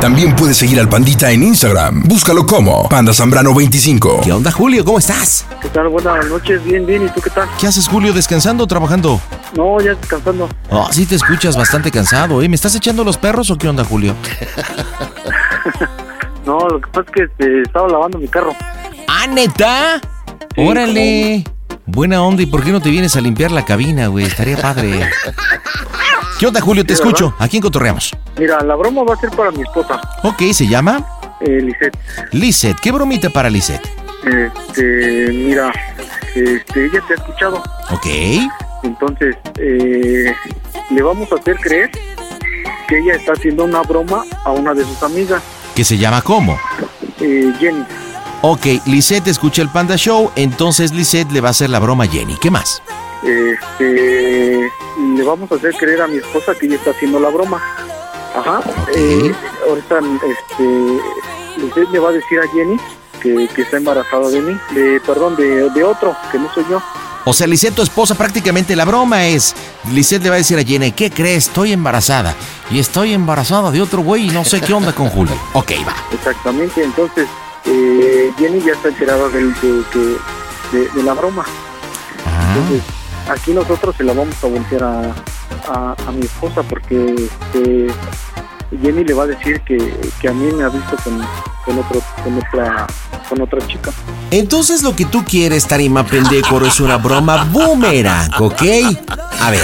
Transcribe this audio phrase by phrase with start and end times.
[0.00, 2.02] También puedes seguir al Pandita en Instagram.
[2.02, 4.20] Búscalo como Panda Zambrano 25.
[4.22, 4.84] ¿Qué onda, Julio?
[4.84, 5.46] ¿Cómo estás?
[5.62, 5.88] ¿Qué tal?
[5.88, 7.06] Buenas noches, bien, bien.
[7.06, 7.48] ¿Y tú qué tal?
[7.58, 8.12] ¿Qué haces, Julio?
[8.12, 9.18] ¿Descansando o trabajando?
[9.56, 10.48] No, ya descansando.
[10.68, 12.48] Oh, sí te escuchas bastante cansado, ¿eh?
[12.50, 14.14] ¿Me estás echando los perros o qué onda, Julio?
[16.44, 18.54] no, lo que pasa es que este, estaba lavando mi carro.
[19.08, 20.02] ¿Ah, neta?
[20.56, 21.44] Órale.
[21.86, 24.24] Buena onda, ¿y por qué no te vienes a limpiar la cabina, güey?
[24.24, 25.10] Estaría padre.
[26.38, 26.84] ¿Qué onda, Julio?
[26.84, 27.34] Te escucho.
[27.38, 28.16] ¿A quién cotorreamos?
[28.38, 30.00] Mira, la broma va a ser para mi esposa.
[30.22, 31.06] Ok, ¿se llama?
[31.40, 31.98] Eh, Lisette.
[32.32, 33.86] Lisette, ¿qué bromita para Lisette?
[34.24, 35.72] Este, mira,
[36.34, 37.62] este, ella te ha escuchado.
[37.90, 38.06] Ok.
[38.82, 40.34] Entonces, eh,
[40.90, 41.90] le vamos a hacer creer
[42.88, 45.42] que ella está haciendo una broma a una de sus amigas.
[45.74, 46.58] ¿Que se llama cómo?
[47.20, 47.84] Eh, Jenny.
[48.46, 52.06] Ok, Lisette escucha el Panda Show, entonces Lisette le va a hacer la broma a
[52.06, 52.36] Jenny.
[52.36, 52.82] ¿Qué más?
[53.22, 54.70] Este,
[55.16, 57.62] le vamos a hacer creer a mi esposa que ella está haciendo la broma.
[58.36, 58.60] Ajá.
[58.94, 59.32] Eh,
[59.66, 60.98] ahorita, este,
[61.56, 62.76] Lisette le va a decir a Jenny
[63.22, 66.82] que, que está embarazada de mí, de, perdón, de, de otro, que no soy yo.
[67.24, 69.54] O sea, Lisette, tu esposa, prácticamente la broma es,
[69.90, 71.46] Lisette le va a decir a Jenny, ¿qué crees?
[71.46, 72.34] Estoy embarazada.
[72.70, 75.34] Y estoy embarazada de otro güey y no sé qué onda con Julio.
[75.54, 75.96] Ok, va.
[76.12, 77.26] Exactamente, entonces
[77.66, 80.18] eh, Jenny ya está enterada de, de-
[80.72, 81.44] de- de la broma.
[82.48, 82.82] Entonces,
[83.30, 85.14] aquí nosotros se la vamos a voltear a,
[85.68, 87.86] a, a mi esposa porque este,
[88.82, 89.76] Jenny le va a decir que,
[90.20, 91.18] que a mí me ha visto con,
[91.64, 92.86] con, otro, con, otra,
[93.28, 93.92] con otra chica.
[94.30, 98.62] Entonces lo que tú quieres, Tarima Pendejo, es una broma boomerang, ¿ok?
[99.40, 99.62] A ver,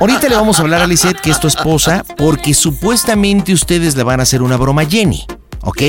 [0.00, 4.02] ahorita le vamos a hablar a Lisette, que es tu esposa, porque supuestamente ustedes le
[4.02, 5.24] van a hacer una broma a Jenny,
[5.62, 5.80] ¿ok?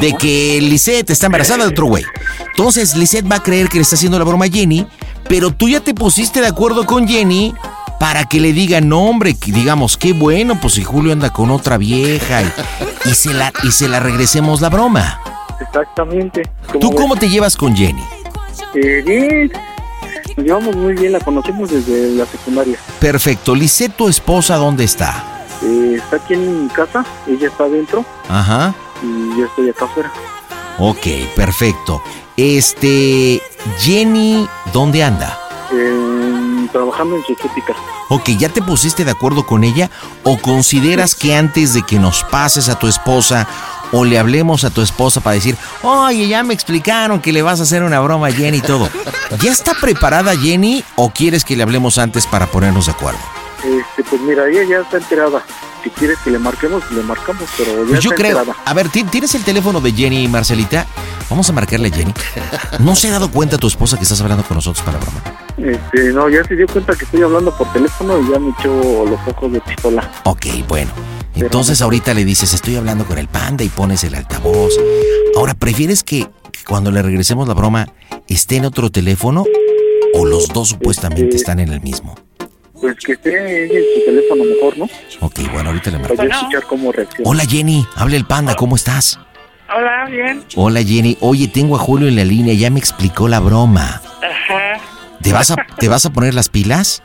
[0.00, 2.04] De que Lisette está embarazada de otro güey.
[2.50, 4.86] Entonces Lisette va a creer que le está haciendo la broma a Jenny,
[5.28, 7.54] pero tú ya te pusiste de acuerdo con Jenny
[7.98, 11.50] para que le diga, no hombre, que digamos, qué bueno, pues si Julio anda con
[11.50, 12.52] otra vieja y,
[13.10, 15.20] y se, la, y se la regresemos la broma.
[15.60, 16.42] Exactamente.
[16.80, 18.02] ¿Tú cómo te llevas con Jenny?
[18.74, 19.52] Eh, bien,
[20.36, 22.76] nos llevamos muy bien, la conocemos desde la secundaria.
[22.98, 23.54] Perfecto.
[23.54, 25.41] Lisette, tu esposa, ¿dónde está?
[25.64, 28.74] Eh, está aquí en mi casa, ella está adentro Ajá.
[29.02, 30.12] y yo estoy acá afuera.
[30.78, 32.02] Ok, perfecto.
[32.36, 33.40] Este,
[33.78, 35.38] Jenny, ¿dónde anda?
[35.72, 37.74] Eh, trabajando en Chequética.
[38.08, 39.90] Ok, ¿ya te pusiste de acuerdo con ella?
[40.24, 43.46] ¿O consideras que antes de que nos pases a tu esposa
[43.92, 47.60] o le hablemos a tu esposa para decir, oye, ya me explicaron que le vas
[47.60, 48.88] a hacer una broma a Jenny y todo?
[49.40, 53.20] ¿Ya está preparada Jenny o quieres que le hablemos antes para ponernos de acuerdo?
[53.64, 55.42] Este, pues mira, ella ya está enterada.
[55.84, 58.38] Si quieres que le marquemos, le marcamos, pero ya Pues yo está creo.
[58.38, 58.56] enterada.
[58.64, 60.86] A ver, ¿ti- ¿tienes el teléfono de Jenny, Marcelita?
[61.28, 62.12] Vamos a marcarle a Jenny.
[62.80, 65.22] ¿No se ha dado cuenta tu esposa que estás hablando con nosotros para broma?
[65.56, 69.04] Este, no, ya se dio cuenta que estoy hablando por teléfono y ya me echó
[69.06, 70.10] los ojos de pistola.
[70.24, 70.90] Ok, bueno.
[71.34, 74.72] Entonces ahorita le dices, estoy hablando con el panda y pones el altavoz.
[75.36, 77.88] Ahora, ¿prefieres que, que cuando le regresemos la broma
[78.28, 79.44] esté en otro teléfono
[80.14, 82.14] o los dos supuestamente están en el mismo?
[82.82, 84.88] Pues que esté en su teléfono mejor, ¿no?
[85.20, 86.16] Ok, bueno, ahorita le marco.
[86.16, 87.30] Para yo escuchar cómo reacciona.
[87.30, 89.20] Hola Jenny, habla el panda, ¿cómo estás?
[89.72, 90.44] Hola, bien.
[90.56, 94.02] Hola Jenny, oye, tengo a Julio en la línea, ya me explicó la broma.
[94.20, 94.80] Ajá.
[95.22, 97.04] ¿Te vas a, te vas a poner las pilas?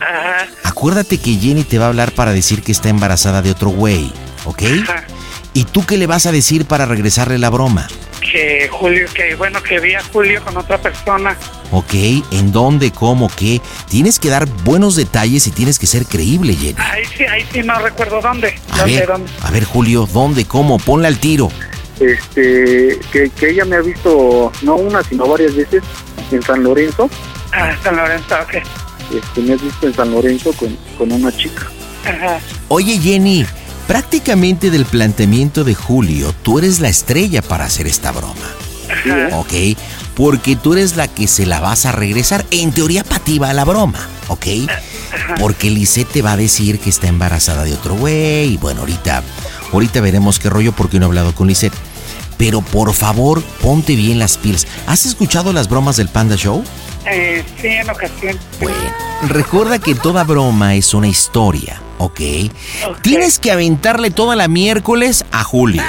[0.00, 0.46] Ajá.
[0.64, 4.10] Acuérdate que Jenny te va a hablar para decir que está embarazada de otro güey,
[4.46, 4.62] ¿ok?
[4.84, 5.04] Ajá.
[5.52, 7.88] ¿Y tú qué le vas a decir para regresarle la broma?
[8.22, 11.36] Que Julio, que bueno, que vi a Julio con otra persona.
[11.72, 11.94] ¿Ok?
[12.32, 12.90] ¿En dónde?
[12.90, 13.30] ¿Cómo?
[13.34, 13.60] ¿Qué?
[13.88, 16.74] Tienes que dar buenos detalles y tienes que ser creíble, Jenny.
[16.78, 18.54] Ahí sí, ahí sí no recuerdo dónde.
[18.72, 19.30] A ¿Dónde, ver, dónde?
[19.42, 20.44] a ver, Julio, ¿dónde?
[20.46, 20.78] ¿Cómo?
[20.78, 21.48] Ponle al tiro.
[22.00, 25.82] Este, que, que ella me ha visto no una, sino varias veces
[26.32, 27.08] en San Lorenzo.
[27.52, 28.54] Ah, San Lorenzo, ok.
[29.14, 31.70] Este, me has visto en San Lorenzo con, con una chica.
[32.04, 32.38] Ajá.
[32.68, 33.44] Oye, Jenny,
[33.86, 38.34] prácticamente del planteamiento de Julio, tú eres la estrella para hacer esta broma.
[38.90, 39.36] Ajá.
[39.36, 39.52] ¿ok?
[40.20, 42.44] Porque tú eres la que se la vas a regresar.
[42.50, 44.46] En teoría, para ti va la broma, ¿ok?
[45.38, 48.52] Porque Lisette te va a decir que está embarazada de otro güey.
[48.52, 49.22] Y bueno, ahorita,
[49.72, 51.72] ahorita veremos qué rollo porque no he hablado con Lisette.
[52.36, 54.66] Pero por favor, ponte bien las pilas.
[54.86, 56.64] ¿Has escuchado las bromas del Panda Show?
[57.06, 58.38] Eh, sí, en ocasión.
[58.60, 58.76] Bueno,
[59.28, 62.20] recuerda que toda broma es una historia, ¿ok?
[62.86, 63.00] Ok.
[63.02, 65.82] Tienes que aventarle toda la miércoles a Julio.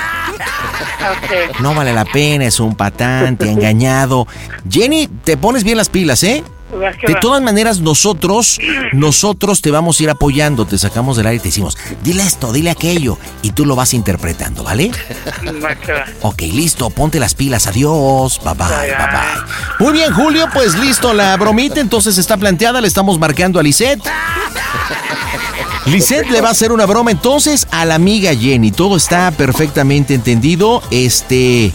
[1.60, 4.28] No vale la pena, es un patán, te ha engañado.
[4.70, 6.44] Jenny, te pones bien las pilas, ¿eh?
[6.72, 8.60] De todas maneras, nosotros,
[8.94, 12.54] nosotros te vamos a ir apoyando, te sacamos del aire y te decimos, dile esto,
[12.54, 14.92] dile aquello, y tú lo vas interpretando, ¿vale?
[16.22, 19.06] Ok, listo, ponte las pilas, adiós, bye bye, Bye, bye bye.
[19.06, 19.86] bye.
[19.86, 24.02] Muy bien, Julio, pues listo, la bromita entonces está planteada, le estamos marcando a Lisette.
[25.88, 30.14] Lisette le va a hacer una broma entonces a la amiga Jenny, todo está perfectamente
[30.14, 31.74] entendido, este...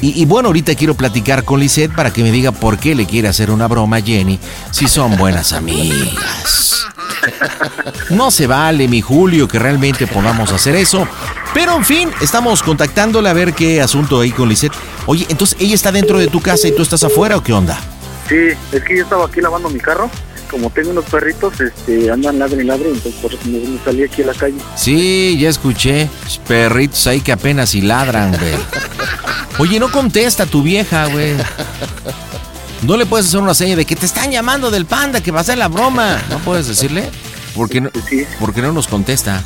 [0.00, 3.06] Y, y bueno, ahorita quiero platicar con Lisette para que me diga por qué le
[3.06, 4.38] quiere hacer una broma a Jenny
[4.70, 6.86] si son buenas amigas.
[8.10, 11.08] No se vale, mi Julio, que realmente podamos hacer eso.
[11.52, 14.74] Pero en fin, estamos contactándola a ver qué asunto hay con Lisette.
[15.06, 17.80] Oye, entonces, ¿ella está dentro de tu casa y tú estás afuera o qué onda?
[18.28, 18.36] Sí,
[18.72, 20.10] es que yo estaba aquí lavando mi carro.
[20.50, 24.22] Como tengo unos perritos, este, andan ladre y ladre, entonces por eso me, salí aquí
[24.22, 24.56] a la calle.
[24.76, 26.08] Sí, ya escuché.
[26.46, 28.54] Perritos ahí que apenas si ladran, güey.
[29.58, 31.34] Oye, no contesta tu vieja, güey.
[32.82, 35.38] No le puedes hacer una seña de que te están llamando del panda, que va
[35.38, 36.20] a hacer la broma.
[36.28, 37.08] ¿No puedes decirle?
[37.54, 37.90] Porque no,
[38.40, 39.42] porque no nos contesta.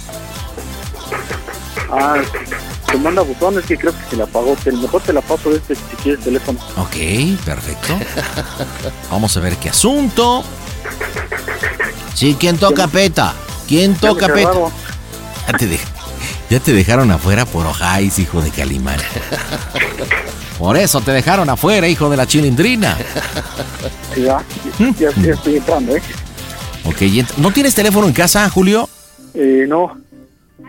[1.91, 2.17] Ah,
[2.91, 4.57] te manda buzones que creo que se la apagó.
[4.81, 6.59] Mejor te la paso este si quieres teléfono.
[6.79, 6.97] Ok,
[7.45, 7.99] perfecto.
[9.11, 10.43] Vamos a ver qué asunto.
[12.15, 13.35] Sí, ¿quién toca peta?
[13.69, 14.51] ¿Quién toca peta?
[15.47, 15.87] Ya te, dej-
[16.50, 18.99] ya te dejaron afuera por ojáis, hijo de Calimán.
[20.59, 22.97] Por eso te dejaron afuera, hijo de la chilindrina.
[24.17, 24.43] Ya,
[24.99, 26.03] ya, ya estoy entrando, ¿eh?
[26.85, 27.03] Ok,
[27.37, 28.89] ¿no tienes teléfono en casa, Julio?
[29.35, 29.97] Eh, no.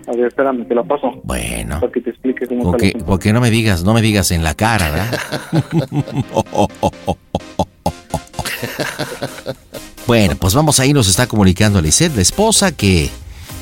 [0.08, 1.22] A ver, espérame, te la paso.
[1.24, 3.06] Bueno, Para que te explique cómo está porque, asunto.
[3.06, 5.20] porque no me digas, no me digas en la cara, ¿verdad?
[10.08, 13.10] Bueno, pues vamos ahí, nos está comunicando Lisette, la esposa, que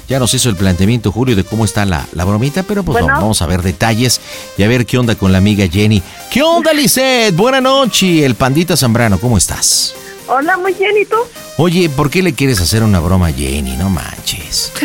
[0.07, 3.19] ya nos hizo el planteamiento, Julio, de cómo está la, la bromita, pero pues Bueno.
[3.19, 4.21] vamos a ver detalles
[4.57, 6.01] y a ver qué onda con la amiga Jenny.
[6.31, 7.35] ¿Qué onda, Lisette?
[7.35, 9.94] Buena noche, el pandita Zambrano, ¿cómo estás?
[10.30, 11.16] Hola, muy bien, ¿y tú?
[11.57, 13.76] Oye, ¿por qué le quieres hacer una broma a Jenny?
[13.78, 14.71] No manches.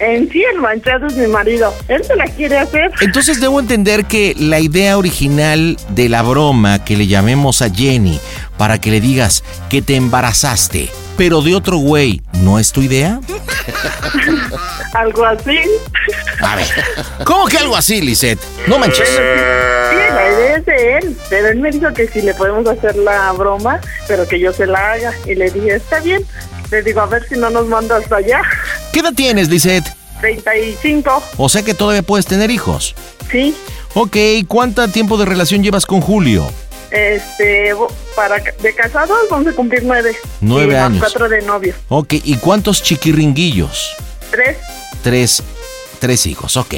[0.00, 1.74] En sí, el manchado es mi marido.
[1.88, 2.92] Él se la quiere hacer.
[3.00, 8.20] Entonces debo entender que la idea original de la broma que le llamemos a Jenny
[8.58, 13.20] para que le digas que te embarazaste, pero de otro güey, ¿no es tu idea?
[14.94, 15.58] Algo así.
[16.40, 16.66] A ver,
[17.24, 18.38] ¿cómo que algo así, Lisette?
[18.68, 19.08] No manches.
[19.08, 21.16] Sí, la idea es de él.
[21.28, 24.66] Pero él me dijo que si le podemos hacer la broma, pero que yo se
[24.66, 25.12] la haga.
[25.26, 26.24] Y le dije, está bien.
[26.70, 28.40] Le digo, a ver si no nos manda hasta allá.
[28.92, 29.84] ¿Qué edad tienes, Lisette?
[30.20, 31.22] 35.
[31.36, 32.94] O sea que todavía puedes tener hijos.
[33.30, 33.54] Sí.
[33.94, 36.48] Ok, ¿cuánto tiempo de relación llevas con Julio?
[36.90, 37.72] Este,
[38.16, 40.16] para de casados vamos a cumplir nueve.
[40.40, 41.00] Nueve Y más años.
[41.00, 41.76] cuatro de novios.
[41.88, 43.90] Ok, ¿y cuántos chiquiringuillos?
[44.30, 44.56] Tres.
[45.02, 45.42] Tres,
[45.98, 46.74] tres hijos, ok.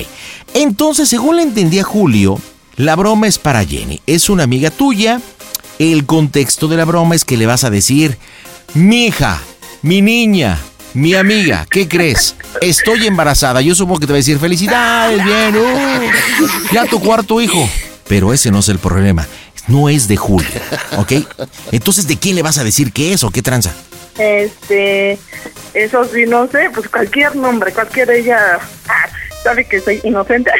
[0.55, 2.38] Entonces, según le entendí a Julio,
[2.76, 4.00] la broma es para Jenny.
[4.07, 5.21] Es una amiga tuya.
[5.79, 8.19] El contexto de la broma es que le vas a decir,
[8.75, 9.40] mi hija,
[9.83, 10.59] mi niña,
[10.93, 12.35] mi amiga, ¿qué crees?
[12.61, 13.62] Estoy embarazada.
[13.62, 17.67] Yo supongo que te va a decir, felicidades, bien, uh, ya tu cuarto hijo.
[18.07, 19.26] Pero ese no es el problema.
[19.69, 20.49] No es de Julio,
[20.99, 21.12] ¿ok?
[21.73, 23.73] Entonces, ¿de quién le vas a decir qué es o qué tranza?
[24.21, 25.19] este,
[25.75, 29.09] esos sí, no sé, pues cualquier nombre, cualquier ella ah,
[29.43, 30.50] sabe que soy inocente.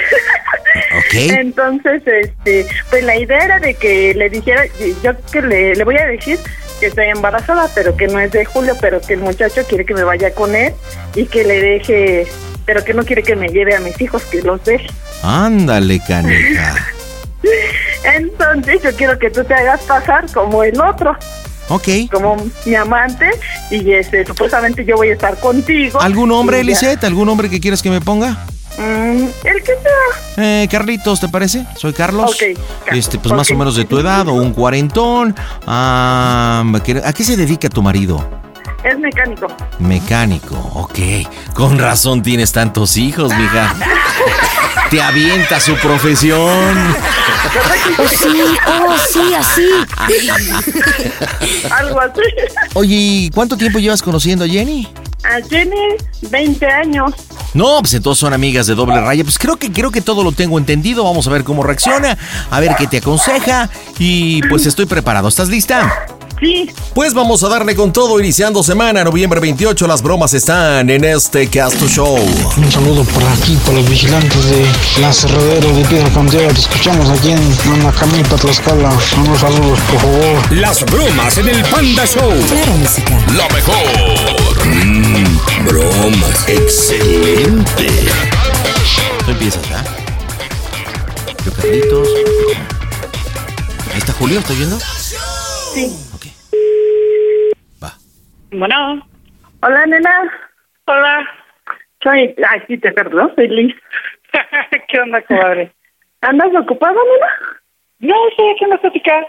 [0.97, 1.15] Ok.
[1.15, 4.65] Entonces, este, pues la idea era de que le dijera,
[5.03, 6.39] yo que le, le voy a decir
[6.79, 9.95] que estoy embarazada, pero que no es de Julio, pero que el muchacho quiere que
[9.95, 10.73] me vaya con él
[11.15, 12.27] y que le deje,
[12.65, 14.87] pero que no quiere que me lleve a mis hijos, que los deje.
[15.23, 16.77] Ándale, canica.
[18.05, 21.17] Entonces yo quiero que tú te hagas pasar como el otro,
[21.69, 21.89] Ok.
[22.13, 23.31] como mi amante,
[23.71, 26.01] y este, supuestamente yo voy a estar contigo.
[26.01, 27.05] ¿Algún hombre, Y ya- Lisette?
[27.05, 28.37] ¿Algún hombre que quieras que me ponga?
[28.79, 30.63] Mm, el que sea.
[30.63, 31.67] Eh, Carlitos, ¿te parece?
[31.77, 32.31] Soy Carlos.
[32.31, 35.35] Ok, Carlos, Este, pues más o menos de tu edad o un cuarentón.
[35.67, 36.65] Ah,
[37.05, 38.27] ¿A qué se dedica tu marido?
[38.83, 39.47] Es mecánico.
[39.79, 40.99] Mecánico, ok.
[41.53, 43.75] Con razón tienes tantos hijos, mija.
[44.91, 46.95] Te avienta su profesión.
[47.97, 49.71] Oh, sí, oh, sí, así.
[51.71, 52.21] Algo así.
[52.75, 54.89] Oye, ¿y cuánto tiempo llevas conociendo a Jenny?
[55.23, 57.13] Ah, Tiene 20 años.
[57.55, 59.23] No, pues entonces son amigas de doble raya.
[59.23, 61.05] Pues creo que creo que todo lo tengo entendido.
[61.05, 62.19] Vamos a ver cómo reacciona,
[62.51, 63.69] a ver qué te aconseja
[63.99, 65.29] y pues estoy preparado.
[65.29, 66.07] ¿Estás lista?
[66.41, 71.05] Sí, Pues vamos a darle con todo, iniciando semana, noviembre 28, las bromas están en
[71.05, 72.17] este Casto Show.
[72.57, 74.67] Un saludo por aquí, por los vigilantes de
[75.03, 76.49] la Cerradero de Piedra Cantera.
[76.49, 78.91] Te escuchamos aquí en Manacamilpa, Tlaxcala.
[79.19, 80.53] Unos saludos, por favor.
[80.53, 82.33] Las bromas en el Panda Show.
[82.49, 83.19] Claro, música.
[83.35, 84.65] Lo mejor.
[84.65, 86.49] Mm, bromas.
[86.49, 87.89] Excelente.
[89.27, 89.85] Tú empiezas, ¿verdad?
[91.45, 92.09] Yo, Carlitos.
[93.93, 94.79] Ahí está Julio, ¿estás viendo?
[95.75, 95.97] sí.
[98.61, 99.01] Bueno,
[99.63, 100.31] Hola, nena.
[100.85, 101.27] hola.
[102.03, 103.75] Soy, ay, sí, te perdón, soy Liz.
[104.89, 105.73] ¿Qué onda, comadre?
[106.21, 107.33] ¿Andas ocupada, nena?
[108.01, 109.27] No, sí, ¿qué me platicar?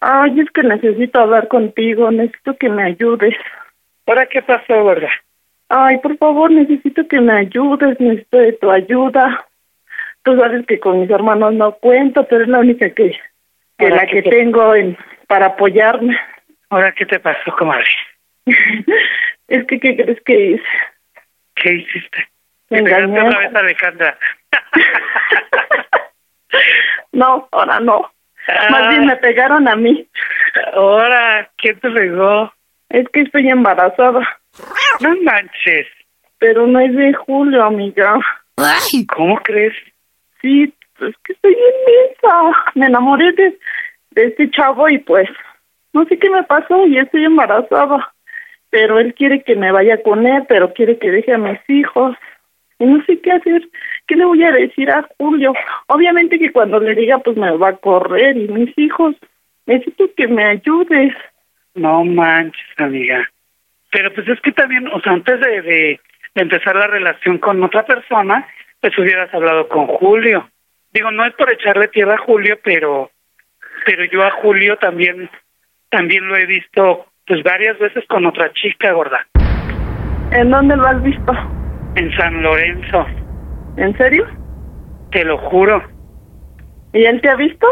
[0.00, 3.36] Ay, es que necesito hablar contigo, necesito que me ayudes.
[4.08, 5.10] ¿Ahora qué pasó, verdad?
[5.68, 9.46] Ay, por favor, necesito que me ayudes, necesito de tu ayuda.
[10.24, 13.16] Tú sabes que con mis hermanos no cuento, pero es la única que,
[13.78, 14.98] que la que que te- tengo en,
[15.28, 16.18] para apoyarme.
[16.68, 17.86] ¿Ahora qué te pasó, comadre?
[19.48, 20.64] es que, ¿qué crees que hice?
[21.54, 22.28] ¿Qué hiciste?
[22.70, 23.20] Me engañé.
[23.20, 24.18] otra vez a Alejandra.
[27.12, 28.10] no, ahora no.
[28.48, 28.68] Ah.
[28.70, 30.06] Más bien me pegaron a mí.
[30.74, 32.52] Ahora, ¿quién te pegó?
[32.88, 34.20] Es que estoy embarazada,
[35.00, 35.86] No manches.
[36.38, 38.18] pero no es de Julio, amiga.
[39.14, 39.74] ¿Cómo crees?
[40.40, 42.62] Sí, es que estoy inmensa.
[42.74, 43.58] Me enamoré de,
[44.10, 45.28] de este chavo y pues
[45.92, 48.11] no sé qué me pasó y estoy embarazada.
[48.72, 52.16] Pero él quiere que me vaya con él, pero quiere que deje a mis hijos.
[52.78, 53.68] Y no sé qué hacer.
[54.06, 55.52] ¿Qué le voy a decir a Julio?
[55.88, 59.14] Obviamente que cuando le diga pues me va a correr y mis hijos.
[59.66, 61.14] Necesito que me ayudes.
[61.74, 63.30] No manches, amiga.
[63.90, 66.00] Pero pues es que también, o sea, antes de, de,
[66.34, 68.48] de empezar la relación con otra persona,
[68.80, 70.48] pues hubieras hablado con Julio.
[70.94, 73.10] Digo, no es por echarle tierra a Julio, pero
[73.84, 75.28] pero yo a Julio también
[75.90, 79.26] también lo he visto pues varias veces con otra chica, gorda,
[80.32, 81.32] ¿En dónde lo has visto?
[81.96, 83.06] en San Lorenzo,
[83.76, 84.26] ¿En serio?
[85.10, 85.82] te lo juro.
[86.94, 87.66] ¿Y él te ha visto?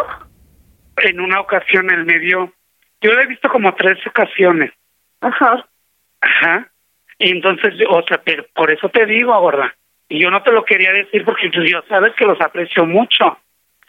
[0.99, 2.53] En una ocasión él me vio,
[3.01, 4.71] yo lo he visto como tres ocasiones,
[5.23, 5.67] Ajá.
[6.23, 6.69] Ajá.
[7.19, 9.75] Y entonces, o sea, pero por eso te digo, gorda.
[10.09, 13.39] Y yo no te lo quería decir porque tú ya sabes que los aprecio mucho.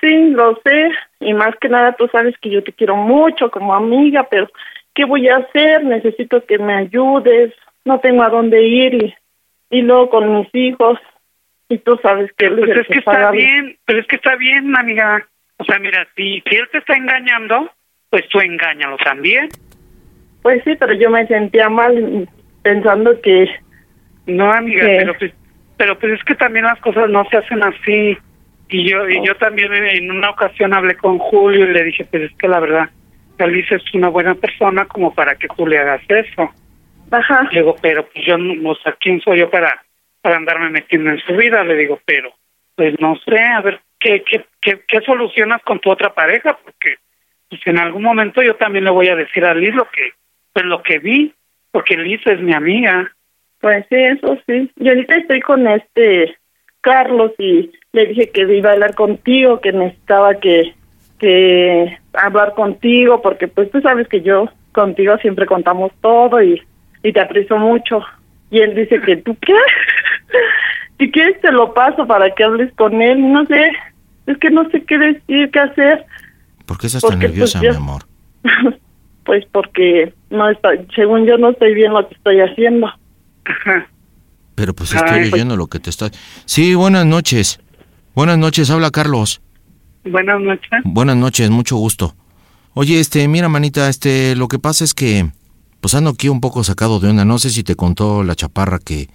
[0.02, 0.92] Sí, lo sé.
[1.22, 4.50] Y más que nada tú sabes que yo te quiero mucho como amiga, pero
[4.94, 5.84] ¿qué voy a hacer?
[5.84, 7.54] Necesito que me ayudes.
[7.86, 9.14] No tengo a dónde ir y,
[9.70, 11.00] y luego con mis hijos.
[11.70, 15.26] Y tú sabes que Pues es que está bien, pero es que está bien, amiga.
[15.58, 17.72] O sea, mira, si, si él te está engañando,
[18.10, 19.48] pues tú engáñalo también.
[20.42, 22.28] Pues sí, pero yo me sentía mal
[22.64, 23.48] pensando que...
[24.26, 25.34] No, amiga, pero pues,
[25.78, 28.18] pero pues es que también las cosas no se hacen así.
[28.70, 32.06] Y yo, y yo también en- en una ocasión hablé con Julio y le dije,
[32.06, 32.90] pues es que la verdad,
[33.42, 36.50] Alicia es una buena persona como para que tú le hagas eso.
[37.12, 37.44] Ajá.
[37.52, 39.84] Le digo, pero pues yo, no- o sea, ¿quién soy yo para,
[40.22, 41.64] para andarme metiendo en su vida?
[41.64, 42.32] Le digo, pero,
[42.76, 46.58] pues no sé, a ver, ¿qué, qué, qué, qué solucionas con tu otra pareja?
[46.64, 46.96] Porque,
[47.50, 50.12] pues en algún momento yo también le voy a decir a Liz lo que,
[50.54, 51.34] pues lo que vi,
[51.72, 53.12] porque Liz es mi amiga.
[53.60, 54.72] Pues sí, eso sí.
[54.78, 56.36] Y ahorita estoy con este
[56.82, 60.74] Carlos y le dije que iba a hablar contigo, que necesitaba que,
[61.22, 66.62] que hablar contigo, porque pues tú sabes que yo contigo siempre contamos todo y,
[67.04, 68.02] y te aprecio mucho.
[68.50, 69.54] Y él dice que tú qué,
[71.00, 73.72] si quieres te lo paso para que hables con él, no sé,
[74.26, 76.06] es que no sé qué decir, qué hacer.
[76.66, 78.04] ¿Por qué estás tan Porque, pues, nerviosa, mi amor?
[79.24, 82.92] pues porque no está, según yo no estoy bien lo que estoy haciendo.
[84.56, 86.10] Pero pues estoy oyendo lo que te está...
[86.46, 87.60] Sí, buenas noches.
[88.16, 89.42] Buenas noches, habla Carlos.
[90.04, 90.70] Buenas noches.
[90.84, 92.16] Buenas noches, mucho gusto.
[92.74, 95.32] Oye, este, mira, manita, este, lo que pasa es que,
[95.80, 97.26] pues ando aquí un poco sacado de onda.
[97.26, 99.10] No sé si te contó la chaparra que,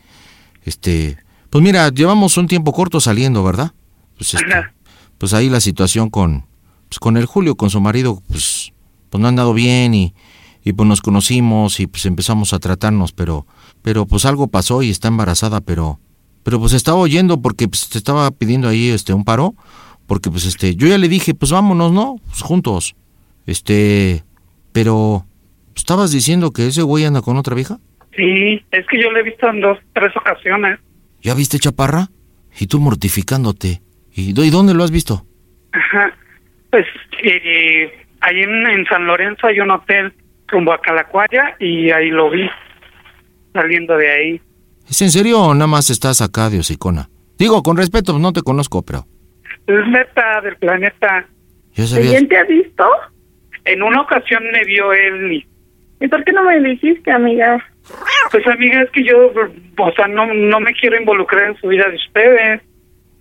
[0.64, 1.16] este,
[1.50, 3.72] pues mira, llevamos un tiempo corto saliendo, ¿verdad?
[4.16, 4.54] Pues, este,
[5.18, 6.44] pues ahí la situación con,
[6.88, 8.72] pues con el Julio, con su marido, pues,
[9.10, 10.14] pues no han dado bien y,
[10.62, 13.46] y pues nos conocimos y pues empezamos a tratarnos, pero,
[13.82, 16.00] pero pues algo pasó y está embarazada, pero,
[16.42, 19.54] pero pues estaba oyendo porque pues te estaba pidiendo ahí, este, un paro,
[20.06, 22.16] porque pues este, yo ya le dije, pues vámonos, ¿no?
[22.26, 22.94] Pues juntos.
[23.46, 24.22] Este,
[24.72, 25.24] pero,
[25.74, 27.78] ¿estabas diciendo que ese güey anda con otra vieja?
[28.16, 30.80] Sí, es que yo le he visto en dos, tres ocasiones.
[31.22, 32.08] ¿Ya viste, chaparra?
[32.58, 33.82] Y tú mortificándote.
[34.14, 35.26] ¿Y, y dónde lo has visto?
[35.72, 36.14] Ajá.
[36.70, 36.86] Pues
[37.22, 40.12] eh, ahí en, en, San Lorenzo hay un hotel
[40.46, 42.48] rumbo a Calacuaya y ahí lo vi
[43.52, 44.40] saliendo de ahí.
[44.88, 47.08] ¿Es en serio o nada más estás acá de hocicona?
[47.38, 49.06] Digo, con respeto, no te conozco, pero...
[49.66, 51.26] Es neta del planeta.
[51.74, 52.10] ¿Ya sabías?
[52.10, 52.88] ¿Quién te ha visto?
[53.64, 55.46] En una ocasión me vio él y...
[55.98, 57.58] ¿Y por qué no me dijiste, amiga?
[58.30, 59.32] Pues amiga, es que yo,
[59.78, 62.62] o sea, no, no me quiero involucrar en su vida de ustedes.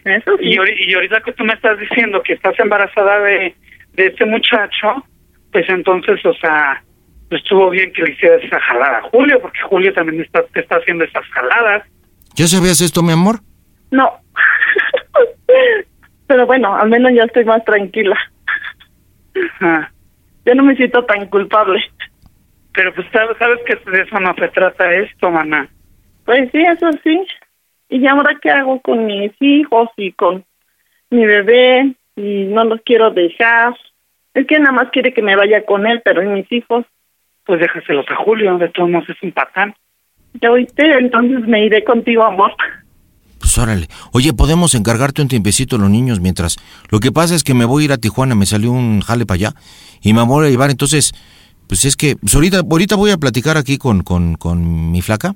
[0.03, 0.43] Eso sí.
[0.49, 3.55] Y, y ahorita que tú me estás diciendo que estás embarazada de,
[3.93, 5.05] de este muchacho,
[5.51, 6.83] pues entonces, o sea,
[7.29, 10.59] pues estuvo bien que le hicieras esa jalada a Julio, porque Julio también está, te
[10.59, 11.83] está haciendo esas jaladas.
[12.35, 13.39] ¿Ya sabías esto, mi amor?
[13.91, 14.11] No.
[16.27, 18.17] Pero bueno, al menos ya estoy más tranquila.
[19.59, 19.91] Ajá.
[20.45, 21.83] Ya no me siento tan culpable.
[22.73, 25.67] Pero pues sabes, sabes que de eso no se trata esto, mamá.
[26.25, 27.25] Pues sí, eso sí.
[27.89, 30.43] ¿Y ahora qué hago con mis hijos y con
[31.09, 31.95] mi bebé?
[32.15, 33.75] Y no los quiero dejar.
[34.33, 36.85] Es que nada más quiere que me vaya con él, pero ¿y mis hijos?
[37.45, 39.73] Pues déjaselos a Julio, de todos modos es un patán.
[40.41, 42.51] Ya oíste, entonces me iré contigo, amor.
[43.39, 43.87] Pues órale.
[44.11, 46.57] Oye, ¿podemos encargarte un tiempecito a los niños mientras?
[46.89, 49.25] Lo que pasa es que me voy a ir a Tijuana, me salió un jale
[49.25, 49.55] para allá
[50.01, 51.13] y me voy a llevar, entonces,
[51.67, 55.35] pues es que, pues ahorita, ahorita voy a platicar aquí con, con, con mi flaca,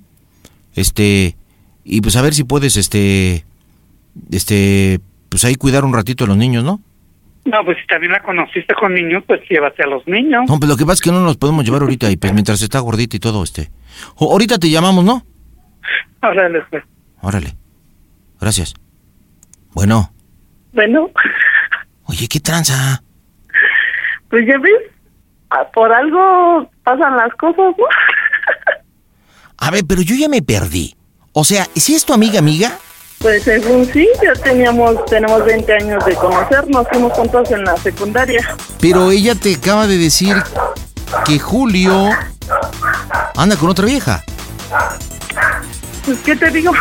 [0.75, 1.35] este,
[1.83, 3.45] y pues a ver si puedes, este,
[4.31, 6.81] este, pues ahí cuidar un ratito a los niños, ¿no?
[7.45, 10.43] No, pues si también la conociste con niños, pues llévate a los niños.
[10.47, 12.61] No, pues lo que pasa es que no nos podemos llevar ahorita y pues mientras
[12.61, 13.71] está gordita y todo, este.
[14.15, 15.25] O, ahorita te llamamos, ¿no?
[16.21, 16.83] Órale, pues.
[17.21, 17.55] Órale.
[18.39, 18.73] Gracias.
[19.73, 20.11] Bueno.
[20.73, 21.09] Bueno.
[22.05, 23.03] Oye, ¿qué tranza?
[24.29, 27.85] Pues ya ves, por algo pasan las cosas, ¿no?
[29.57, 30.95] A ver, pero yo ya me perdí.
[31.33, 32.77] O sea, ¿si es tu amiga, amiga?
[33.19, 38.55] Pues según sí, ya teníamos, tenemos 20 años de conocernos, fuimos juntos en la secundaria.
[38.79, 40.35] Pero ella te acaba de decir
[41.25, 42.09] que Julio
[43.35, 44.23] anda con otra vieja.
[46.05, 46.71] Pues, ¿qué te digo?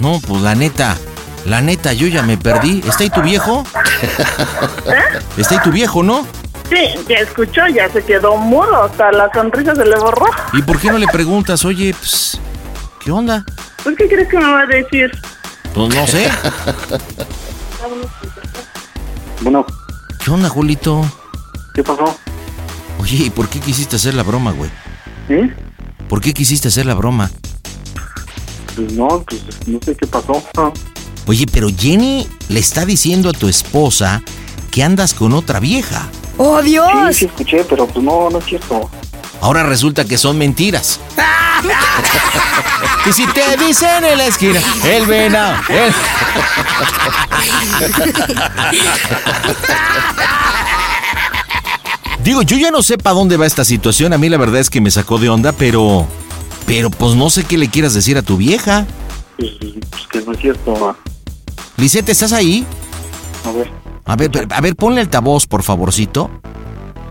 [0.00, 0.96] No, pues la neta,
[1.44, 2.82] la neta, yo ya me perdí.
[2.86, 3.64] ¿Está ahí tu viejo?
[4.86, 5.18] ¿Eh?
[5.36, 6.26] ¿Está ahí tu viejo, no?
[6.68, 10.26] Sí, ya escuchó, ya se quedó mudo, hasta la sonrisa se le borró.
[10.52, 12.38] ¿Y por qué no le preguntas, oye, pues,
[13.02, 13.44] ¿qué onda?
[13.82, 15.10] Pues, ¿qué crees que me va a decir?
[15.74, 16.30] Pues no sé.
[19.40, 19.64] Bueno,
[20.28, 21.06] ¿Qué onda, Julito?
[21.74, 22.18] ¿qué pasó?
[23.00, 24.70] Oye, ¿y por qué quisiste hacer la broma, güey?
[25.28, 25.54] ¿Eh?
[26.08, 27.30] ¿Por qué quisiste hacer la broma?
[28.78, 30.40] Pues no, pues no sé qué pasó.
[30.56, 30.70] Ah,
[31.26, 34.22] Oye, pero Jenny le está diciendo a tu esposa
[34.70, 36.06] que andas con otra vieja.
[36.36, 37.16] ¡Oh, Sí, Dios!
[37.16, 38.88] sí escuché, pero pues no, no es cierto.
[39.40, 41.00] Ahora resulta que son mentiras.
[43.08, 45.92] y si te dicen en la esquina, el venado, el...
[52.22, 54.12] Digo, yo ya no sé para dónde va esta situación.
[54.12, 56.06] A mí la verdad es que me sacó de onda, pero...
[56.68, 58.86] Pero pues no sé qué le quieras decir a tu vieja.
[59.38, 60.88] Pues que no es cierto.
[60.88, 60.96] ah.
[61.76, 62.64] Lisette, ¿estás ahí?
[63.44, 63.70] A ver,
[64.04, 66.30] A ver, a ver, ponle altavoz, por favorcito.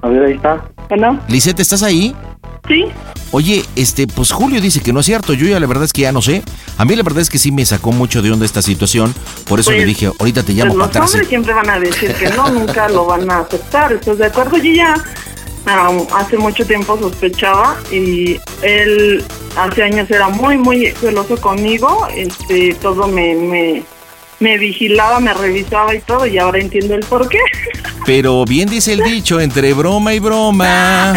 [0.02, 0.63] a ver, ahí está.
[0.88, 2.15] Bueno, Lisette, ¿estás ahí?
[2.67, 2.86] sí,
[3.32, 5.34] Oye, este, pues Julio dice que no es cierto.
[5.34, 6.43] Yo ya la verdad es que ya no sé.
[6.78, 9.13] A mí la verdad es que sí me sacó mucho de onda esta situación.
[9.50, 11.78] Por eso Pues, le dije, ahorita te pues llamo para los hombres siempre van a
[11.80, 13.91] decir que no, nunca lo van a aceptar.
[13.91, 14.56] ¿Estás de acuerdo?
[14.58, 14.96] Yo ya
[15.67, 19.23] ah, hace mucho tiempo sospechaba y él
[19.56, 22.08] hace años era muy, muy celoso conmigo.
[22.15, 23.84] Este, todo me, me,
[24.39, 27.39] me vigilaba, me revisaba y todo y ahora entiendo el por qué.
[28.06, 31.13] Pero bien dice el dicho, entre broma y broma.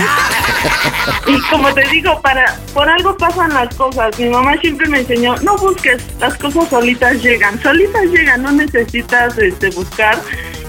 [1.26, 4.18] Y como te digo, para por algo pasan las cosas.
[4.18, 9.38] Mi mamá siempre me enseñó, no busques, las cosas solitas llegan, solitas llegan, no necesitas
[9.38, 10.20] este buscar.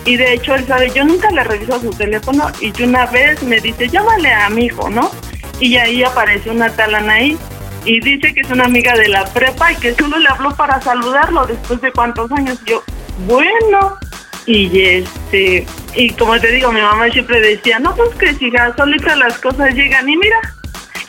[0.06, 3.60] Y de hecho, él sabe, yo nunca le reviso su teléfono y una vez me
[3.60, 5.12] dice, llámale a mi hijo, ¿no?
[5.60, 7.38] Y ahí aparece una tal Anaí
[7.86, 10.82] y dice que es una amiga de la prepa y que solo le habló para
[10.82, 12.60] saludarlo después de cuántos años.
[12.66, 12.84] Yo,
[13.28, 13.98] bueno,
[14.46, 18.74] y este, y como te digo, mi mamá siempre decía, no, pues que si ya
[18.76, 20.38] solitas las cosas llegan y mira,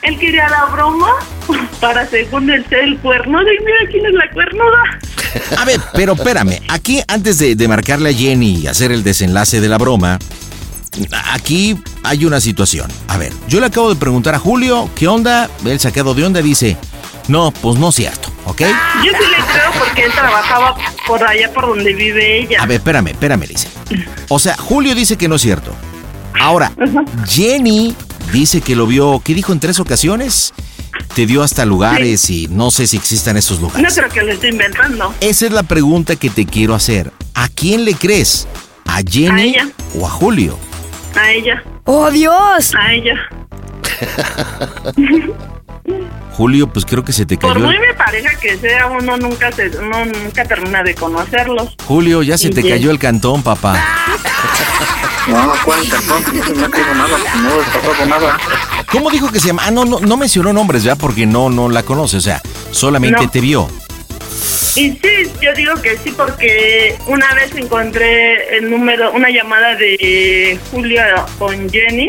[0.02, 1.12] él quería la broma
[1.80, 4.98] para según el ser el cuernudo y mira quién es la cuernuda.
[5.56, 9.60] A ver, pero espérame, aquí antes de, de marcarle a Jenny y hacer el desenlace
[9.60, 10.18] de la broma,
[11.32, 12.90] aquí hay una situación.
[13.08, 15.48] A ver, yo le acabo de preguntar a Julio, ¿qué onda?
[15.64, 16.76] Él sacado de onda dice,
[17.28, 18.60] no, pues no es cierto, ¿ok?
[18.60, 22.62] Yo sí le creo porque él trabajaba por allá por donde vive ella.
[22.62, 23.68] A ver, espérame, espérame, dice.
[24.28, 25.74] O sea, Julio dice que no es cierto.
[26.40, 26.72] Ahora,
[27.28, 27.94] Jenny
[28.32, 30.52] dice que lo vio, ¿qué dijo en tres ocasiones?
[31.14, 33.94] Te dio hasta lugares y no sé si existan esos No lugares.
[33.94, 35.14] creo que lo esté inventando.
[35.20, 37.12] Esa es la pregunta que te quiero hacer.
[37.34, 38.48] ¿A quién le crees?
[38.86, 39.68] ¿A Jenny A ella.
[39.94, 40.58] o a Julio?
[41.14, 41.62] A ella.
[41.84, 42.72] ¡Oh, Dios!
[42.74, 43.14] A ella.
[46.32, 47.66] Julio, pues creo que se te Por cayó.
[47.66, 51.76] muy el- me pareja que sea, uno nunca se, uno nunca termina de conocerlos.
[51.86, 53.74] Julio, ya se te cayó el cantón, papá.
[55.28, 56.22] No, ¿cuál cantón?
[56.58, 58.38] No ha caído nada, no he pasado nada.
[58.90, 59.62] ¿Cómo dijo que se llama?
[59.66, 60.96] Ah, no, no, no mencionó nombres, ¿ya?
[60.96, 63.30] Porque no, no la conoce, o sea, solamente No.
[63.30, 63.68] te vio.
[64.74, 70.58] Y sí, yo digo que sí porque una vez encontré el número, una llamada de
[70.70, 71.02] Julio
[71.38, 72.08] con Jenny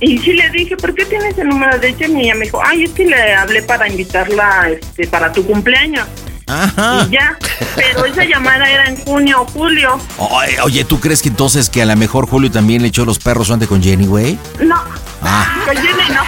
[0.00, 2.20] y sí le dije, ¿por qué tienes el número de Jenny?
[2.20, 6.06] Y ella me dijo, ay, es que le hablé para invitarla este, para tu cumpleaños.
[6.46, 7.06] Ajá.
[7.08, 7.36] Y ya,
[7.74, 9.98] pero esa llamada era en junio o julio.
[10.18, 13.18] Oye, oye, ¿tú crees que entonces que a lo mejor Julio también le echó los
[13.18, 14.38] perros antes con Jenny, güey?
[14.64, 14.76] No,
[15.22, 15.46] Ah.
[15.66, 16.22] con Jenny no.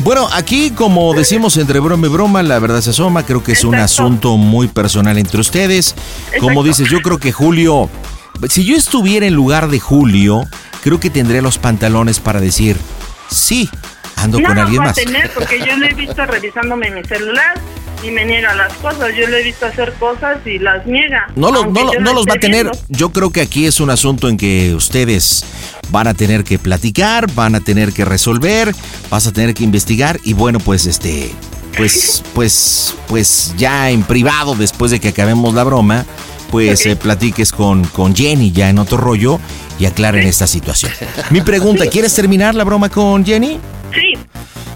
[0.00, 3.24] Bueno, aquí, como decimos entre broma y broma, la verdad se asoma.
[3.24, 5.94] Creo que es un asunto muy personal entre ustedes.
[6.40, 7.90] Como dices, yo creo que Julio,
[8.48, 10.42] si yo estuviera en lugar de Julio,
[10.82, 12.76] creo que tendría los pantalones para decir,
[13.30, 13.68] sí,
[14.16, 14.90] ando no con alguien más.
[14.92, 17.58] a tener porque yo lo he visto revisándome mi celular
[18.02, 19.08] y me niega las cosas.
[19.18, 21.28] Yo lo he visto hacer cosas y las niega.
[21.36, 22.64] No, lo- no, no lo los va a tener.
[22.66, 22.78] viendo.
[22.88, 25.44] Yo creo que aquí es un asunto en que ustedes
[25.90, 28.74] van a tener que platicar, van a tener que resolver,
[29.10, 31.30] vas a tener que investigar y bueno, pues este,
[31.76, 36.04] pues, pues, pues ya en privado después de que acabemos la broma,
[36.50, 39.38] pues eh, platiques con, con Jenny ya en otro rollo
[39.78, 40.92] y aclaren esta situación.
[41.30, 43.58] Mi pregunta, ¿quieres terminar la broma con Jenny?
[43.94, 44.14] Sí.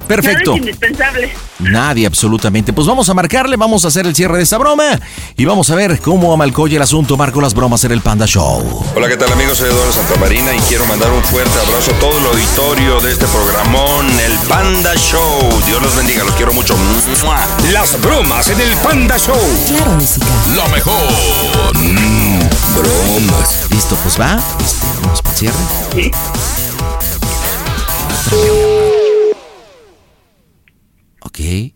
[0.07, 0.51] Perfecto.
[0.51, 1.33] Nada es indispensable.
[1.59, 2.73] Nadie, absolutamente.
[2.73, 5.01] Pues vamos a marcarle, vamos a hacer el cierre de esta broma
[5.37, 8.85] y vamos a ver cómo amalcoya el asunto Marco las bromas en el Panda Show.
[8.95, 9.59] Hola, ¿qué tal amigos?
[9.59, 13.27] Soy Eduardo Santamarina y quiero mandar un fuerte abrazo a todo el auditorio de este
[13.27, 15.63] programón, el Panda Show.
[15.67, 16.77] Dios los bendiga, los quiero mucho.
[17.73, 19.37] Las bromas en el Panda Show.
[19.69, 20.27] Claro, música.
[20.55, 20.95] Lo mejor.
[21.75, 22.39] Mm,
[22.75, 23.67] bromas.
[23.71, 24.39] Listo, pues va.
[24.65, 25.57] Este, vamos para el cierre.
[25.95, 26.11] Sí.
[31.33, 31.73] Ok.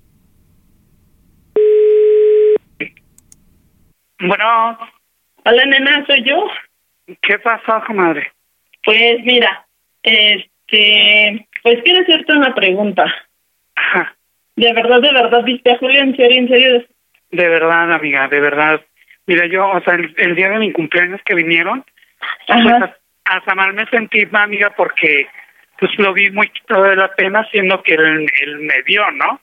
[4.21, 4.79] Bueno,
[5.45, 6.47] Hola, nena, soy yo.
[7.23, 8.33] ¿qué pasó, comadre?
[8.85, 9.67] Pues mira,
[10.03, 13.05] este, pues quiero hacerte una pregunta.
[13.77, 14.15] Ajá,
[14.57, 16.01] ¿De verdad, de verdad viste a Julio?
[16.03, 16.85] ¿En serio, en serio?
[17.31, 18.81] de verdad, amiga, de verdad.
[19.27, 21.85] Mira, yo, o sea, el, el día de mi cumpleaños que vinieron,
[22.47, 22.97] pues Ajá.
[23.25, 25.27] a- hasta mal me sentí, amiga, porque
[25.79, 29.41] pues lo vi muy quitado de la pena, siendo que él, él me dio, ¿no?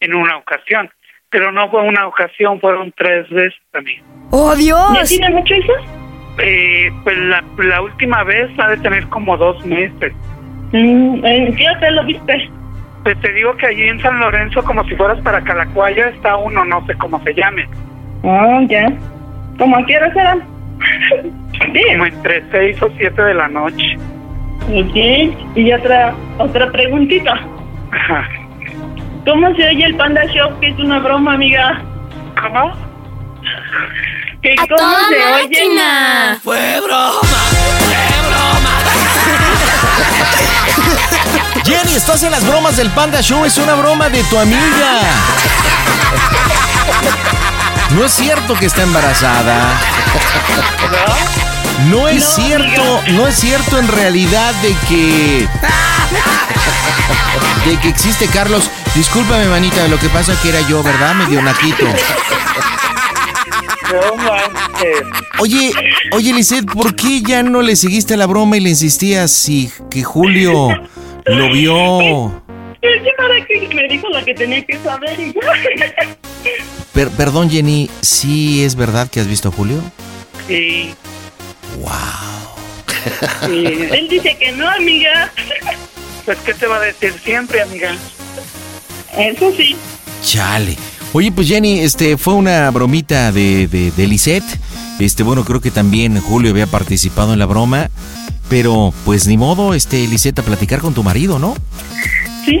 [0.00, 0.90] En una ocasión.
[1.30, 4.02] Pero no fue una ocasión, fueron tres veces, amiga.
[4.30, 5.08] ¡Oh, ¿Ya Dios!
[5.08, 5.72] tiene mucho eso?
[6.38, 10.12] Eh, pues la, la última vez ha de tener como dos meses.
[10.72, 12.50] Mm, ¿En qué hotel lo viste?
[13.02, 16.64] Pues te digo que allí en San Lorenzo, como si fueras para Calacuaya, está uno,
[16.64, 17.68] no sé cómo se llame.
[18.24, 18.92] Ah, ya.
[19.58, 20.42] ¿Cómo a qué hora serán?
[21.72, 21.82] sí.
[21.92, 23.96] Como entre seis o siete de la noche.
[24.72, 25.56] Ok.
[25.56, 27.34] Y otra, otra preguntita.
[27.92, 28.28] Ajá.
[29.24, 30.58] ¿Cómo se oye el Panda Show?
[30.60, 31.80] Que es una broma, amiga.
[32.40, 32.72] ¿Cómo?
[34.42, 35.42] ¿Que ¡A ¿Cómo toda se oye?
[35.42, 36.38] máquina!
[41.64, 43.44] Jenny, estás en las bromas del Panda Show.
[43.44, 45.00] Es una broma de tu amiga.
[47.90, 49.74] No es cierto que está embarazada.
[51.88, 55.48] No es No, cierto, no es cierto en realidad de que.
[57.66, 58.70] De que existe Carlos.
[58.94, 61.14] Discúlpame, manita, lo que pasa que era yo, ¿verdad?
[61.14, 61.84] Medio naquito.
[63.92, 65.02] No manches.
[65.38, 65.72] Oye,
[66.12, 70.02] oye, Lisette, ¿por qué ya no le seguiste la broma y le insistías si que
[70.02, 70.68] Julio
[71.24, 72.42] lo vio?
[72.82, 76.16] Es que para que me dijo lo que tenía que saber y ya.
[76.92, 79.80] Per- perdón, Jenny, ¿sí es verdad que has visto a Julio?
[80.48, 80.94] Sí.
[83.48, 85.30] Y, Él dice que no, amiga.
[86.24, 87.94] pues, ¿qué te va a decir siempre, amiga?
[89.16, 89.76] Eso sí.
[90.24, 90.76] Chale.
[91.12, 94.44] Oye, pues Jenny, este fue una bromita de, de, de Lisette.
[94.98, 97.90] Este, bueno, creo que también Julio había participado en la broma.
[98.48, 101.56] Pero, pues ni modo, este, Lisette, a platicar con tu marido, ¿no?
[102.44, 102.60] Sí.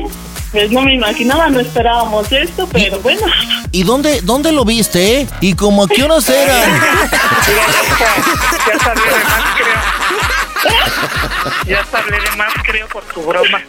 [0.52, 3.22] Pues no me imaginaba, no esperábamos esto, pero bueno.
[3.70, 5.28] ¿Y dónde, dónde lo viste, eh?
[5.40, 6.70] ¿Y como a qué horas eran?
[8.66, 9.80] Ya hablé de más, creo.
[11.66, 13.60] Ya hablé de más, creo, por tu broma.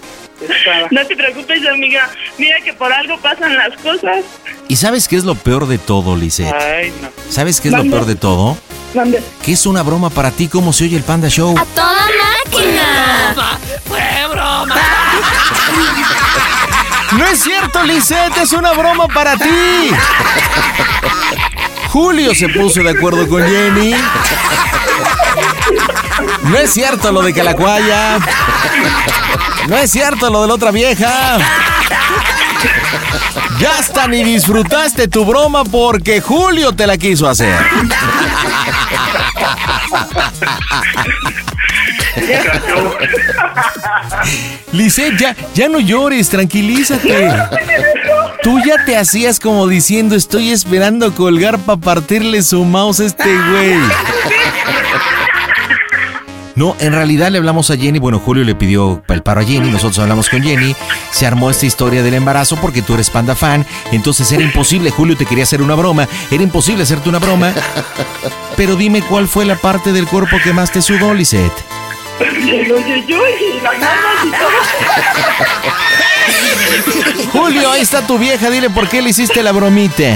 [0.41, 0.87] Estaba.
[0.91, 2.09] No te preocupes, amiga.
[2.37, 4.23] Mira que por algo pasan las cosas.
[4.67, 6.53] ¿Y sabes qué es lo peor de todo, Lisette?
[6.53, 7.09] Ay, no.
[7.29, 8.57] ¿Sabes qué es lo peor de todo?
[8.93, 9.23] ¿Dónde?
[9.43, 11.55] Que es una broma para ti, como se oye el Panda Show.
[11.75, 12.07] toda
[12.45, 13.57] máquina!
[17.17, 19.91] No es cierto, Lisette, es una broma para ti.
[21.89, 23.93] Julio se puso de acuerdo con Jenny.
[26.43, 28.17] No es cierto lo de Calacuaya.
[29.67, 31.37] No es cierto lo de la otra vieja.
[33.59, 37.55] Ya hasta ni disfrutaste tu broma porque Julio te la quiso hacer.
[44.71, 47.29] Lisette, ya, ya no llores, tranquilízate.
[48.43, 53.29] Tú ya te hacías como diciendo, estoy esperando colgar para partirle su mouse a este
[53.35, 53.79] güey.
[56.55, 59.71] No, en realidad le hablamos a Jenny, bueno, Julio le pidió el paro a Jenny,
[59.71, 60.75] nosotros hablamos con Jenny,
[61.11, 65.15] se armó esta historia del embarazo porque tú eres panda fan, entonces era imposible, Julio
[65.15, 67.53] te quería hacer una broma, era imposible hacerte una broma,
[68.57, 71.53] pero dime cuál fue la parte del cuerpo que más te sudó, Lisette.
[72.19, 74.49] El hoyo yo y las manos y todo.
[77.31, 80.15] Julio, ahí está tu vieja, dile por qué le hiciste la bromita.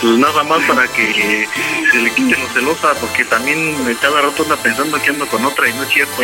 [0.00, 1.48] Pues nada más para que
[1.90, 5.68] se le quite lo celosa, porque también cada rato anda pensando que ando con otra
[5.68, 6.22] y no es cierto.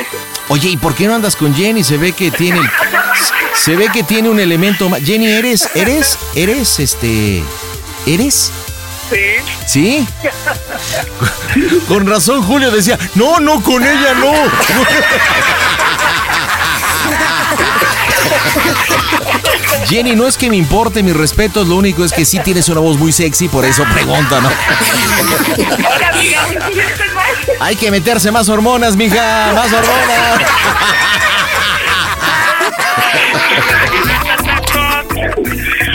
[0.48, 1.82] Oye, ¿y por qué no andas con Jenny?
[1.82, 2.60] Se ve que tiene
[3.54, 5.02] se ve que tiene un elemento más.
[5.02, 7.42] Jenny, eres eres eres este
[8.06, 8.52] eres
[9.10, 9.18] Sí.
[9.66, 10.08] ¿Sí?
[11.88, 14.32] Con razón Julio decía, "No, no con ella no."
[19.86, 22.80] Jenny, no es que me importe mis respetos, lo único es que sí tienes una
[22.80, 24.40] voz muy sexy, por eso pregunta.
[27.60, 30.40] Hay que meterse más hormonas, mija, más hormonas.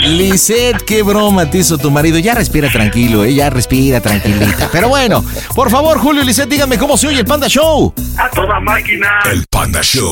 [0.04, 2.18] Lisette, qué broma te hizo tu marido.
[2.18, 3.34] Ya respira tranquilo, ¿eh?
[3.34, 4.70] Ya respira tranquilita.
[4.72, 5.24] Pero bueno,
[5.54, 7.94] por favor, Julio y Lisette, díganme cómo se oye el Panda Show.
[8.18, 9.08] A toda máquina.
[9.32, 10.12] El Panda Show.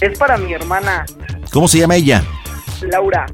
[0.00, 1.04] Es para mi hermana,
[1.50, 2.22] ¿Cómo se llama ella?
[2.82, 3.26] Laura.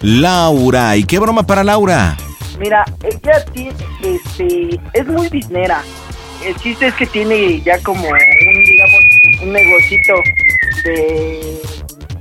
[0.00, 0.96] Laura.
[0.96, 2.16] ¿Y qué broma para Laura?
[2.58, 5.84] Mira, ella tiene, este, es muy biznera.
[6.44, 8.18] El chiste es que tiene ya como un,
[8.64, 9.00] digamos,
[9.44, 10.14] un negocito
[10.82, 11.60] de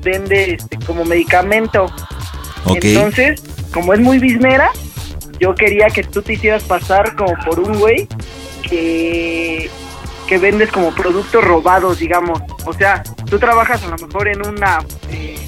[0.01, 1.85] vende este, como medicamento.
[2.65, 2.79] Ok.
[2.83, 3.41] Entonces,
[3.73, 4.71] como es muy biznera,
[5.39, 8.07] yo quería que tú te hicieras pasar como por un güey
[8.62, 9.69] que
[10.27, 12.39] que vendes como productos robados, digamos.
[12.65, 15.39] O sea, tú trabajas a lo mejor en una eh,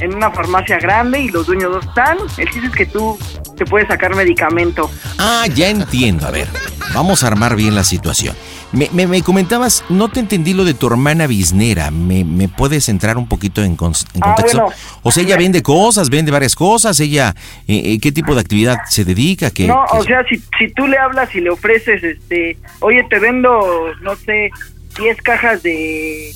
[0.00, 2.18] en una farmacia grande y los dueños no están.
[2.36, 3.18] El chiste es que tú
[3.56, 4.88] te puedes sacar medicamento.
[5.18, 6.26] Ah, ya entiendo.
[6.26, 6.48] A ver,
[6.94, 8.36] vamos a armar bien la situación.
[8.72, 11.90] Me, me- me comentabas, no te entendí lo de tu hermana biznera.
[11.90, 14.62] ¿Me, me puedes entrar un poquito en, Ah, contexto?
[14.62, 14.76] bueno.
[15.02, 16.98] o sea, ella vende cosas, vende varias cosas.
[17.00, 17.34] Ella,
[17.68, 19.50] eh, eh, ¿qué tipo de actividad se dedica?
[19.50, 23.04] ¿Qué, no, qué- o sea, si, si tú le hablas y le ofreces, este, oye,
[23.10, 23.60] te vendo,
[24.00, 24.50] no sé,
[24.98, 26.32] 10 cajas de,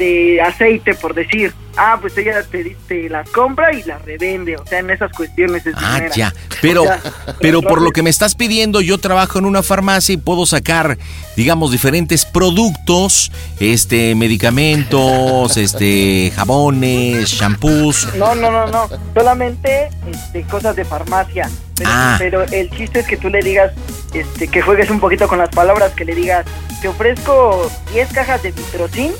[0.00, 1.52] de aceite, por decir.
[1.76, 4.56] Ah, pues ella te, te las compra y las revende.
[4.56, 6.34] O sea, en esas cuestiones es Ah, ya.
[6.60, 7.00] Pero, O sea,
[7.40, 10.98] pero por lo que me estás pidiendo, yo trabajo en una farmacia y puedo sacar,
[11.36, 18.14] digamos, diferentes productos, este, medicamentos, este, jabones, shampoos.
[18.16, 18.88] No, no, no, no.
[19.14, 21.48] Solamente este, cosas de farmacia.
[21.76, 22.16] Pero, Ah.
[22.18, 23.72] pero el chiste es que tú le digas,
[24.12, 26.44] este, que juegues un poquito con las palabras, que le digas,
[26.82, 29.12] te ofrezco 10 cajas de vitrocin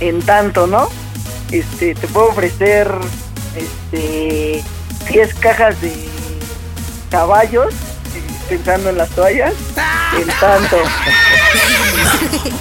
[0.00, 0.88] en tanto, ¿no?
[1.50, 2.90] Este, te puedo ofrecer,
[3.56, 4.62] este,
[5.10, 5.92] 10 cajas de
[7.10, 9.54] caballos, eh, pensando en las toallas,
[10.20, 10.76] en tanto.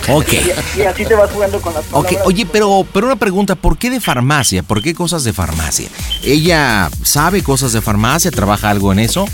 [0.09, 0.33] Ok.
[0.75, 2.21] Y, y así te vas jugando con las Ok, palabras.
[2.25, 4.63] oye, pero, pero una pregunta, ¿por qué de farmacia?
[4.63, 5.87] ¿Por qué cosas de farmacia?
[6.23, 8.31] ¿Ella sabe cosas de farmacia?
[8.31, 9.25] ¿Trabaja algo en eso?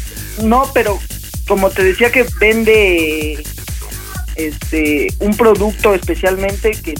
[0.41, 0.99] No, pero
[1.47, 3.43] como te decía que vende
[4.35, 6.93] este un producto especialmente que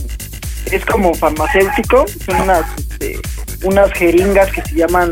[0.72, 3.20] es como farmacéutico, son unas este,
[3.64, 5.10] unas jeringas que se llaman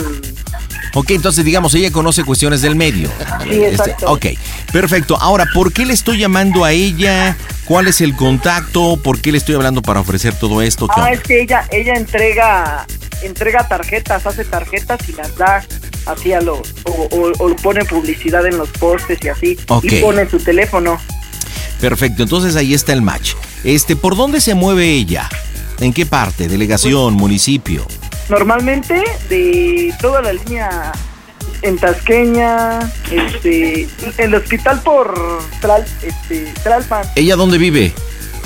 [0.94, 3.10] Ok, entonces digamos, ella conoce cuestiones del medio.
[3.44, 4.12] Sí, exacto.
[4.12, 4.26] ok,
[4.72, 5.16] perfecto.
[5.20, 7.38] Ahora, ¿por qué le estoy llamando a ella?
[7.66, 8.98] ¿Cuál es el contacto?
[9.04, 10.88] ¿Por qué le estoy hablando para ofrecer todo esto?
[10.88, 12.88] ¿Qué Ah, es que ella ella entrega
[13.22, 15.64] entrega tarjetas, hace tarjetas y las da
[16.06, 20.28] así a los o, o- o pone publicidad en los postes y así y pone
[20.30, 21.00] su teléfono.
[21.80, 23.34] Perfecto, entonces ahí está el match.
[23.64, 25.30] Este, ¿por dónde se mueve ella?
[25.80, 26.48] ¿En qué parte?
[26.48, 27.14] ¿Delegación?
[27.14, 27.86] ¿Municipio?
[28.30, 30.92] Normalmente de toda la línea
[31.62, 37.06] en Tasqueña, este, el hospital por Tral, este, Tralpan.
[37.16, 37.94] ¿Ella dónde vive?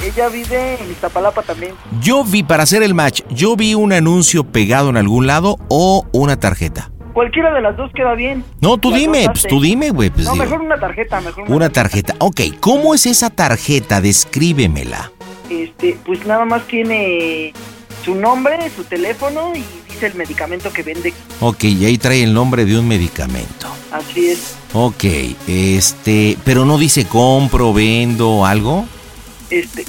[0.03, 1.73] Ella vive en Iztapalapa también.
[2.01, 6.07] Yo vi, para hacer el match, yo vi un anuncio pegado en algún lado o
[6.11, 6.91] una tarjeta.
[7.13, 8.43] Cualquiera de las dos queda bien.
[8.61, 10.09] No, tú dime, pues tú dime, güey.
[10.09, 10.45] Pues no, digo.
[10.45, 12.15] mejor una tarjeta, mejor una, Una tarjeta.
[12.19, 14.01] Ok, ¿cómo es esa tarjeta?
[14.01, 15.11] Descríbemela.
[15.49, 17.53] Este, pues nada más tiene
[18.05, 21.13] su nombre, su teléfono y dice el medicamento que vende.
[21.41, 23.67] Ok, y ahí trae el nombre de un medicamento.
[23.91, 24.55] Así es.
[24.73, 25.03] Ok,
[25.47, 28.85] este, pero no dice compro, vendo, algo.
[29.49, 29.83] Este,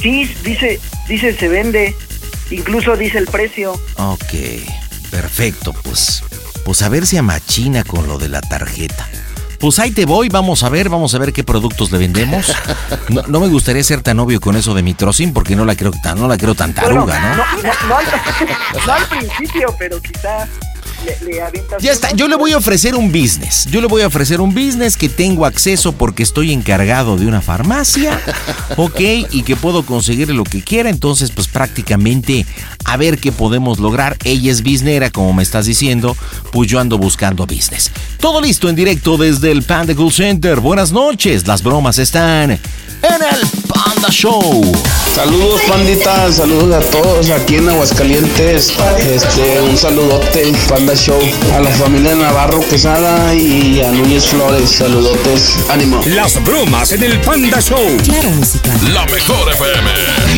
[0.00, 1.94] sí, dice, dice se vende.
[2.50, 3.72] Incluso dice el precio.
[3.96, 4.34] Ok,
[5.10, 6.22] perfecto, pues,
[6.66, 9.06] pues a ver si amachina con lo de la tarjeta.
[9.60, 12.52] Pues ahí te voy, vamos a ver, vamos a ver qué productos le vendemos.
[13.08, 15.92] No, no me gustaría ser tan obvio con eso de mitrocin porque no la creo
[16.02, 17.36] tan, no la creo tan taruga, ¿no?
[17.36, 18.04] no, no, no al,
[18.86, 20.48] no al principio, pero quizá
[21.04, 21.82] le, le avientas.
[21.82, 23.66] Ya está, yo le voy a ofrecer un business.
[23.70, 27.40] Yo le voy a ofrecer un business que tengo acceso porque estoy encargado de una
[27.40, 28.20] farmacia,
[28.76, 29.00] ¿ok?
[29.30, 30.90] Y que puedo conseguir lo que quiera.
[30.90, 32.46] Entonces, pues prácticamente
[32.84, 34.16] a ver qué podemos lograr.
[34.24, 36.16] Ella es businera, como me estás diciendo,
[36.52, 37.90] pues yo ando buscando business.
[38.20, 40.60] Todo listo en directo desde el Panda Cool Center.
[40.60, 42.58] Buenas noches, las bromas están
[43.02, 44.62] en el Panda Show.
[45.14, 48.72] Saludos panditas, saludos a todos aquí en Aguascalientes.
[48.98, 50.48] Este, un saludote,
[50.86, 51.20] Panda Show,
[51.52, 56.00] a la familia Navarro Quesada y a Núñez Flores, saludotes, ánimo.
[56.06, 57.96] Las bromas en el Panda Show.
[58.04, 58.72] Claro, música.
[58.94, 59.90] La mejor FM.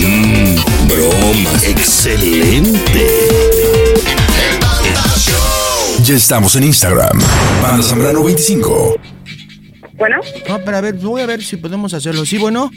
[0.07, 1.65] Mmm, bromas.
[1.65, 3.07] Excelente.
[6.03, 7.21] Ya estamos en Instagram.
[7.61, 8.97] Banda Zambrano 25.
[9.99, 10.17] Bueno.
[10.49, 12.25] No, pero a ver, voy a ver si podemos hacerlo.
[12.25, 12.71] Sí, bueno.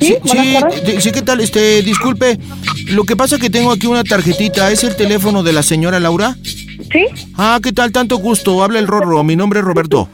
[0.00, 1.40] Sí, sí, sí, ¿qué tal?
[1.40, 2.38] Este, disculpe.
[2.90, 4.70] Lo que pasa es que tengo aquí una tarjetita.
[4.70, 6.36] ¿Es el teléfono de la señora Laura?
[6.90, 7.06] Sí.
[7.36, 7.92] Ah, ¿qué tal?
[7.92, 8.62] Tanto gusto.
[8.62, 9.22] Habla el Rorro.
[9.24, 10.08] Mi nombre es Roberto.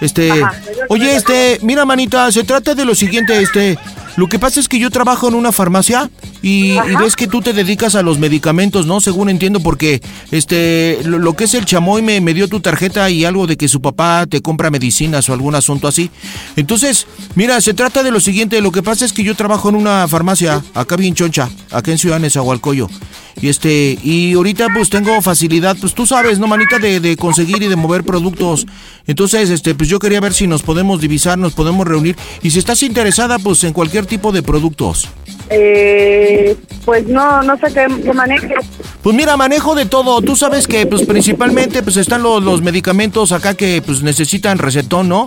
[0.00, 0.54] Este, Ajá.
[0.88, 3.76] oye, este, mira, manita, se trata de lo siguiente, este,
[4.16, 6.08] lo que pasa es que yo trabajo en una farmacia
[6.42, 9.00] y, y ves que tú te dedicas a los medicamentos, ¿no?
[9.00, 13.08] Según entiendo, porque, este, lo, lo que es el chamoy me, me dio tu tarjeta
[13.10, 16.10] y algo de que su papá te compra medicinas o algún asunto así.
[16.56, 19.74] Entonces, mira, se trata de lo siguiente, lo que pasa es que yo trabajo en
[19.74, 22.94] una farmacia, acá bien choncha, acá en Ciudad Nezahualcóyotl.
[23.40, 26.78] Y este, y ahorita pues tengo facilidad, pues tú sabes, ¿no, manita?
[26.78, 28.66] De, de conseguir y de mover productos.
[29.06, 32.16] Entonces, este, pues yo quería ver si nos podemos divisar, nos podemos reunir.
[32.42, 35.08] Y si estás interesada, pues en cualquier tipo de productos.
[35.50, 38.54] Eh, pues no, no sé qué, qué maneje.
[39.02, 40.20] Pues mira, manejo de todo.
[40.22, 45.08] Tú sabes que pues principalmente pues están los, los medicamentos acá que pues necesitan recetón,
[45.08, 45.26] ¿no?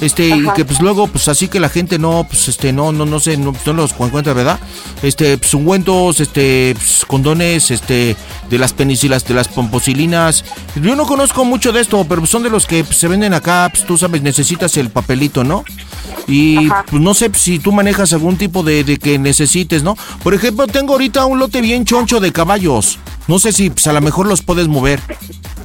[0.00, 3.04] Este, y que pues luego pues así que la gente no pues este no no
[3.04, 4.58] no sé, no, no los encuentra, ¿verdad?
[5.02, 8.16] Este, pues ungüentos, este, pues, condones, este
[8.48, 10.44] de las penicilas, de las pomposilinas.
[10.76, 13.34] Yo no conozco mucho de esto, pero pues, son de los que pues, se venden
[13.34, 15.64] acá, pues tú sabes, necesitas el papelito, ¿no?
[16.26, 16.84] Y Ajá.
[16.88, 19.96] pues no sé si tú manejas algún tipo de, de que necesites, ¿no?
[20.22, 22.98] Por ejemplo, tengo ahorita un lote bien choncho de caballos.
[23.28, 25.00] No sé si pues, a lo mejor los puedes mover.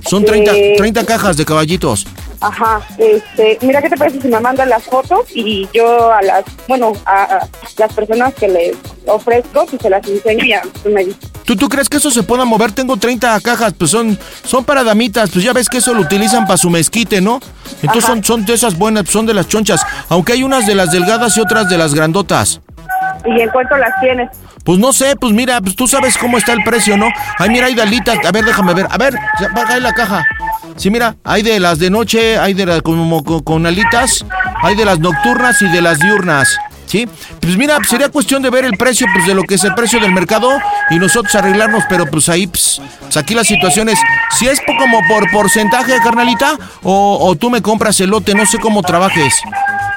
[0.07, 0.73] Son 30, Eh.
[0.77, 2.05] 30 cajas de caballitos.
[2.41, 6.43] Ajá, este, mira qué te parece si me mandan las fotos y yo a las,
[6.67, 8.75] bueno, a, a las personas que les
[9.07, 11.31] ofrezco, pues se las enseño y ya tú me dices.
[11.45, 12.71] ¿Tú, ¿Tú crees que eso se pueda mover?
[12.71, 16.45] Tengo 30 cajas, pues son, son para damitas, pues ya ves que eso lo utilizan
[16.45, 17.39] para su mezquite, ¿no?
[17.81, 20.91] Entonces son, son de esas buenas, son de las chonchas, aunque hay unas de las
[20.91, 22.61] delgadas y otras de las grandotas.
[23.25, 24.29] ¿Y en cuánto las tienes?
[24.63, 27.07] Pues no sé, pues mira, pues tú sabes cómo está el precio, ¿no?
[27.37, 29.15] Ay, mira, hay dalitas, a ver, déjame ver, a ver,
[29.67, 30.23] ahí la caja.
[30.75, 34.25] Sí, mira, hay de las de noche, hay de las como con, con alitas,
[34.63, 36.57] hay de las nocturnas y de las diurnas.
[36.85, 37.07] ¿Sí?
[37.41, 39.73] Pues mira, pues sería cuestión de ver el precio pues de lo que es el
[39.73, 40.51] precio del mercado
[40.89, 43.99] y nosotros arreglarnos, pero pues ahí, pues, pues aquí la situación es,
[44.37, 48.59] si es como por porcentaje, carnalita, o, o tú me compras el lote, no sé
[48.59, 49.33] cómo trabajes.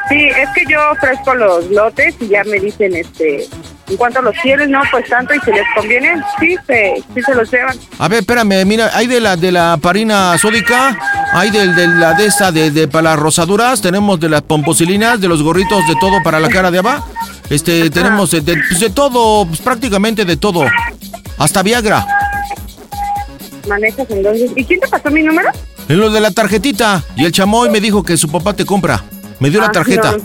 [0.08, 3.46] Sí, es que yo ofrezco los lotes y ya me dicen, este,
[3.88, 7.34] en cuanto los quieren, no, pues tanto, y si les conviene, sí, se, sí se
[7.34, 7.76] los llevan.
[7.98, 10.98] A ver, espérame, mira, hay de la de la parina sódica,
[11.32, 15.20] hay del de la de esta de, de para las rosaduras, tenemos de las pomposilinas,
[15.20, 17.08] de los gorritos de todo para la cara de abajo.
[17.50, 20.66] Este, tenemos de, de- pues, de todo, pues, prácticamente de todo.
[21.38, 22.04] Hasta Viagra.
[23.66, 24.50] Manejas entonces.
[24.56, 25.50] ¿Y quién te pasó mi número?
[25.88, 27.02] En lo de la tarjetita.
[27.16, 29.02] Y el chamoy me dijo que su papá te compra.
[29.40, 30.18] Me dio la Ah, tarjeta no.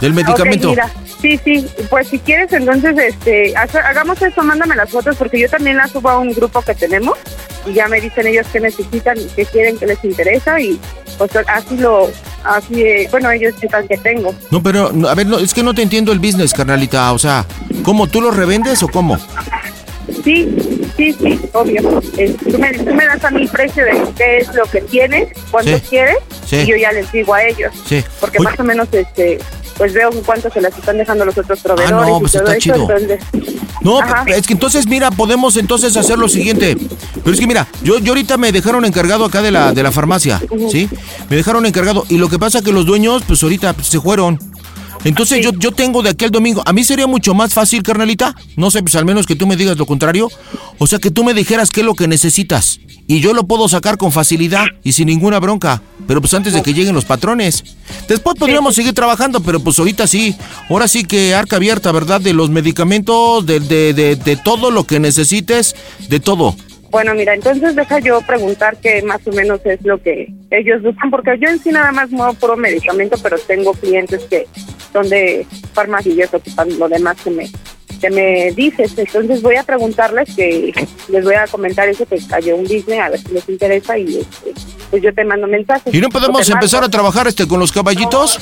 [0.00, 0.70] del medicamento.
[0.70, 0.90] Ok, mira,
[1.20, 5.76] sí, sí, pues si quieres entonces, este, hagamos eso, mándame las fotos porque yo también
[5.76, 7.18] las subo a un grupo que tenemos
[7.66, 10.80] y ya me dicen ellos que necesitan, que quieren, que les interesa y
[11.18, 12.08] pues así lo,
[12.44, 14.34] así, eh, bueno, ellos sepan que tengo.
[14.50, 17.12] No, pero, a ver, no, es que no te entiendo el business, carnalita.
[17.12, 17.44] O sea,
[17.82, 18.06] ¿cómo?
[18.06, 19.18] ¿Tú lo revendes o cómo?
[20.24, 20.46] Sí,
[20.98, 22.02] sí, sí, obvio.
[22.18, 25.28] Eh, tú, me, tú me das a mi precio de qué es lo que tienes,
[25.50, 25.82] cuánto Sí.
[25.88, 26.56] quieres Sí.
[26.56, 27.72] y yo ya les digo a ellos.
[27.86, 28.04] Sí.
[28.20, 29.38] Porque más o menos, este,
[29.78, 32.48] pues veo cuánto se las están dejando los otros proveedores Ah, no, pues y todo
[32.52, 32.90] está eso, chido.
[32.98, 33.20] entonces...
[33.80, 34.24] No, Ajá.
[34.26, 36.76] es que entonces, mira, podemos entonces hacer lo siguiente.
[37.22, 39.92] Pero es que mira, yo, yo ahorita me dejaron encargado acá de la, de la
[39.92, 40.40] farmacia,
[40.70, 40.88] ¿sí?
[41.30, 42.04] Me dejaron encargado.
[42.08, 44.38] Y lo que pasa que los dueños, pues ahorita pues, se fueron.
[45.04, 46.62] Entonces yo, yo tengo de aquí al domingo.
[46.66, 48.34] A mí sería mucho más fácil, carnalita.
[48.56, 50.28] No sé, pues al menos que tú me digas lo contrario.
[50.78, 52.80] O sea, que tú me dijeras qué es lo que necesitas.
[53.06, 55.82] Y yo lo puedo sacar con facilidad y sin ninguna bronca.
[56.06, 57.64] Pero pues antes de que lleguen los patrones.
[58.06, 60.36] Después podríamos seguir trabajando, pero pues ahorita sí.
[60.68, 62.20] Ahora sí que arca abierta, ¿verdad?
[62.20, 65.74] De los medicamentos, de, de, de, de todo lo que necesites,
[66.08, 66.54] de todo.
[66.90, 71.10] Bueno, mira, entonces deja yo preguntar qué más o menos es lo que ellos buscan,
[71.10, 74.46] porque yo en sí nada más muevo puro medicamento, pero tengo clientes que
[74.92, 77.50] son de farmacia y ellos ocupan lo demás que me,
[78.00, 78.96] que me dices.
[78.96, 80.72] Entonces voy a preguntarles que
[81.08, 84.18] les voy a comentar eso, que cayó un business, a ver si les interesa y
[84.18, 84.54] este,
[84.90, 85.92] pues yo te mando mensajes.
[85.92, 88.40] ¿Y no podemos empezar a trabajar este con los caballitos?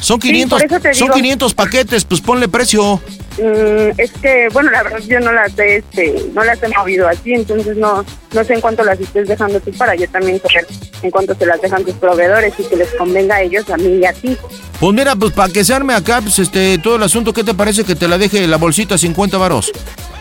[0.00, 1.16] Son 500, por eso te son digo.
[1.16, 3.00] 500 paquetes, pues ponle precio.
[3.40, 7.08] Mm, es que, bueno, la verdad yo no las he, este, no las he movido
[7.08, 10.66] así, entonces no, no sé en cuánto las estés dejando tú para yo también saber
[11.02, 14.00] en cuánto se las dejan tus proveedores y que les convenga a ellos, a mí
[14.00, 14.36] y a ti.
[14.78, 17.54] Pues mira, pues para que se arme acá, pues este, todo el asunto, ¿qué te
[17.54, 19.72] parece que te la deje la bolsita 50 varos?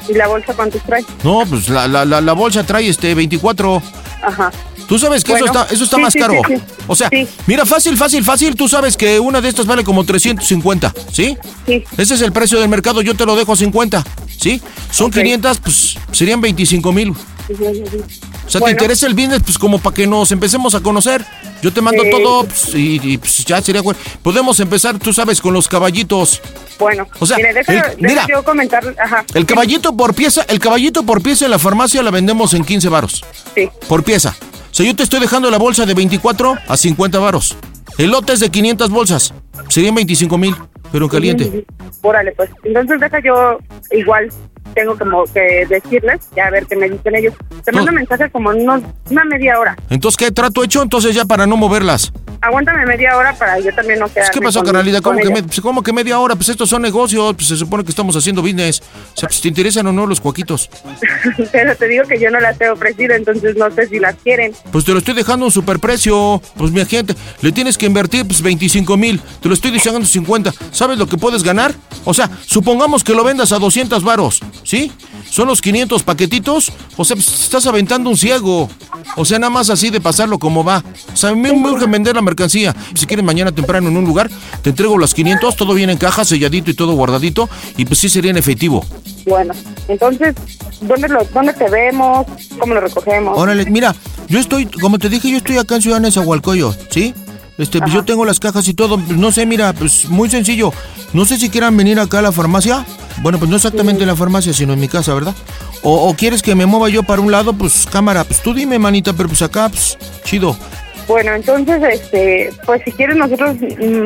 [0.08, 1.04] ¿Y la bolsa cuántos trae?
[1.24, 3.82] No, pues la, la, la, la bolsa trae este 24.
[4.24, 4.52] Ajá.
[4.90, 6.34] Tú sabes que eso está, eso está sí, más sí, caro.
[6.48, 6.56] sí.
[6.88, 7.10] O sea,
[7.46, 8.56] mira, fácil, fácil, fácil.
[8.56, 11.38] Tú sabes que una de estas vale como 350, ¿sí?
[11.68, 11.84] Sí.
[11.96, 14.04] Ese es el precio del mercado, yo te lo dejo a 50,
[14.42, 14.60] ¿sí?
[14.92, 17.12] Son 500, pues serían 25 mil.
[17.12, 19.42] O sea, ¿te interesa el business?
[19.44, 21.24] Pues como para que nos empecemos a conocer.
[21.62, 24.00] Yo te mando Eh, todo pues, y, y, pues, ya sería bueno.
[24.24, 26.42] Podemos empezar, tú sabes, con los caballitos.
[26.80, 28.26] Bueno, O sea, mire, deja, el- mira.
[28.30, 29.26] yo comentar, ajá.
[29.34, 32.88] El caballito por pieza, el caballito por pieza en la farmacia la vendemos en 15
[32.90, 33.24] varos.
[33.54, 33.70] Sí.
[33.88, 34.36] Por pieza.
[34.72, 37.58] O sea, yo te estoy dejando la bolsa de 24 a 50 varos.
[37.98, 39.34] El lote es de 500 bolsas.
[39.68, 40.56] Serían 25 mil,
[40.92, 41.66] pero en caliente.
[42.02, 42.50] Órale, pues.
[42.64, 43.60] Entonces deja yo
[43.92, 44.30] igual
[44.74, 47.34] tengo como que decirles, ya a ver qué me dicen ellos.
[47.64, 49.76] Te mando mensaje como en unos, una media hora.
[49.90, 50.82] Entonces, ¿qué trato hecho?
[50.82, 52.12] Entonces ya para no moverlas.
[52.42, 55.02] Aguántame media hora para yo también no quedarme ¿Qué pasó, con- carnalita?
[55.02, 56.36] ¿Cómo que, me- pues, ¿Cómo que media hora?
[56.38, 58.82] Pues estos son negocios, pues se supone que estamos haciendo business.
[59.14, 60.70] O sea, pues te interesan o no los cuaquitos.
[61.52, 64.54] Pero te digo que yo no las he ofrecido, entonces no sé si las quieren.
[64.72, 66.42] Pues te lo estoy dejando a un superprecio.
[66.56, 69.22] Pues mi gente, le tienes que invertir pues 25 mil.
[69.42, 70.54] Te lo estoy dejando 50.
[70.72, 71.74] ¿Sabes lo que puedes ganar?
[72.06, 74.91] O sea, supongamos que lo vendas a 200 varos, ¿sí?
[75.30, 76.72] Son los 500 paquetitos.
[76.97, 78.70] O sea, pues, estás aventando un ciego.
[79.16, 80.84] O sea, nada más así de pasarlo como va.
[81.14, 82.76] O sea, a mí me urge vender la mercancía.
[82.95, 84.30] Si quieres mañana temprano en un lugar,
[84.62, 87.49] te entrego las 500, todo viene en caja, selladito y todo guardadito.
[87.78, 88.86] Y pues sí sería en efectivo.
[89.26, 89.53] Bueno,
[89.88, 90.36] entonces,
[90.82, 92.26] ¿dónde, lo, ¿dónde te vemos?
[92.60, 93.38] ¿Cómo lo recogemos?
[93.38, 93.95] Órale, mira,
[94.28, 97.14] yo estoy, como te dije, yo estoy acá en Ciudad Nezahualcóyotl, ¿sí?
[97.60, 100.72] Este, pues yo tengo las cajas y todo, pues, no sé, mira, pues muy sencillo.
[101.14, 102.86] No sé si quieran venir acá a la farmacia.
[103.22, 105.36] Bueno, pues no exactamente en la farmacia, sino en mi casa, ¿verdad?
[105.84, 108.80] O, o quieres que me mueva yo para un lado, pues cámara, pues tú dime,
[108.80, 110.57] manita, pero pues acá, pues chido.
[111.05, 114.03] Bueno, entonces, este, pues si quieres nosotros, mm,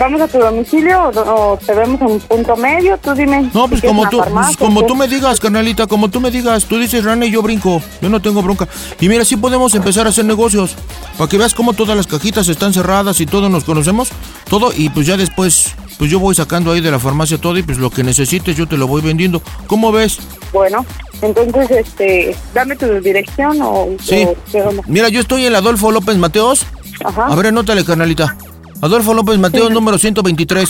[0.00, 2.96] ¿Vamos a tu domicilio o, o te vemos en un punto medio?
[2.96, 3.50] Tú dime.
[3.52, 4.86] No, pues si como tú, pues farmacia, como ¿qué?
[4.86, 6.64] tú me digas, carnalita, como tú me digas.
[6.64, 7.82] Tú dices rana y yo brinco.
[8.00, 8.66] Yo no tengo bronca.
[8.98, 10.74] Y mira, sí podemos empezar a hacer negocios.
[11.18, 14.08] Para que veas cómo todas las cajitas están cerradas y todos nos conocemos.
[14.48, 14.72] Todo.
[14.74, 17.76] Y pues ya después, pues yo voy sacando ahí de la farmacia todo y pues
[17.76, 19.42] lo que necesites yo te lo voy vendiendo.
[19.66, 20.18] ¿Cómo ves?
[20.54, 20.86] Bueno,
[21.20, 23.88] entonces, este, dame tu dirección o...
[24.02, 24.24] Sí.
[24.24, 24.70] o.
[24.86, 26.64] Mira, yo estoy en Adolfo López Mateos.
[27.04, 27.26] Ajá.
[27.26, 28.34] A ver, anótale, carnalita.
[28.82, 30.68] Adolfo López Mateos, número 123.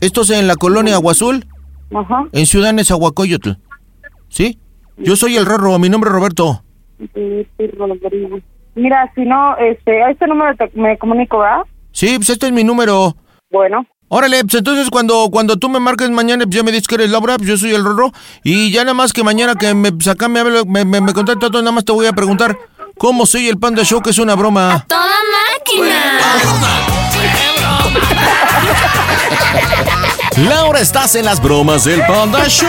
[0.00, 1.46] Esto es en la colonia Aguazul,
[1.94, 2.24] Ajá.
[2.32, 3.50] en Ciudad Nezahualcóyotl.
[4.28, 4.58] ¿Sí?
[4.96, 6.62] Yo soy el Rorro, mi nombre es Roberto.
[8.74, 11.62] Mira, si no, este, a este número te- me comunico, ¿verdad?
[11.92, 13.16] Sí, pues este es mi número.
[13.50, 13.86] Bueno.
[14.08, 17.10] Órale, pues entonces cuando, cuando tú me marques mañana, pues ya me dices que eres
[17.10, 18.10] Laura, pues yo soy el Rorro.
[18.42, 21.50] Y ya nada más que mañana que me pues, acá me, me, me, me contacta
[21.50, 22.56] todo, nada más te voy a preguntar
[22.96, 24.84] cómo soy el Panda Show, que es una broma.
[24.88, 25.02] ¡Toda
[25.58, 27.07] máquina!
[30.36, 32.68] Laura, estás en las bromas del Panda Show.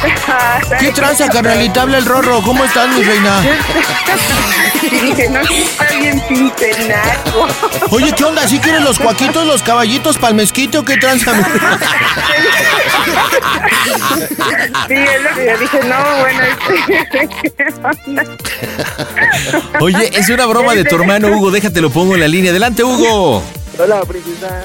[0.80, 1.82] ¿Qué tranza, carnalita?
[1.82, 2.42] Habla el Rorro.
[2.42, 3.40] ¿Cómo estás, mi reina?
[4.82, 7.46] Dije, no, está bien pintenaco.
[7.90, 8.48] Oye, ¿qué onda?
[8.48, 11.32] ¿Sí quieres los cuaquitos, los caballitos pa'l mezquite o qué tranza?
[14.88, 17.74] Sí, es lo que yo dije, no, bueno, este, ¿qué
[18.06, 18.24] onda?
[19.80, 21.50] Oye, es una broma de tu hermano Hugo.
[21.50, 22.50] Déjate lo pongo en la línea.
[22.50, 23.42] Adelante, Hugo.
[23.78, 24.62] Hola, princesa.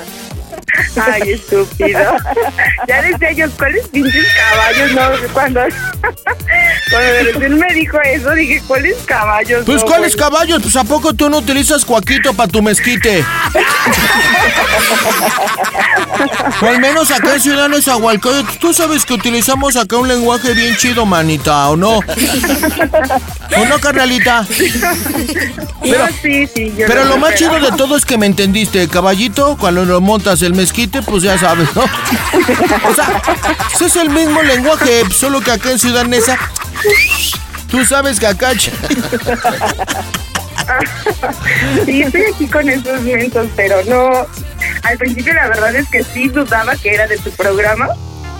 [1.02, 2.00] Ay, estúpido.
[2.88, 4.92] Ya decía yo, ¿cuáles pinches caballos?
[4.92, 5.62] No, cuando,
[6.92, 9.64] cuando recién me dijo eso, dije, ¿cuáles caballos?
[9.66, 10.62] Pues, No, ¿cuáles caballos?
[10.62, 13.24] Pues, ¿a poco tú no utilizas cuaquito para tu mezquite?
[16.62, 20.76] O al menos acá en Ciudad Nezahualcóyotl, tú sabes que utilizamos acá un lenguaje bien
[20.78, 21.98] chido, manita, ¿o no?
[21.98, 24.42] ¿O no, carnalita?
[24.42, 28.18] No, sí, sí, yo Pero no lo sé, más pero- chido de todo es que
[28.18, 31.84] me entendiste, caballito, cuando lo montas el mezquite, pues ya sabes, ¿no?
[31.84, 33.22] O sea,
[33.86, 36.38] es el mismo lenguaje, solo que acá en Ciudad Neza,
[37.70, 38.52] tú sabes que acá...
[38.54, 38.72] ch-
[41.86, 44.26] Sí, estoy aquí con esos mentos, pero no.
[44.84, 47.88] Al principio la verdad es que sí dudaba que era de tu programa.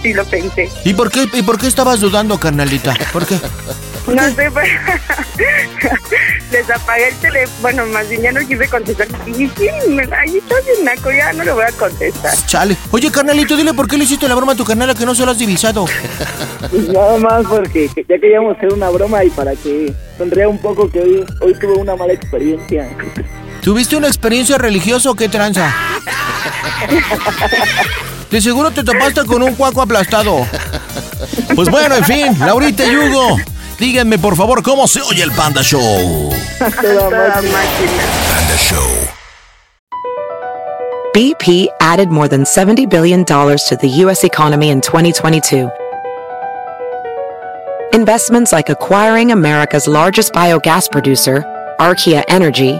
[0.06, 0.70] Sí lo pensé.
[0.84, 2.94] ¿Y por qué, y por qué estabas dudando, carnalita?
[3.12, 3.40] ¿Por qué?
[4.06, 4.70] No sé, pues,
[6.52, 7.58] les apagué el teléfono.
[7.64, 9.08] Bueno, más bien ya no quise contestar.
[9.26, 12.32] Y dije, sí, me- ahí está bien naco, ya no le voy a contestar.
[12.46, 12.78] Chale.
[12.92, 15.26] Oye, carnalito, dile por qué le hiciste la broma a tu carnala que no se
[15.26, 15.86] lo has divisado.
[16.70, 20.60] Pues nada más porque que- ya queríamos hacer una broma y para que sonría un
[20.60, 22.88] poco que hoy, hoy tuve una mala experiencia.
[23.66, 25.74] ¿Tuviste una experiencia religiosa o qué tranza?
[28.30, 30.46] De seguro te topaste con un cuaco aplastado.
[31.56, 33.38] Pues bueno, en fin, Laurita y Hugo.
[33.80, 36.32] Díganme, por favor, cómo se oye el Panda Show.
[36.60, 37.42] Panda
[38.56, 39.08] Show.
[41.16, 44.24] BP added more than $70 billion to the U.S.
[44.24, 45.72] economy in 2022.
[47.94, 51.44] Investments like acquiring America's largest biogas producer,
[51.80, 52.80] Archaea Energy,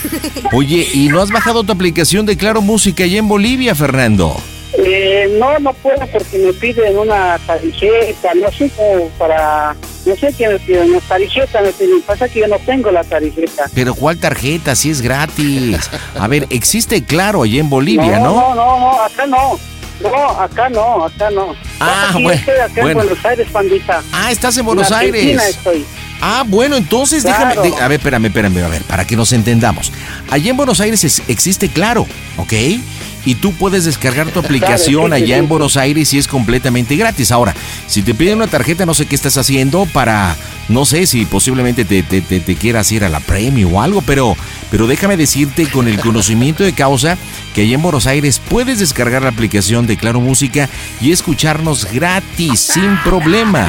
[0.52, 4.36] Oye, ¿y no has bajado tu aplicación de Claro Música allá en Bolivia, Fernando?
[4.76, 9.74] Eh, no, no puedo porque me piden una tarjeta, no sé cómo para,
[10.04, 13.02] no sé qué me piden, una tarjeta me piden, pasa que yo no tengo la
[13.02, 13.64] tarjeta.
[13.74, 14.76] Pero ¿cuál tarjeta?
[14.76, 15.90] Si es gratis.
[16.18, 18.34] A ver, existe Claro allá en Bolivia, ¿no?
[18.34, 19.58] No, no, no, acá no.
[20.00, 21.54] No, acá no, acá no.
[21.80, 22.88] Ah, bueno, estoy acá bueno.
[23.02, 24.02] en Buenos Aires, pandita.
[24.12, 25.56] Ah, estás en Buenos Argentina Aires.
[25.56, 25.84] estoy.
[26.20, 27.48] Ah, bueno, entonces Claro.
[27.62, 27.70] déjame.
[27.76, 29.92] de- a ver, espérame, espérame, a ver, para que nos entendamos.
[30.30, 32.06] Allá en Buenos Aires es- existe Claro,
[32.36, 32.52] ¿ok?
[33.24, 37.30] Y tú puedes descargar tu aplicación allá en Buenos Aires y es completamente gratis.
[37.30, 37.54] Ahora,
[37.86, 40.34] si te piden una tarjeta, no sé qué estás haciendo para.
[40.68, 44.02] No sé si posiblemente te, te, te- te quieras ir a la premio o algo,
[44.02, 44.36] pero,
[44.70, 47.16] pero déjame decirte con el conocimiento de causa
[47.54, 50.68] que allá en Buenos Aires puedes descargar la aplicación de Claro Música
[51.00, 53.68] y escucharnos gratis, sin problema.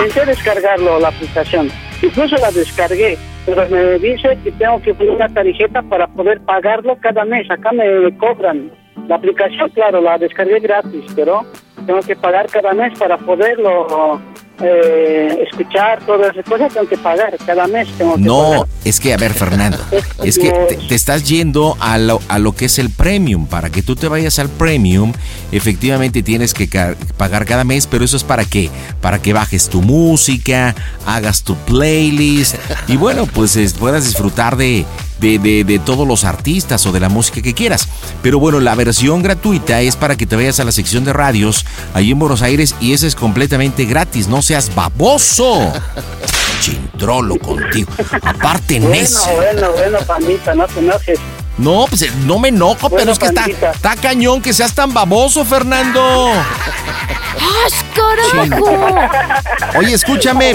[0.00, 1.70] Intenté descargarlo, la aplicación.
[2.02, 6.96] Incluso la descargué, pero me dice que tengo que poner una tarjeta para poder pagarlo
[7.00, 7.50] cada mes.
[7.50, 8.70] Acá me cobran.
[9.08, 11.42] La aplicación, claro, la descargué gratis, pero
[11.86, 14.20] tengo que pagar cada mes para poderlo
[14.60, 17.36] eh, escuchar, todas esas cosas tengo que pagar.
[17.44, 18.66] Cada mes tengo que No, pagar.
[18.84, 19.78] es que, a ver, Fernando,
[20.24, 23.46] es que te, te estás yendo a lo, a lo que es el premium.
[23.46, 25.12] Para que tú te vayas al premium,
[25.52, 26.68] efectivamente tienes que
[27.16, 28.70] pagar cada mes, pero eso es para qué?
[29.00, 30.74] Para que bajes tu música,
[31.06, 32.56] hagas tu playlist
[32.88, 34.84] y bueno, pues es- puedas disfrutar de,
[35.20, 37.88] de, de- de todos los artistas o de la música que quieras.
[38.22, 41.64] Pero bueno, la versión gratuita es para que te vayas a la sección de radios
[41.94, 44.28] ahí en Buenos Aires y esa es completamente gratis.
[44.28, 45.72] No seas baboso.
[46.60, 47.90] Chintrolo contigo.
[48.22, 49.34] Aparte, Bueno, necio.
[49.36, 51.18] bueno, bueno, pandita, no te enojes.
[51.58, 54.72] No, pues eh, no me enojo, pero Bueno, es que está, está cañón que seas
[54.74, 56.32] tan baboso, Fernando.
[59.76, 60.54] Oye, escúchame.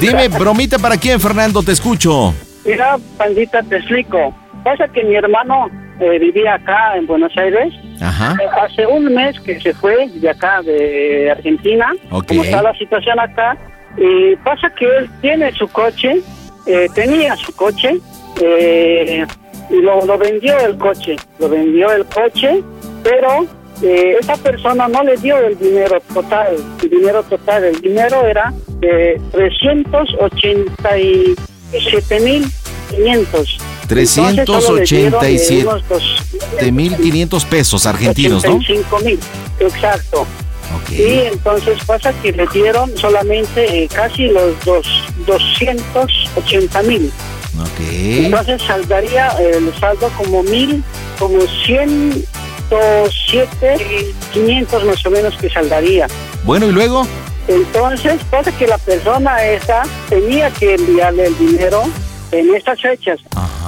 [0.00, 2.34] Dime, bromita para quién, Fernando, te escucho.
[2.64, 4.34] Mira, pandita, te explico.
[4.64, 5.68] Pasa que mi hermano
[6.00, 7.74] eh, vivía acá en Buenos Aires.
[8.00, 8.36] Ajá.
[8.40, 11.92] Eh, Hace un mes que se fue de acá, de Argentina.
[12.10, 12.26] Ok.
[12.28, 13.56] ¿Cómo está la situación acá?
[13.96, 16.20] Y pasa que él tiene su coche,
[16.66, 17.98] eh, tenía su coche,
[18.40, 19.26] eh,
[19.70, 21.16] y lo, lo vendió el coche.
[21.38, 22.62] Lo vendió el coche,
[23.02, 23.46] pero
[23.82, 26.56] eh, esa persona no le dio el dinero total.
[26.82, 31.36] El dinero total, el dinero era de 387 mil
[32.90, 33.58] 500.
[33.88, 38.56] 387 mil 500 pesos argentinos, ¿no?
[38.56, 39.20] 85 mil,
[39.60, 40.26] exacto.
[40.90, 44.86] Y entonces pasa que le dieron solamente eh, casi los dos,
[45.26, 47.12] 280 mil.
[47.58, 47.80] Ok.
[47.80, 50.82] Entonces saldaría el saldo como mil,
[51.18, 56.08] como 107, 500 más o menos que saldaría.
[56.44, 57.06] Bueno, ¿y luego?
[57.48, 61.82] Entonces pasa que la persona esa tenía que enviarle el dinero
[62.30, 63.20] en estas fechas.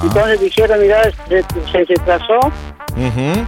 [0.03, 2.39] Entonces dijeron, mira, se, se retrasó,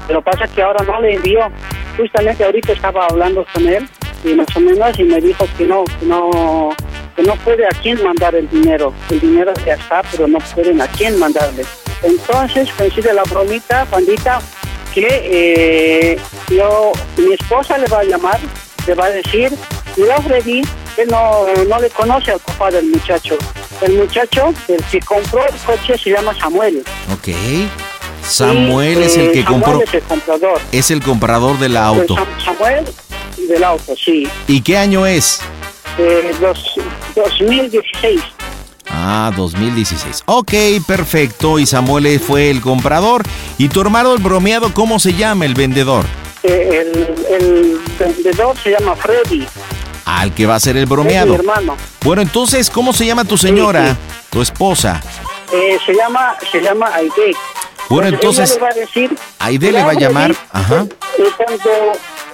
[0.08, 1.50] pero pasa que ahora no le envió.
[1.98, 3.88] Justamente ahorita estaba hablando con él
[4.24, 6.70] y más o menos y me dijo que no, que no,
[7.16, 8.94] que no puede a quién mandar el dinero.
[9.10, 11.64] El dinero ya está, pero no pueden a quién mandarle.
[12.04, 14.40] Entonces coincide la bromita, pandita,
[14.94, 16.20] que eh,
[16.50, 18.40] yo, mi esposa le va a llamar,
[18.86, 19.52] le va a decir,
[19.98, 20.62] mira Freddy,
[20.96, 23.36] que no, no le conoce al papá del muchacho.
[23.82, 26.84] El muchacho, el que compró el coche se llama Samuel.
[27.14, 27.28] Ok.
[28.24, 29.84] Samuel Y, es el eh, que Samuel compró.
[29.84, 30.62] es el comprador.
[30.72, 32.16] Es el comprador del auto.
[32.16, 32.86] Sam- Samuel
[33.48, 34.28] del auto, sí.
[34.48, 35.40] ¿Y qué año es?
[35.98, 36.76] Eh, dos,
[37.16, 38.20] 2016.
[38.90, 40.24] Ah, 2016.
[40.26, 40.54] Ok,
[40.88, 41.60] perfecto.
[41.60, 43.24] Y Samuel fue el comprador.
[43.58, 46.04] ¿Y tu hermano el bromeado, cómo se llama el vendedor?
[46.44, 49.46] Eh, el, el vendedor se llama Freddy.
[50.08, 51.28] Al que va a ser el Es bromeado.
[51.28, 51.76] mi hermano.
[52.04, 53.96] Bueno, entonces, ¿cómo se llama tu señora?
[54.30, 55.02] Tu esposa.
[55.54, 57.36] Eh, se llama se llama Aide.
[57.90, 60.36] Bueno, Ella entonces, le va a decir, Aide le va a "Mira, llamar.
[60.52, 60.86] Ajá.
[61.18, 61.70] eh, cuando,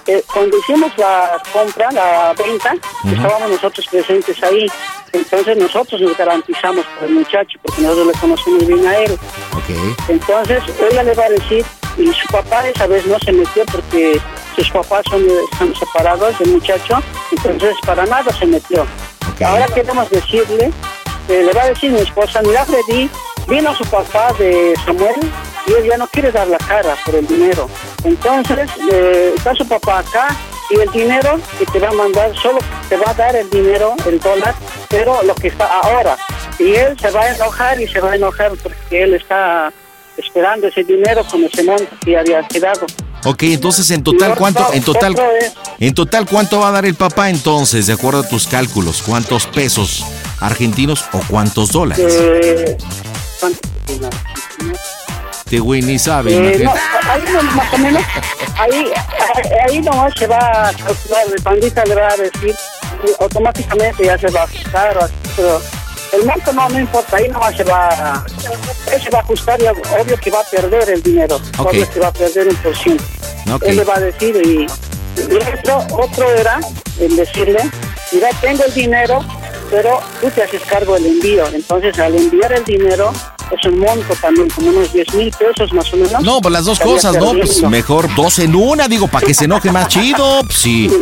[0.08, 2.74] eh, cuando hicimos la compra, la venta,
[3.12, 4.66] estábamos nosotros presentes ahí.
[5.12, 9.12] Entonces nosotros nos garantizamos por el muchacho, porque nosotros le conocemos bien a él.
[9.56, 9.96] Ok.
[10.10, 11.64] Entonces ella le va a decir,
[11.98, 14.20] y su papá esa vez no se metió porque
[14.54, 17.02] sus papás son, están separados del muchacho,
[17.32, 18.86] entonces para nada se metió.
[19.46, 20.72] Ahora queremos decirle,
[21.30, 23.10] eh, le va a decir mi esposa, mira Freddy,
[23.48, 25.16] vino su papá de Samuel
[25.68, 27.70] y él ya no quiere dar la cara por el dinero.
[28.04, 30.36] Entonces eh, está su papá acá
[30.70, 33.96] y el dinero que te va a mandar, solo te va a dar el dinero,
[34.06, 34.56] el dólar,
[34.90, 36.18] pero lo que está ahora.
[36.60, 39.72] Y él se va a enojar y se va a enojar porque él está
[40.18, 42.86] esperando ese dinero con ese monto que había quedado.
[43.26, 44.74] Ok, entonces en total, ¿cuánto?
[44.74, 45.16] En total,
[45.80, 49.02] en total, ¿cuánto va a dar el papá entonces, de acuerdo a tus cálculos?
[49.02, 50.04] ¿Cuántos pesos
[50.40, 52.14] argentinos o cuántos dólares?
[52.20, 52.78] eh.
[55.46, 56.34] Este güey ni sabe.
[56.34, 57.22] Eh, no, ahí
[57.56, 58.04] más o menos,
[58.58, 58.92] ahí,
[59.70, 60.38] ahí, nomás se va
[60.70, 62.56] a calcular, el pandita le va a decir,
[63.20, 65.62] automáticamente ya se va a ajustar, pero
[66.14, 68.26] el monto no, no importa, ahí nomás se va a,
[69.00, 71.68] se va a ajustar y obvio que va a perder el dinero, Ok.
[71.70, 73.04] obvio que va a perder un por ciento.
[73.66, 74.66] Él le va a decir y,
[75.22, 76.60] y otro, otro era
[77.00, 77.60] el decirle,
[78.12, 79.20] mira, tengo el dinero,
[79.70, 81.46] pero tú te haces cargo del envío.
[81.54, 83.12] Entonces, al enviar el dinero,
[83.56, 86.22] es un monto también, como unos 10 mil pesos más o menos.
[86.22, 87.32] No, pues las dos estaría cosas, ¿no?
[87.32, 90.42] Pues mejor dos en una, digo, para que se enoje más chido.
[90.46, 90.90] Pues sí.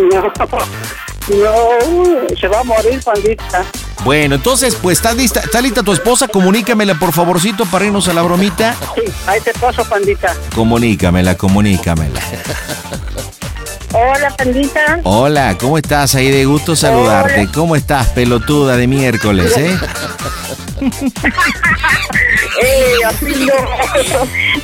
[1.29, 1.45] No,
[1.87, 3.63] no, se va a morir, pandita.
[4.03, 8.13] Bueno, entonces, pues está lista, está lista tu esposa, comunícamela por favorcito para irnos a
[8.13, 8.75] la bromita.
[8.95, 10.35] Sí, ahí te paso, pandita.
[10.55, 12.19] Comunícamela, comunícamela.
[13.93, 14.99] Hola, pandita.
[15.03, 16.15] Hola, ¿cómo estás?
[16.15, 17.49] Ahí de gusto saludarte.
[17.53, 19.77] ¿Cómo estás, pelotuda de miércoles, eh?
[22.63, 23.53] Eh, así no.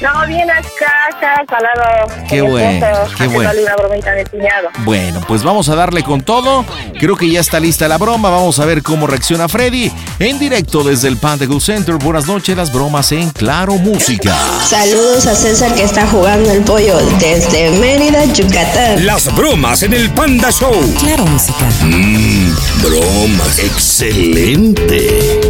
[0.01, 2.11] No, bien acá, acá, salado.
[2.29, 2.87] Qué bueno,
[3.17, 3.51] qué bueno.
[3.61, 4.69] una bromita de cuñado.
[4.79, 6.65] Bueno, pues vamos a darle con todo.
[6.99, 8.29] Creo que ya está lista la broma.
[8.29, 9.91] Vamos a ver cómo reacciona Freddy.
[10.19, 11.95] En directo desde el Panda Center.
[11.95, 14.35] Buenas noches, las bromas en Claro Música.
[14.67, 19.05] Saludos a César que está jugando el pollo desde Mérida, Yucatán.
[19.05, 20.73] Las bromas en el Panda Show.
[20.99, 21.65] Claro, música.
[21.83, 23.59] Mmm, bromas.
[23.59, 25.41] Excelente.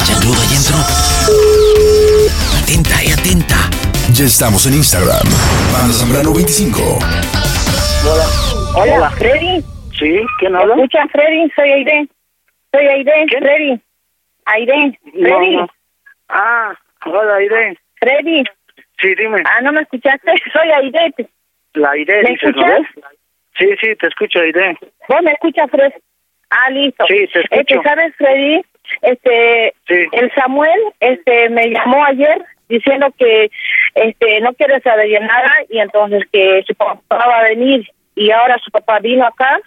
[0.00, 0.78] Está changudo, ahí entró.
[2.62, 3.56] Atenta, eh, atenta.
[4.16, 5.28] Ya estamos en Instagram.
[5.72, 6.80] Panda Zambrano 25.
[8.76, 9.60] Hola, Freddy.
[9.98, 10.74] Sí, ¿quién habla?
[10.76, 11.50] ¿Me escuchas, Freddy?
[11.54, 12.08] Soy Aide.
[12.72, 13.80] Soy Aide, Freddy.
[14.46, 15.56] Aide, Freddy.
[15.56, 15.68] No, no.
[16.30, 16.72] Ah,
[17.04, 17.78] hola, Aide.
[18.00, 18.44] Freddy.
[19.02, 19.42] Sí, dime.
[19.44, 20.32] Ah, ¿no me escuchaste?
[20.52, 21.28] Soy Aide.
[21.74, 22.80] La Aide, ¿Me dices, ¿no escuchas?
[22.94, 23.04] ves?
[23.58, 24.78] Sí, sí, te escucho, Aide.
[25.08, 25.92] ¿Vos me escuchas, Fred?
[26.48, 27.04] Ah, listo.
[27.06, 27.60] Sí, te escucho.
[27.60, 28.62] Este, ¿sabes, Freddy?
[29.02, 33.50] Este, el Samuel, este, me llamó ayer diciendo que,
[33.94, 38.30] este, no quiere saber de nada y entonces que su papá va a venir y
[38.30, 39.58] ahora su papá vino acá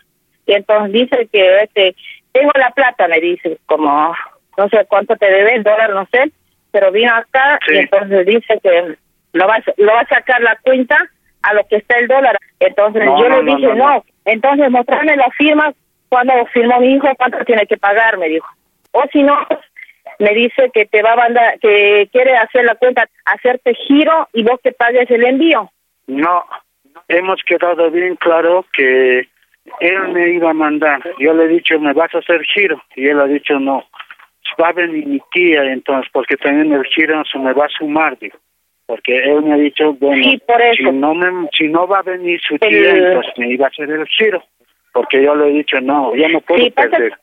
[0.46, 1.96] y entonces dice que, este,
[2.32, 4.16] tengo la plata, me dice, como,
[4.58, 6.32] no sé cuánto te debe el dólar, no sé,
[6.72, 8.96] pero vino acá y entonces dice que
[9.34, 10.98] lo va, a- lo va a sacar la cuenta
[11.42, 12.38] a lo que está el dólar.
[12.60, 14.06] Entonces No, yo no, le dije, no, no, no.
[14.26, 15.74] entonces mostrarme la firma
[16.10, 18.48] cuando firmó mi hijo, cuánto tiene que pagar, me dijo.
[18.94, 19.38] O si no,
[20.20, 24.44] me dice que te va a mandar, que quiere hacer la cuenta, hacerte giro y
[24.44, 25.70] vos que pagues el envío.
[26.08, 26.44] No,
[27.08, 29.28] hemos quedado bien claro que
[29.80, 31.02] él me iba a mandar.
[31.20, 32.82] Yo le he dicho, ¿me vas a hacer giro?
[32.96, 33.84] Y él ha dicho, no.
[34.62, 38.18] Va a venir mi tía entonces, porque también el giro se me va a sumar,
[38.20, 38.38] digo.
[38.86, 40.76] Porque él me ha dicho, bueno, Sí, por eso.
[40.84, 43.70] si no me, si no va a venir su tía, El- entonces me iba a
[43.70, 44.44] hacer el giro.
[44.92, 47.14] Porque yo le he dicho, no, yo no puedo Sí, pasa- perder.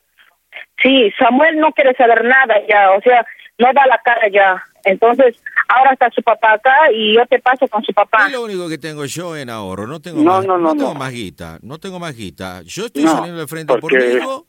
[0.81, 3.25] Sí, Samuel no quiere saber nada ya, o sea,
[3.57, 4.63] no da la cara ya.
[4.83, 8.25] Entonces, ahora está su papá acá y yo te paso con su papá.
[8.25, 9.85] Es lo único que tengo yo en ahorro.
[9.85, 10.99] No tengo, No, más, no, no, tengo no.
[10.99, 11.59] más guita.
[11.61, 12.61] No tengo más guita.
[12.63, 14.47] Yo estoy saliendo de frente por mi hijo.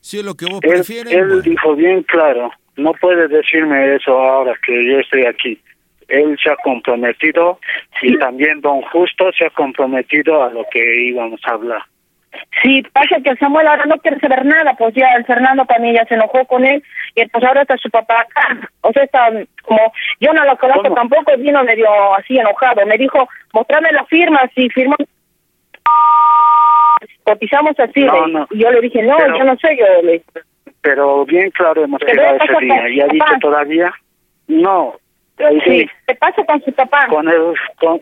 [0.00, 1.12] Si es lo que vos Él, prefieres.
[1.12, 1.42] él bueno.
[1.42, 5.60] dijo bien claro, no puede decirme eso ahora que yo estoy aquí.
[6.08, 7.58] Él se ha comprometido
[8.02, 11.82] y también don Justo se ha comprometido a lo que íbamos a hablar.
[12.62, 16.04] Sí, pasa que Samuel ahora no quiere saber nada, pues ya el Fernando también ya
[16.06, 16.82] se enojó con él
[17.14, 18.68] y pues ahora está su papá acá.
[18.82, 19.28] O sea, está
[19.62, 22.84] como, yo no lo conozco tampoco, vino medio así enojado.
[22.86, 24.96] Me dijo, mostrame la firma, si firmó.
[27.24, 28.04] Cotizamos así.
[28.04, 28.48] No, le- no.
[28.50, 30.22] Y yo le dije, no, Pero- yo no sé, yo le
[30.80, 32.88] Pero bien claro hemos quedado ¿qué ese día.
[32.88, 33.92] Y ha dicho todavía,
[34.48, 34.96] no,
[35.38, 37.06] Sí, sí, ¿qué pasa con su papá?
[37.08, 38.00] con el, con,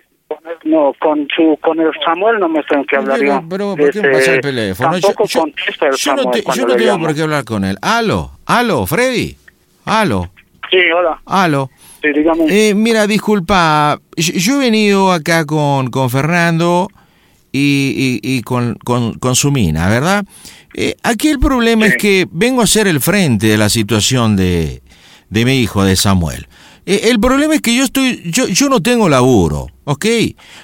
[0.64, 3.48] no, con su, con el Samuel no me tengo que hablar Pero, yo.
[3.48, 4.90] pero, ¿por qué me Este, pasa el teléfono?
[5.00, 7.44] Tampoco yo- contesta el Yo no, Samuel te- cuando yo no tengo por qué hablar
[7.44, 7.78] con él.
[7.82, 9.36] Aló, aló, Freddy.
[9.84, 10.30] Aló,
[10.70, 11.20] Sí, hola.
[11.26, 11.70] aló.
[12.02, 12.44] Sí, dígame.
[12.48, 16.88] Eh, mira, disculpa, yo, yo he venido acá con, con Fernando
[17.52, 20.24] y, y- y con, con, con su mina, ¿verdad?
[20.74, 24.82] Eh, aquí el problema es que vengo a ser el frente de la situación de,
[25.28, 26.46] de mi hijo, de Samuel.
[26.90, 30.06] Eh, el problema es que yo estoy, yo, yo no tengo laburo, ¿ok?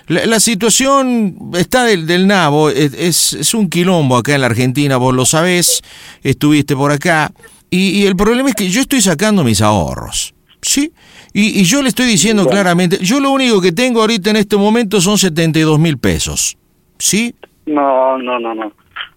[0.08, 4.96] La, la situación está del, del nabo, es, es, un quilombo acá en la Argentina,
[4.96, 5.82] vos lo sabés,
[6.24, 7.30] estuviste por acá,
[7.70, 10.90] y, y el problema es que yo estoy sacando mis ahorros, ¿sí?
[11.32, 14.56] Y, y yo le estoy diciendo claramente, yo lo único que tengo ahorita en este
[14.56, 16.56] momento son 72 mil pesos,
[16.98, 17.36] ¿sí?
[17.66, 18.72] No, no, no, no.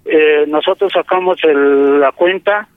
[0.06, 2.68] Eh, nosotros sacamos el- la cuenta,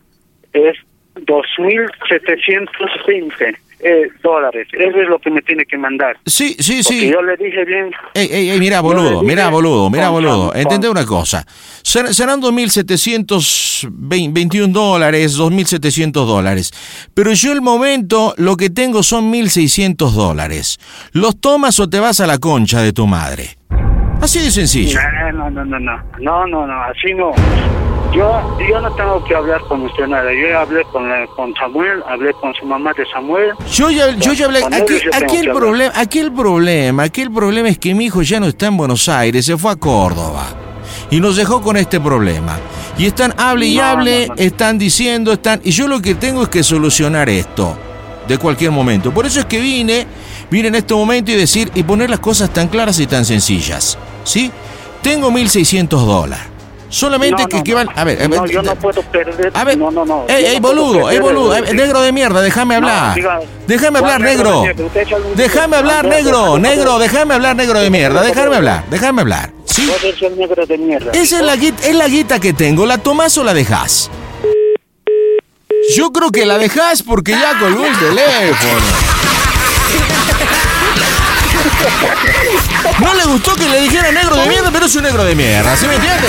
[0.55, 0.74] es
[1.16, 4.68] 2.720 eh, dólares.
[4.72, 6.16] Eso es lo que me tiene que mandar.
[6.26, 7.11] Sí, sí, Porque sí.
[7.11, 7.91] yo le dije bien.
[8.14, 10.55] Ey, ey, ey, mira, boludo, mira, boludo, mira, boludo.
[10.55, 11.45] Entendé una cosa.
[11.83, 16.70] Ser- Serán 2.721 dólares, 2.700 dólares.
[17.14, 20.78] Pero yo el momento lo que tengo son 1.600 dólares.
[21.12, 23.57] ¿Los tomas o te vas a la concha de tu madre?
[24.23, 24.99] Así de sencillo.
[25.35, 25.79] No, no, no, no,
[26.18, 27.33] no, no, no, así no.
[28.14, 30.31] Yo, yo no tengo que hablar con usted nada.
[30.33, 33.53] Yo ya hablé con, la- con Samuel, hablé con su mamá de Samuel.
[33.73, 34.61] Yo ya, yo ya hablé.
[34.64, 38.39] Aquí, yo el problema, aquí el problema, aquí el problema es que mi hijo ya
[38.39, 40.45] no está en Buenos Aires, se fue a Córdoba.
[41.11, 42.59] Y nos dejó con este problema.
[42.99, 44.41] Y están, hable y No, hable, no, no.
[44.43, 45.61] están diciendo, están...
[45.64, 47.77] Y yo lo que tengo es que solucionar esto.
[48.29, 49.11] De cualquier momento.
[49.12, 50.07] Por eso es que vine,
[50.53, 53.96] vine en este momento y decir, y poner las cosas tan claras y tan sencillas.
[54.22, 54.53] ¿Sí?
[55.03, 56.44] Tengo 1.600 dólares.
[56.90, 57.88] Solamente No, que, no, que van...
[57.96, 59.50] A ver, a ver, No, yo no puedo perder.
[59.55, 60.26] A ver, no, no, no.
[60.28, 61.11] ¡Ey, ey, boludo!
[61.11, 61.57] ¡Ey, boludo!
[61.57, 62.42] el- ey, negro de mierda!
[62.42, 63.14] ¡Déjame hablar!
[63.66, 64.62] ¡Déjame hablar, ¿Cuál negro
[65.34, 66.59] ¡Déjame hablar, negro!
[66.59, 66.98] ¡Negro!
[66.98, 68.20] ¡Déjame hablar, negro de mierda!
[68.20, 68.84] ¡Déjame hablar!
[68.90, 69.50] ¡Déjame hablar!
[69.64, 69.86] ¿Sí?
[69.86, 71.12] Vos eres el negro de mierda.
[71.12, 72.84] Esa es la, guita, es la guita que tengo.
[72.84, 74.11] ¿La tomás o la dejás?
[75.96, 79.11] Yo creo que la dejás porque ya colgó el teléfono.
[83.01, 85.76] No le gustó que le dijera negro de mierda, pero es un negro de mierda,
[85.76, 86.28] ¿sí me entiende?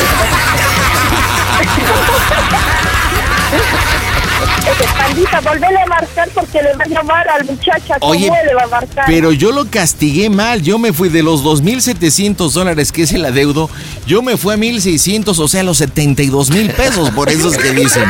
[4.97, 7.93] Pandita, volvele a marcar porque le va a llamar al muchacho.
[7.99, 9.05] Oye, ¿Cómo le va a marcar?
[9.05, 10.61] Pero yo lo castigué mal.
[10.61, 13.69] Yo me fui de los 2.700 dólares que es el adeudo.
[14.07, 17.11] Yo me fui a 1.600, o sea, los 72 mil pesos.
[17.11, 18.05] Por eso es que dicen.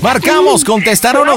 [0.00, 1.28] Marcamos, contestaron.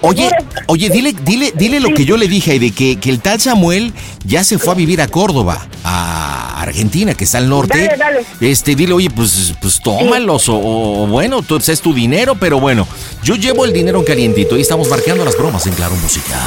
[0.00, 0.30] Oye,
[0.66, 3.92] oye, dile, dile, dile lo que yo le dije de que, que el tal Samuel
[4.24, 7.78] ya se fue a vivir a Córdoba, a Argentina, que está al norte.
[7.78, 8.24] Dale, dale.
[8.40, 12.86] Este, dile, oye, pues, pues tómalos, o, o bueno, tú, es tu dinero, pero bueno,
[13.22, 16.38] yo llevo el dinero en calientito y estamos marcando las bromas en Claro Música.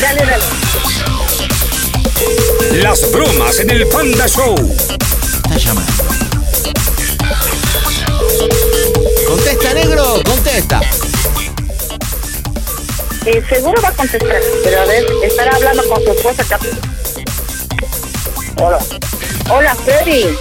[0.00, 0.44] Dale, dale.
[2.82, 4.54] Las bromas en el Panda Show.
[4.56, 6.15] Está llamando.
[9.36, 10.80] Contesta, negro, contesta.
[13.26, 16.42] Eh, seguro va a contestar, pero a ver, estará hablando con su esposa.
[16.48, 16.62] cap-
[18.62, 18.78] Hola.
[19.50, 20.34] Hola, Freddy.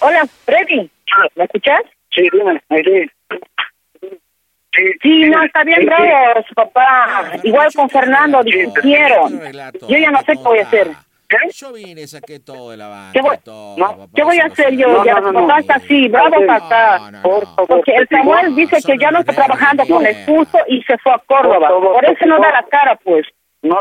[0.00, 0.90] Hola, Freddy.
[1.36, 1.80] ¿Me escuchas?
[2.16, 2.60] Sí, dime.
[2.70, 3.10] ahí sí.
[5.02, 7.30] Sí, no, está bien bravo su papá.
[7.44, 9.40] Igual con Fernando discutieron.
[9.88, 10.90] Yo ya no sé qué voy a hacer.
[11.54, 13.12] Yo vine, saqué todo de la banca.
[13.12, 13.76] ¿Qué voy, todo,
[14.14, 14.88] ¿Qué voy a hacer yo?
[14.88, 17.22] No, ya no, no, papá así, bravo acá.
[17.66, 21.12] Porque el Samuel dice que ya no está trabajando con el curso y se fue
[21.12, 21.68] a Córdoba.
[21.68, 23.26] Por eso no da la cara, pues.
[23.62, 23.80] No,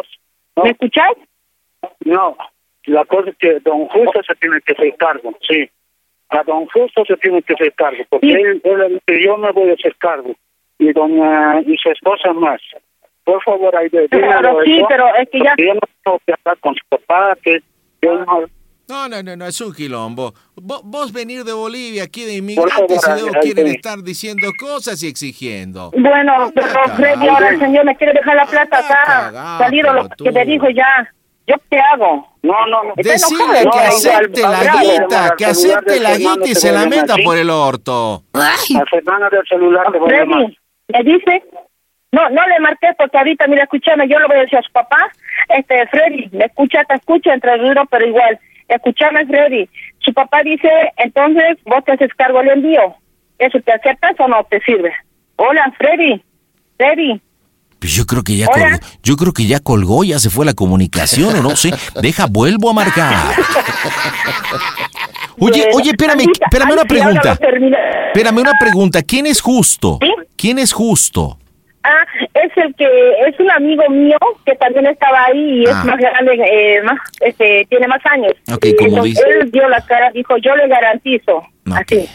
[0.56, 0.64] no.
[0.64, 1.12] ¿Me escuchas?
[2.06, 2.36] No,
[2.86, 5.70] la cosa es que don Justo se tiene que hacer cargo, sí.
[6.30, 8.34] A don Justo se tiene que hacer cargo, porque Sí.
[8.34, 10.34] él, él dice, yo me voy a hacer cargo.
[10.78, 12.60] Y doña, y su esposa más.
[13.26, 16.58] Por favor, ahí de Claro, sí, pero es que ya- Yo no tengo que hablar
[16.60, 17.60] con su papá, que
[18.02, 18.46] yo no...
[18.88, 20.32] No, no, no, no, es un quilombo.
[20.56, 25.02] Vos, vos venir de Bolivia, aquí de inmigrantes, favor, y luego quieren estar diciendo cosas
[25.02, 25.90] y exigiendo.
[25.98, 29.04] Bueno, pero Freddy, ahora el señor me quiere dejar la plata acá.
[29.06, 31.12] cagado, Salido lo que me dijo ya.
[31.48, 32.28] ¿Yo qué hago?
[32.44, 32.94] No, no, no.
[32.96, 33.72] Decirle que ¿no?
[33.72, 38.24] acepte la guita, que acepte la guita y se la meta por el orto.
[38.34, 40.26] A Fernanda del celular le voy a.
[40.26, 40.58] Freddy,
[40.90, 41.44] ¿me dice?
[42.16, 44.72] No, no le marqué porque ahorita, mira, escúchame, yo le voy a decir a su
[44.72, 45.12] papá,
[45.50, 48.40] este, Freddy, me escucha, te escucha entre ruido, pero igual,
[48.70, 49.68] escúchame, Freddy,
[50.00, 52.96] su papá dice, entonces, vos te haces cargo del envío,
[53.38, 54.94] ¿eso te aceptas o no te sirve?
[55.36, 56.24] Hola, Freddy,
[56.78, 57.20] Freddy,
[57.80, 58.80] Pues yo creo que ya Hola.
[58.80, 61.72] colgó, yo creo que ya colgó, ya se fue la comunicación o no sé.
[62.02, 63.14] Deja, vuelvo a marcar.
[65.38, 67.38] Oye, Bueno, oye, espérame, espérame una pregunta.
[67.42, 67.78] lo.
[68.08, 69.04] Espérame una pregunta.
[69.04, 70.00] ¿Quién es justo?
[70.38, 71.38] ¿Quién es justo?
[71.88, 72.88] Ah, es el que
[73.28, 75.78] es un amigo mío que también estaba ahí y Ah.
[75.80, 78.34] es más grande, eh, más, este, tiene más años.
[78.52, 79.22] Ok, como dice.
[79.42, 81.44] Él dio la cara, dijo, yo le garantizo.
[81.72, 82.08] Así.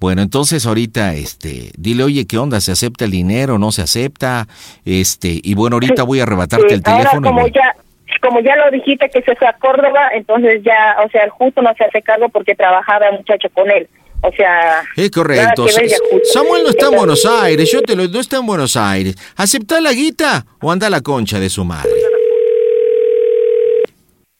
[0.00, 2.60] Bueno, entonces ahorita, este, dile, oye, ¿qué onda?
[2.60, 3.58] ¿Se acepta el dinero?
[3.58, 4.46] ¿No se acepta?
[4.84, 7.20] Este, y bueno, ahorita voy a arrebatarte Sí, el teléfono.
[7.28, 7.74] y como ya
[8.20, 11.60] como ya lo dijiste que se fue a Córdoba, entonces ya, o sea, el justo
[11.62, 13.86] no se hace cargo porque trabajaba el muchacho con él.
[14.26, 15.64] O sea, Es correcto.
[15.66, 16.18] nada que ver ya justo.
[16.32, 19.14] Samuel no está en Buenos Aires, yo te lo, no está en Buenos Aires.
[19.36, 21.90] ¿Acepta la guita o anda a la concha de su madre?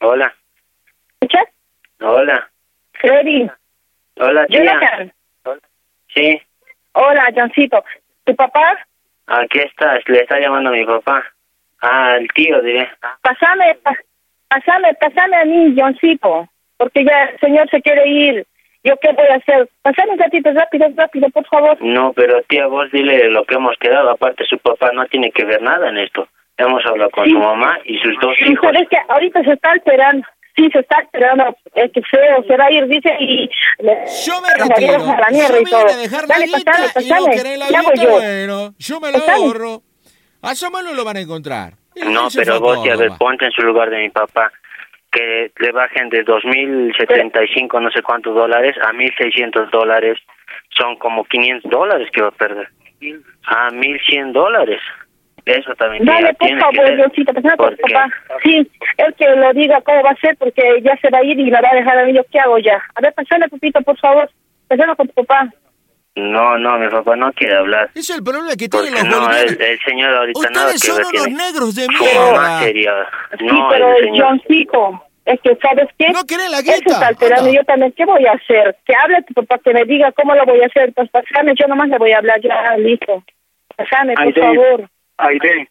[0.01, 0.33] Hola.
[1.21, 1.47] ¿Escuchas?
[2.01, 2.49] Hola.
[2.93, 3.49] Freddy,
[4.17, 4.59] Hola, tía.
[4.59, 5.13] Jonathan,
[6.13, 6.41] Sí,
[6.93, 7.83] hola, Johncito.
[8.23, 8.77] ¿Tu papá?
[9.27, 9.99] aquí estás.
[10.07, 11.23] Le está llamando a mi papá.
[11.81, 12.89] Ah, el tío, diré.
[13.21, 13.97] Pásame, pa-
[14.47, 18.47] pásame, pásame a mí, Johncito, porque ya el señor se quiere ir.
[18.85, 19.67] ¿Yo qué voy a hacer?
[19.81, 21.77] Pásame un ratito, rápido, rápido, por favor.
[21.81, 24.11] No, pero tía, vos dile lo que hemos quedado.
[24.11, 26.27] Aparte, su papá no tiene que ver nada en esto.
[26.57, 27.31] Hemos hablado con Sí.
[27.31, 28.65] su mamá y sus dos Sí, hijos.
[28.71, 30.25] pero es que ahorita se está alterando.
[30.55, 31.57] Sí, se está alterando.
[31.73, 33.49] Es que feo, se va a ir, dice, y...
[34.25, 34.93] Yo me retiro.
[35.03, 35.79] a la mierda Yo y todo.
[35.85, 37.25] vine a dejar la Dale, guita pasame, y no
[37.57, 38.11] la ¿Qué hago guita, yo?
[38.11, 39.81] bueno, yo me lo ahorro.
[40.43, 41.73] A Samuel no lo van a encontrar.
[42.07, 44.51] No, pero vos, tía, a ver, ponte en su lugar de mi papá.
[45.15, 50.19] Que le bajen de 2.075 no sé cuántos dólares a 1.600 dólares.
[50.77, 52.67] Son como 500 dólares que va a perder.
[53.47, 54.81] A 1.100 dólares.
[55.45, 56.95] Eso también Dale, por favor.
[56.95, 58.09] Diosito, con tu Porque- papá.
[58.43, 61.39] Sí, él que lo diga cómo va a ser, porque ya se va a ir
[61.39, 62.13] y me va a dejar a mí.
[62.13, 62.81] ¿Yo qué hago ya?
[62.95, 64.29] A ver, persona, papito, por favor.
[64.67, 65.47] Persona con tu papá.
[66.15, 67.89] No, no, mi papá no quiere hablar.
[67.93, 70.97] Es el problema que tienen los no, el, el señor ahorita nada Ustedes que son
[70.99, 71.37] unos tiene.
[71.43, 72.59] negros de mierda.
[73.37, 74.25] sí, No, pero el señor.
[74.27, 76.09] Johncico, es que, ¿sabes qué?
[76.11, 76.75] No quiere la guita.
[76.77, 78.77] está alterando y yo también, ¿qué voy a hacer?
[78.85, 80.93] Que hable tu papá, que me diga cómo lo voy a hacer.
[80.93, 83.21] Pues pasame, yo nomás le voy a hablar, ya, listo.
[83.75, 84.41] Pasame, por Aide.
[84.41, 84.89] favor.
[85.17, 85.69] Aide,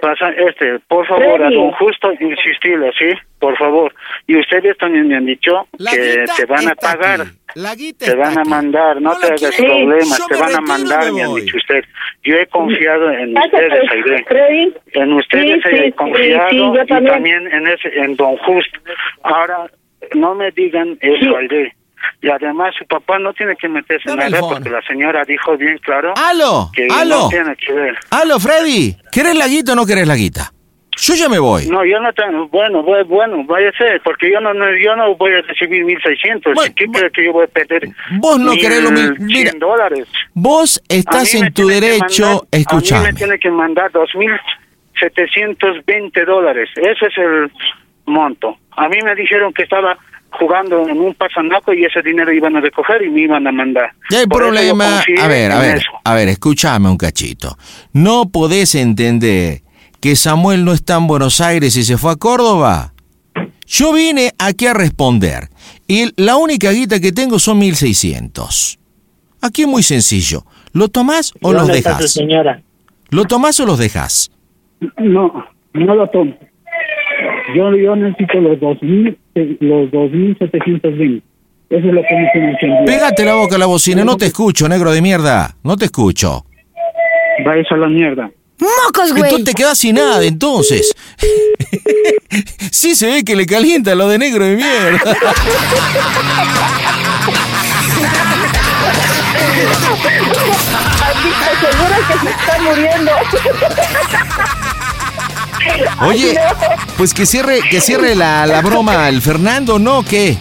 [0.00, 1.54] pasa este, por favor, a Freddy.
[1.56, 3.08] don Justo insistirle, ¿sí?
[3.40, 3.92] Por favor.
[4.26, 7.20] Y ustedes también me han dicho La que te van a pagar.
[7.22, 7.30] aquí.
[7.54, 10.62] La guita Te van a mandar, no, No te hagas problemas, te van a retiro
[10.62, 11.84] mandar, me han dicho usted.
[12.24, 14.24] Yo he confiado en ustedes, Aide.
[14.26, 14.74] Freddy.
[14.94, 17.12] En ustedes Sí, he sí, confiado sí, y también.
[17.12, 18.80] también en ese, en Don Justo.
[19.22, 19.70] Ahora,
[20.14, 21.34] no me digan eso, Sí.
[21.38, 21.72] Aide.
[22.20, 25.78] Y además su papá no tiene que meterse en nada porque la señora dijo bien
[25.78, 26.70] claro ¡Aló!
[26.74, 27.20] que ¡Aló!
[27.22, 27.96] no tiene que ver.
[28.10, 28.94] ¡Aló, Freddy!
[29.10, 30.50] ¿Querés la guita o no querés la guita?
[30.96, 31.66] Yo ya me voy.
[31.66, 35.14] No, yo no tengo, bueno, voy- bueno, a ser, porque yo no, no, yo no
[35.16, 36.54] voy a recibir 1.600.
[36.54, 37.88] Bueno, ¿Qué cree que yo voy a perder?
[38.18, 39.52] Vos no querés lo mil- 1.100 mira.
[39.58, 40.06] dólares.
[40.34, 43.90] Vos estás en tu derecho, mandar- A mí me tiene que mandar
[45.00, 46.68] 2.720 dólares.
[46.76, 47.50] Ese es el
[48.06, 48.56] monto.
[48.76, 49.96] A mí me dijeron que estaba
[50.30, 53.92] jugando en un pasanaco y ese dinero iban a recoger y me iban a mandar.
[54.10, 55.00] Ya Por problema.
[55.20, 55.90] A ver, a ver, eso.
[56.04, 57.56] a ver, escúchame un cachito.
[57.92, 59.60] ¿No podés entender
[60.04, 62.92] que Samuel no está en Buenos Aires y se fue a Córdoba?
[63.66, 65.48] Yo vine aquí a responder
[65.88, 68.78] y la única guita que tengo son 1600.
[69.40, 70.44] Aquí es muy sencillo.
[70.74, 72.12] ¿Lo tomás o los ¿Dónde está tu dejas?
[72.12, 72.60] señora?
[73.08, 74.30] ¿Lo tomás o los dejas?
[74.98, 76.34] No, no lo tomo.
[77.56, 79.18] Yo, yo necesito los dos mil,
[79.60, 81.26] los dos mil setecientos veinte.
[81.70, 84.92] Eso es lo que me Pégate la boca a la bocina, no te escucho, negro
[84.92, 85.56] de mierda.
[85.62, 86.44] No te escucho.
[87.42, 88.30] Vaya a la mierda.
[88.64, 89.24] ¡Mocos, güey!
[89.24, 90.94] Entonces te quedas sin nada, entonces.
[92.70, 95.00] sí se ve que le calienta lo de negro de mierda.
[101.02, 103.12] Aquí te aseguro que se está muriendo.
[106.02, 106.38] Oye,
[106.96, 110.02] pues que cierre, que cierre la, la broma el Fernando, ¿no?
[110.04, 110.36] ¿Qué?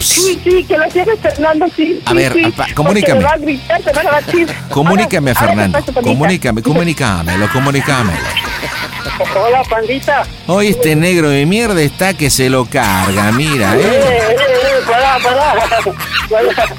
[0.00, 2.00] Sí, sí, que lo cierre Fernando, sí.
[2.06, 2.42] A sí, ver, sí,
[2.74, 3.18] comunícame.
[3.20, 4.48] me va a gritar, te van a batir.
[4.70, 5.78] Comunícame Ahora- Fernando.
[5.78, 5.92] paso.
[6.00, 8.18] Comunícame, comunícamelo, comunícamelo.
[9.36, 10.22] Hola, pandita.
[10.46, 13.84] Hoy este negro de mierda está que se lo carga, mira, Eh, ¿eh?
[13.84, 15.54] eh, eh, pará, pará.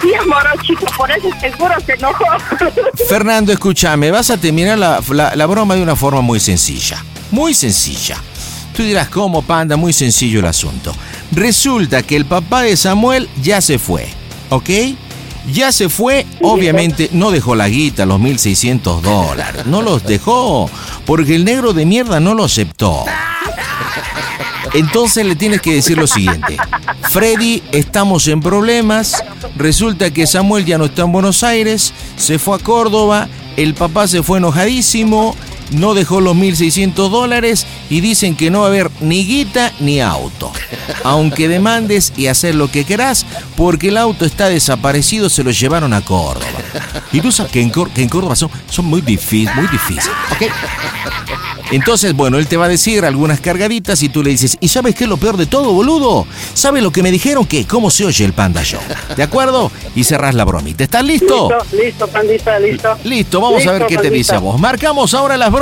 [0.01, 2.25] Sí, morochito, por eso seguro se enojó.
[3.09, 7.03] Fernando, escúchame, vas a terminar la, la- la broma de una forma muy sencilla.
[7.29, 8.17] Muy sencilla.
[8.75, 9.75] Tú dirás, ¿cómo, panda?
[9.75, 10.93] Muy sencillo el asunto.
[11.31, 14.07] Resulta que el papá de Samuel ya se fue,
[14.49, 14.69] ¿ok?
[15.51, 19.65] Ya se fue, obviamente no dejó la guita, los 1.600 dólares.
[19.65, 20.69] No los dejó,
[21.05, 23.05] porque el negro de mierda no lo aceptó.
[24.73, 26.57] Entonces le tienes que decir lo siguiente.
[27.09, 29.23] Freddy, estamos en problemas.
[29.57, 34.07] Resulta que Samuel ya no está en Buenos Aires, se fue a Córdoba, el papá
[34.07, 35.35] se fue enojadísimo,
[35.71, 39.99] no dejó los 1.600 dólares y dicen que no va a haber ni guita ni
[40.01, 40.51] auto.
[41.03, 45.93] Aunque demandes y hacer lo que querás, porque el auto está desaparecido, se lo llevaron
[45.93, 46.45] a Córdoba.
[47.11, 50.09] Y tú sabes que en, Cór- que en Córdoba son, son muy difíciles, muy difíciles.
[50.31, 50.43] ¿ok?
[51.71, 54.93] Entonces, bueno, él te va a decir algunas cargaditas y tú le dices, ¿y sabes
[54.93, 56.27] qué es lo peor de todo, boludo?
[56.53, 57.45] ¿Sabes lo que me dijeron?
[57.45, 58.81] que ¿Cómo se oye el Panda Show?
[59.15, 59.71] ¿De acuerdo?
[59.95, 60.83] Y cerrás la bromita.
[60.83, 61.49] ¿Estás listo?
[61.49, 62.97] Listo, listo, pandita, listo.
[63.05, 64.59] Listo, vamos a ver qué te dice a vos.
[64.59, 65.60] Marcamos ahora las bromas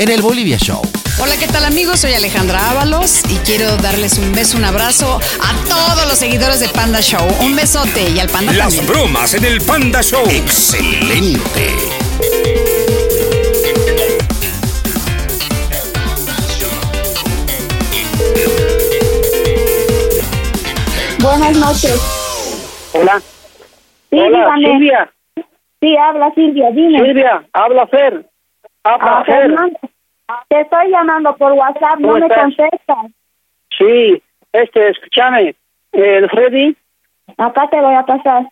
[0.00, 0.82] en el Bolivia Show.
[1.20, 2.00] Hola, ¿qué tal amigos?
[2.00, 6.68] Soy Alejandra Ábalos y quiero darles un beso, un abrazo a todos los seguidores de
[6.70, 7.24] Panda Show.
[7.40, 8.86] Un besote y al Panda Las también.
[8.88, 10.26] bromas en el Panda Show.
[10.28, 11.72] Excelente.
[21.22, 22.90] Buenas noches.
[22.92, 23.20] Hola.
[24.10, 24.68] Sí, Hola, dígame.
[24.72, 25.12] Silvia.
[25.80, 26.98] Sí, habla Silvia, dime.
[27.00, 28.26] Silvia, habla Fer.
[28.88, 29.42] Ah, Fer.
[29.42, 29.78] Fernando,
[30.48, 33.06] Te estoy llamando por WhatsApp, no ¿Cómo me contestas.
[33.76, 34.22] Sí,
[34.52, 35.54] este, escúchame.
[35.92, 36.76] El Freddy.
[37.36, 38.46] Acá te voy a pasar.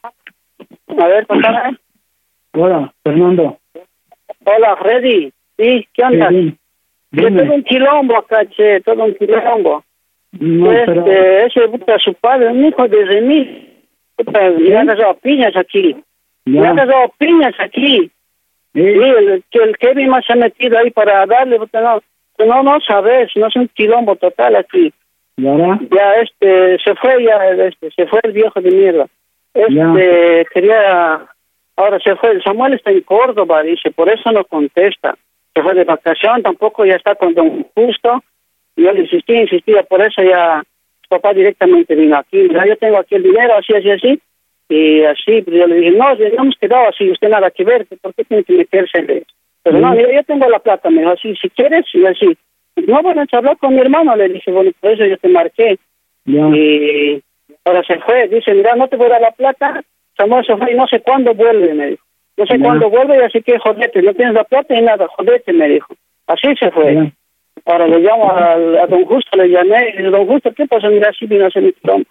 [0.98, 1.78] A ver, pasame.
[2.52, 3.58] Hola, Fernando.
[4.44, 5.32] Hola, Freddy.
[5.56, 6.28] Sí, ¿qué onda?
[6.30, 6.56] Sí,
[7.12, 7.42] Que dime.
[7.42, 9.84] todo un quilombo acá, che, todo un quilombo.
[10.32, 11.06] No, este, pero...
[11.46, 13.70] ese puta, su padre, un hijo de remil.
[14.16, 15.96] Puta, le ha dado piñas aquí.
[16.44, 16.70] Le Ya.
[16.70, 18.10] ha dado piñas aquí.
[18.74, 22.00] Sí, el, el Kevin más se ha metido ahí para darle, puta, no,
[22.44, 24.92] no, no sabes, no es un quilombo total aquí.
[25.36, 25.78] ¿Y ahora?
[25.90, 29.06] Ya, este, se fue ya, este, se fue el viejo de mierda.
[29.54, 31.28] Este, quería,
[31.76, 35.16] Ahora se fue, Samuel está en Córdoba, dice, por eso no contesta.
[35.54, 38.22] Se fue de vacación, tampoco ya está con don Justo.
[38.76, 40.62] Y yo le insistí, insistía, por eso ya
[41.02, 42.38] su papá directamente vino aquí.
[42.38, 44.20] Mira, yo tengo aquí el dinero, así, así, así.
[44.68, 47.86] Y así, pues yo le dije, no, ya hemos quedado así, usted nada que ver,
[48.00, 49.26] ¿por qué tiene que meterse en eso?
[49.62, 52.36] Pero no, mira, yo tengo la plata, me dijo, así, si quieres, y así.
[52.86, 55.78] No, bueno, habló con mi hermano, le dije, bueno, por eso yo te marqué.
[56.26, 57.22] Y
[57.64, 59.82] ahora se fue, dice, mira, no te voy a dar la plata,
[60.16, 62.04] Samuel se fue y no sé cuándo vuelve, me dijo.
[62.36, 65.52] No sé cuándo vuelve, y así que jodete, no tienes la plata y nada, jodete,
[65.52, 65.94] me dijo.
[66.26, 67.12] Así se fue.
[67.64, 70.88] Ahora le llamo a, don Justo, le llamé, y le digo, don Justo, ¿qué pasó?
[70.88, 72.04] Mira, sí vino a hacer mi broma.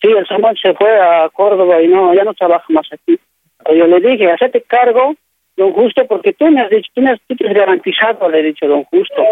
[0.00, 3.18] Sí, el Samuel se fue a Córdoba y no, ya no trabaja más aquí.
[3.64, 5.14] Pero yo le dije, hacete cargo,
[5.56, 8.40] don Justo, porque tú me has dicho, tú me has, tú te has garantizado, le
[8.40, 9.22] he dicho, don Justo.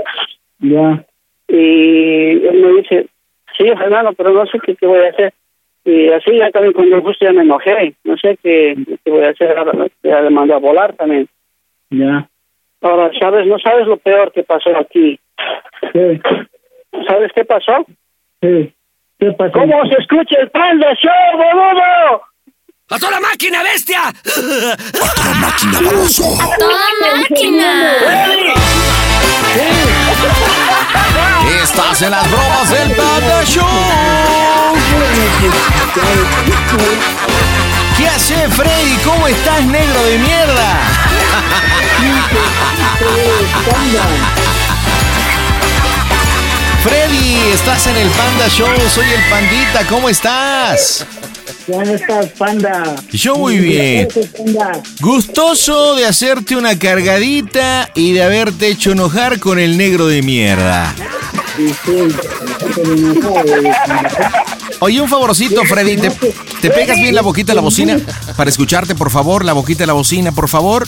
[0.59, 1.05] Ya.
[1.49, 3.07] Y él me dice,
[3.57, 5.33] sí, Fernando, pero no sé qué, qué voy a hacer.
[5.85, 9.23] Y así ya también con don Justo ya me enojé, no sé qué, qué voy
[9.23, 9.87] a hacer, ahora ¿no?
[10.03, 11.29] ya le mandó a volar también.
[11.91, 12.29] Ya.
[12.81, 13.47] Ahora, ¿sabes?
[13.47, 15.19] No sabes lo peor que pasó aquí.
[15.93, 16.21] ¿Qué?
[17.09, 17.87] ¿Sabes qué pasó?
[18.43, 18.73] Sí.
[19.19, 19.35] ¿Qué?
[19.37, 22.23] ¿Cómo se escucha el Panda Show, boludo?
[22.91, 24.13] ¡A toda máquina, bestia!
[25.41, 26.39] Máquina baboso.
[26.59, 27.95] toda máquina!
[31.63, 33.67] Estás en las bromas del Panda Show.
[37.97, 38.97] ¿Qué hace Freddy?
[39.03, 40.81] ¿Cómo estás, negro de mierda?
[46.87, 51.05] Freddy, estás en el Panda Show, soy el Pandita, ¿cómo estás?
[51.67, 52.95] ¿Cómo estás, panda?
[53.11, 54.07] Yo muy bien.
[55.01, 60.95] Gustoso de hacerte una cargadita y de haberte hecho enojar con el negro de mierda.
[61.57, 62.07] Sí.
[64.79, 66.11] Oye, un favorcito, Freddy, ¿te,
[66.61, 67.99] te pegas bien la boquita a la bocina?
[68.37, 70.87] Para escucharte, por favor, la boquita a la bocina, por favor.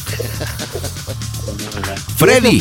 [2.17, 2.61] Freddy,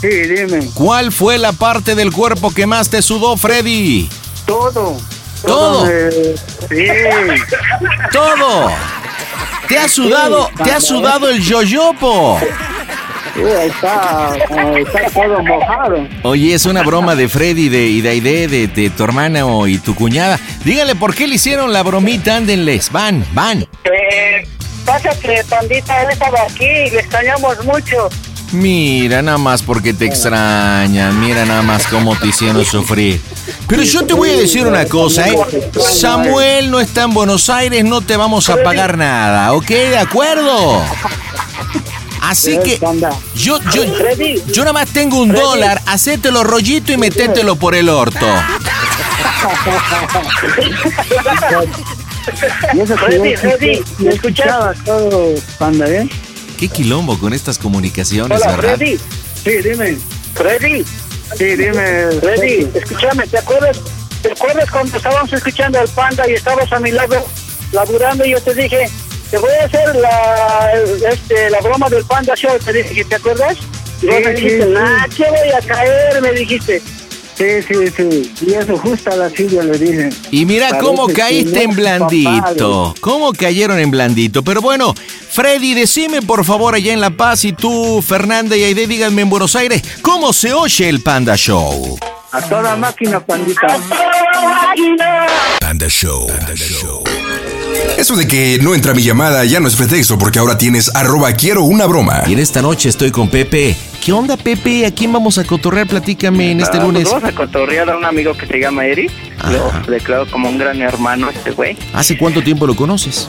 [0.00, 0.66] Sí, dime.
[0.74, 4.08] ¿cuál fue la parte del cuerpo que más te sudó, Freddy?
[4.46, 4.96] Todo.
[5.44, 5.84] Todo.
[5.86, 6.10] me-
[6.68, 6.86] Sí.
[8.12, 8.70] Todo.
[9.68, 12.40] ¿Te ha sudado, te ha sudado el yoyopo?
[13.34, 16.08] Sí, ahí está, eh, está todo mojado.
[16.24, 19.66] Oye, es una broma de Freddy de, y de Aide, de, de tu hermana o,
[19.68, 20.40] y tu cuñada.
[20.64, 22.90] Dígale por qué le hicieron la bromita, ándenles.
[22.90, 23.62] Van, van.
[23.84, 24.46] Eh,
[24.84, 28.08] pasa que Pandita, él estaba aquí y le extrañamos mucho.
[28.52, 31.20] Mira, nada más porque te extrañan.
[31.20, 33.20] Mira nada más cómo te hicieron sufrir.
[33.68, 35.38] Pero yo te voy a decir una cosa, ¿eh?
[35.78, 39.68] Samuel no está en Buenos Aires, no te vamos a pagar nada, ¿ok?
[39.68, 40.82] ¿De acuerdo?
[42.22, 42.78] Así que
[43.34, 43.82] yo, yo,
[44.46, 48.26] yo nada más tengo un dólar, hacételo rollito y metételo por el orto.
[52.74, 56.08] Y eso que Freddy, Freddy, escuchaba todo, panda, ¿eh?
[56.60, 58.76] Qué quilombo con estas comunicaciones, Hola, ¿verdad?
[58.76, 58.98] Freddy.
[59.42, 59.96] Sí, dime.
[60.34, 60.84] Freddy.
[61.38, 62.10] Sí, dime.
[62.20, 63.80] Freddy, escúchame, ¿te acuerdas?
[64.22, 67.24] ¿Te acuerdas cuando estábamos escuchando al panda y estabas a mi lado
[67.72, 68.90] laburando y yo te dije,
[69.30, 70.70] te voy a hacer la,
[71.10, 72.58] este, la broma del panda show?
[72.62, 73.56] Te dije, ¿te acuerdas?
[74.02, 74.72] Y vos Sí, me dijiste, sí, sí.
[74.74, 76.20] nah, ¿qué voy a caer?
[76.20, 76.82] Me dijiste.
[77.40, 78.32] Sí, sí, sí.
[78.46, 80.10] Y eso justo a la Silvia le dije.
[80.30, 82.94] Y mira Parece cómo caíste en papá, blandito.
[83.00, 84.44] Cómo cayeron en blandito.
[84.44, 84.94] Pero bueno,
[85.30, 89.30] Freddy, decime por favor allá en La Paz y tú, Fernanda y Aide, díganme en
[89.30, 91.98] Buenos Aires, ¿cómo se oye el Panda Show?
[92.30, 93.68] A toda máquina, pandita.
[95.60, 96.26] Panda Show.
[97.96, 101.32] Eso de que no entra mi llamada ya no es pretexto porque ahora tienes arroba
[101.32, 102.22] quiero una broma.
[102.26, 103.76] Y en esta noche estoy con Pepe.
[104.02, 104.86] ¿Qué onda, Pepe?
[104.86, 105.86] ¿A quién vamos a cotorrear?
[105.86, 107.02] Platícame en este Ah, lunes.
[107.02, 109.10] pues vamos a cotorrear a un amigo que se llama Eric.
[109.50, 111.76] Lo declaro como un gran hermano este güey.
[111.92, 113.28] ¿Hace cuánto tiempo lo conoces?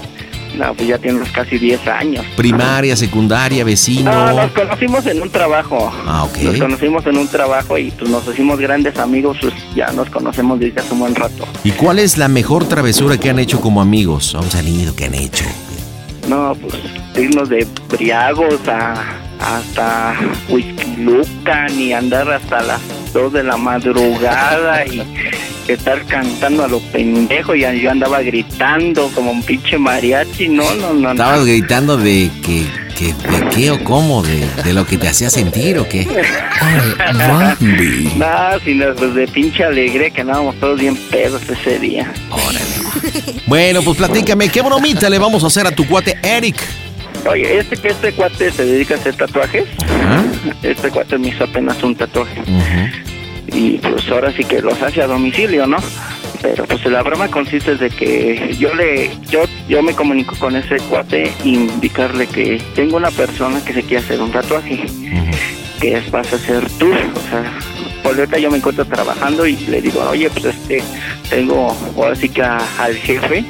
[0.57, 2.25] No, pues ya tiene casi 10 años.
[2.35, 4.11] Primaria, secundaria, vecino.
[4.11, 5.91] No, nos conocimos en un trabajo.
[6.05, 6.37] Ah, ok.
[6.39, 10.59] Nos conocimos en un trabajo y pues nos hicimos grandes amigos, pues ya nos conocemos
[10.59, 11.47] desde hace un buen rato.
[11.63, 14.35] ¿Y cuál es la mejor travesura que han hecho como amigos?
[14.35, 15.45] Han salido, que han hecho.
[16.27, 16.75] No, pues
[17.15, 18.95] irnos de briagos a
[19.41, 20.15] hasta
[20.49, 22.81] Whisky Lucan y andar hasta las
[23.13, 25.01] 2 de la madrugada y
[25.67, 30.93] estar cantando a lo pendejo y yo andaba gritando como un pinche mariachi, no, no,
[30.93, 30.99] no.
[30.99, 31.11] no.
[31.11, 32.65] ¿Estabas gritando de que,
[32.97, 34.21] que de qué o cómo?
[34.21, 36.07] ¿De, de lo que te hacía sentir o qué?
[38.15, 42.11] No, sino pues de pinche alegría que andábamos todos bien pedos ese día.
[43.47, 46.55] Bueno, pues platícame, ¿qué bromita le vamos a hacer a tu cuate Eric?
[47.29, 49.65] Oye, este que este cuate se dedica a hacer tatuajes,
[50.63, 52.41] este cuate me hizo apenas un tatuaje.
[53.47, 55.77] Y pues ahora sí que los hace a domicilio, ¿no?
[56.41, 60.77] Pero pues la broma consiste de que yo le, yo, yo me comunico con ese
[60.89, 64.79] cuate y indicarle que tengo una persona que se quiere hacer un tatuaje,
[65.79, 67.43] que es, vas a ser tú, o sea,
[68.03, 70.83] por ahorita yo me encuentro trabajando y le digo, oye, pues este,
[71.29, 73.45] tengo ahora sí que a- al jefe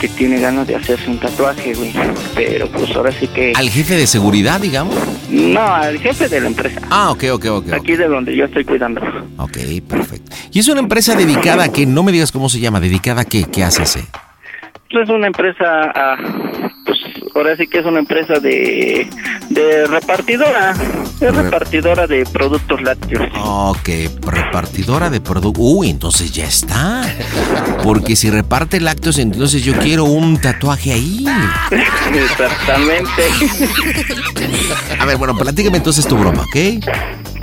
[0.00, 1.90] que tiene ganas de hacerse un tatuaje, güey.
[2.34, 3.52] Pero pues ahora sí que...
[3.56, 4.94] Al jefe de seguridad, digamos.
[5.30, 6.80] No, al jefe de la empresa.
[6.90, 7.72] Ah, ok, ok, ok.
[7.72, 9.00] Aquí de donde yo estoy cuidando.
[9.38, 9.56] Ok,
[9.88, 10.30] perfecto.
[10.52, 13.24] Y es una empresa dedicada a que, no me digas cómo se llama, dedicada a
[13.24, 14.04] qué, qué hace ese.
[14.90, 15.64] Pues es una empresa,
[15.94, 16.16] ah,
[16.84, 16.98] pues
[17.34, 19.08] ahora sí que es una empresa de,
[19.48, 20.74] de repartidora,
[21.20, 23.28] es repartidora de productos lácteos.
[23.42, 23.88] Ok,
[24.22, 25.62] repartidora de productos.
[25.64, 27.02] Uy, entonces ya está.
[27.82, 31.24] Porque si reparte lácteos, entonces yo quiero un tatuaje ahí.
[32.14, 33.22] Exactamente.
[34.98, 36.84] A ver, bueno, platícame entonces tu broma, ¿ok?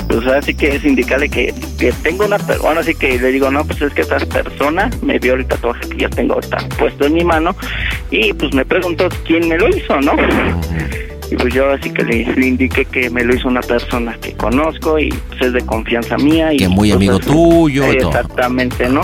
[0.07, 3.65] Pues así que es indicarle que, que tengo una persona, así que le digo, no,
[3.65, 7.13] pues es que esta persona me vio el tatuaje que ya tengo ahorita puesto en
[7.13, 7.55] mi mano
[8.11, 10.13] y pues me preguntó quién me lo hizo, ¿no?
[11.31, 14.33] Y pues yo así que le, le indiqué que me lo hizo una persona que
[14.33, 16.53] conozco y pues es de confianza mía.
[16.53, 18.09] Y, Que muy pues, amigo tuyo y todo.
[18.09, 19.01] Exactamente, ¿no?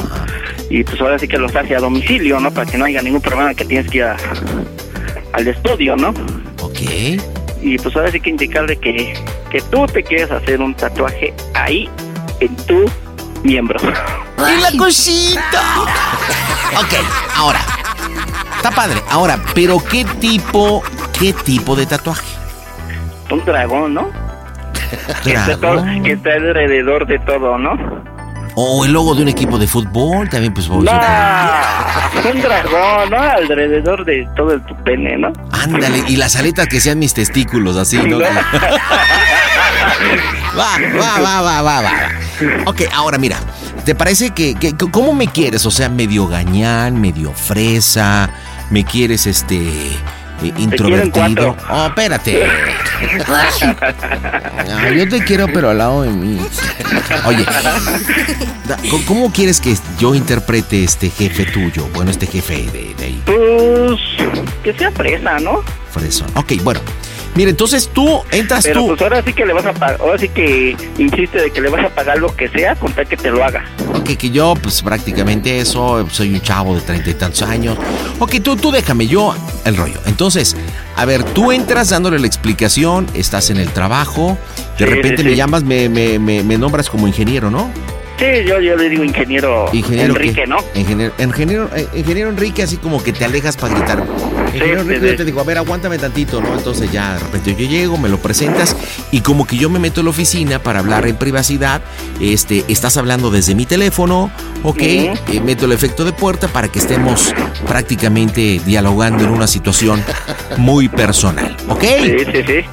[0.69, 2.51] Y pues ahora sí que los hace a domicilio, ¿no?
[2.51, 4.17] Para que no haya ningún problema que tienes que ir a-
[5.33, 6.09] al estudio, ¿no?
[6.61, 6.79] Ok.
[7.61, 9.13] Y pues ahora sí que indicarle que,
[9.51, 11.89] que tú te quieres hacer un tatuaje ahí,
[12.39, 12.85] en tu
[13.43, 13.79] miembro.
[14.37, 15.61] ¡Y la cosita!
[16.77, 16.93] Ok,
[17.35, 17.59] ahora.
[18.57, 19.01] Está padre.
[19.09, 20.83] Ahora, pero ¿qué tipo,
[21.19, 22.25] qué tipo de tatuaje?
[23.31, 24.07] Un dragón, ¿no?
[25.23, 27.77] Que está, todo- que está alrededor de todo, ¿no?
[28.55, 30.85] O el logo de un equipo de fútbol, también pues No, un
[32.41, 33.17] dragón, ¿no?
[33.21, 35.31] Alrededor de todo el tu pene, ¿no?
[35.51, 38.17] Ándale, y las aletas que sean mis testículos, así, ¿no?
[38.19, 38.25] va,
[40.57, 41.91] va, va, va, va, va.
[42.65, 43.37] Ok, ahora mira,
[43.85, 45.65] ¿te parece que, que- cómo me quieres?
[45.65, 48.29] O sea, medio gañán, medio fresa,
[48.71, 49.71] me quieres este
[50.43, 51.11] introvertido.
[51.13, 51.55] cuatro.
[51.69, 52.43] Oh, espérate.
[54.67, 56.39] No, yo te quiero, pero al lado de mí.
[57.25, 57.45] Oye,
[58.89, 61.87] ¿cómo- ¿cómo quieres que yo interprete este jefe tuyo?
[61.93, 63.21] Bueno, este jefe de, de ahí.
[63.25, 63.99] Pues
[64.63, 65.63] que sea fresa, ¿no?
[65.91, 66.27] Fresón.
[66.35, 66.79] Ok, bueno.
[67.35, 68.87] Mira, entonces tú entras Pero tú.
[68.89, 71.69] pues ahora sí que le vas a pagar, ahora sí que insiste de que le
[71.69, 73.63] vas a pagar lo que sea con tal que te lo haga.
[73.93, 77.77] Ok, que yo, pues prácticamente eso, soy un chavo de treinta y tantos años.
[78.19, 79.35] Ok, tú, tú déjame yo
[79.65, 79.99] el rollo.
[80.05, 80.55] Entonces,
[80.95, 84.37] a ver, tú entras dándole la explicación, estás en el trabajo,
[84.77, 87.71] de Sí, repente sí, me llamas, me, me, me, me nombras como ingeniero, ¿no?
[88.19, 90.45] Sí, yo, yo le digo ingeniero, Ingeniero Enrique?
[90.45, 90.57] ¿no?
[90.75, 94.03] Ingeniero, ingeniero, eh, ingeniero Enrique, así como que te alejas para gritar.
[94.47, 95.11] Ingeniero sí, Enrique, sí.
[95.11, 96.53] yo te digo, a ver, aguántame tantito, ¿no?
[96.57, 98.75] Entonces ya de repente yo llego, me lo presentas
[99.11, 101.81] y como que yo me meto en la oficina para hablar en privacidad,
[102.19, 104.29] este, estás hablando desde mi teléfono,
[104.63, 104.81] ok.
[104.81, 107.33] Eh, meto el efecto de puerta para que estemos
[107.67, 110.03] prácticamente dialogando en una situación
[110.57, 111.83] muy personal, ¿ok?
[111.83, 112.65] Sí, sí, sí.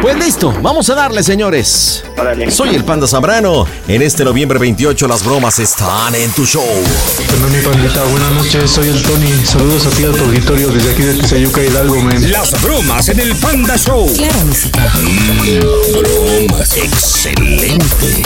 [0.00, 2.04] Pues listo, vamos a darle, señores.
[2.50, 3.66] Soy el Panda Zambrano.
[3.88, 6.64] En este noviembre 28 las bromas están en tu show.
[7.52, 9.32] Mi pandita, buenas noches, soy el Tony.
[9.44, 12.30] Saludos a ti a tu auditorio desde aquí de Tizayuca Hidalgo, men.
[12.30, 14.08] Las bromas en el Panda Show.
[14.14, 14.92] Claro, música.
[15.98, 16.76] bromas.
[16.76, 18.22] Excelente.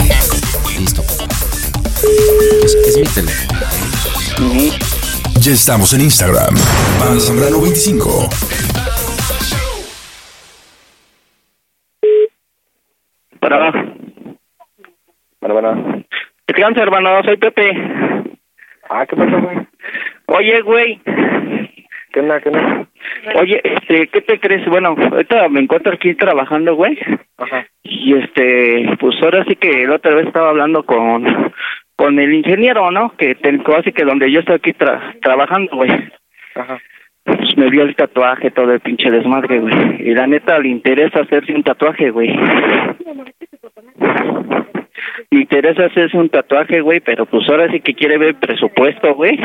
[0.77, 1.03] Listo.
[2.63, 3.59] Es, es mi teléfono.
[5.39, 6.55] Ya estamos en Instagram.
[6.99, 8.29] Panda Zambrano 25.
[13.57, 13.71] Para
[15.41, 16.03] Bueno, bueno.
[16.47, 17.71] Descansa, hermano, soy Pepe.
[18.89, 19.57] Ah, ¿qué pasó, güey?
[20.27, 21.01] Oye, güey.
[22.11, 22.87] ¿Qué onda, qué onda?
[23.35, 24.65] Oye, este, ¿qué te crees?
[24.67, 26.97] Bueno, ahorita me encuentro aquí trabajando, güey.
[27.37, 27.65] Ajá.
[27.83, 31.51] Y este, pues ahora sí que la otra vez estaba hablando con
[31.95, 33.15] con el ingeniero, ¿no?
[33.17, 35.91] Que tengo así que donde yo estoy aquí tra- trabajando, güey.
[36.55, 36.79] Ajá.
[37.23, 40.01] Pues me vio el tatuaje, todo el pinche desmadre, güey.
[40.01, 42.29] Y la neta le interesa hacerse un tatuaje, güey.
[45.31, 49.37] Le interesa hacerse un tatuaje, güey, pero pues ahora sí que quiere ver presupuesto, güey.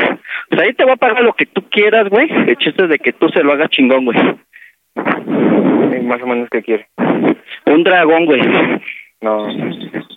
[0.49, 2.29] Pues ahí te va a pagar lo que tú quieras, güey.
[2.29, 4.17] El chiste es de que tú se lo hagas chingón, güey.
[4.95, 6.87] Sí, más o menos, ¿qué quiere?
[7.65, 8.41] Un dragón, güey.
[9.21, 9.47] No.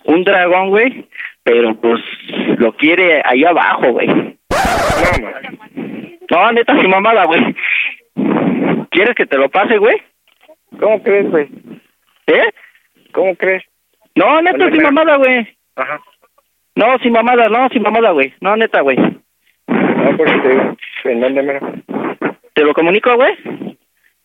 [0.05, 1.07] Un dragón, güey.
[1.45, 2.01] Pero pues
[2.59, 4.37] lo quiere ahí abajo, güey.
[6.31, 7.55] No, neta, su mamada, güey.
[8.91, 10.01] ¿Quieres que te lo pase, güey?
[10.81, 11.49] ¿Cómo crees, güey?
[12.27, 12.51] ¿Eh?
[13.13, 13.63] ¿Cómo crees?
[14.15, 15.57] No, neta, Oye, sin pero- mamada, güey.
[15.77, 16.01] Ajá.
[16.75, 18.33] No, sin mamada, no, sin mamada, güey.
[18.41, 18.97] No, neta, güey.
[18.97, 20.77] No, por eso te digo.
[21.05, 21.61] ¿En dónde, mira?
[22.55, 23.35] ¿Te lo comunico, güey?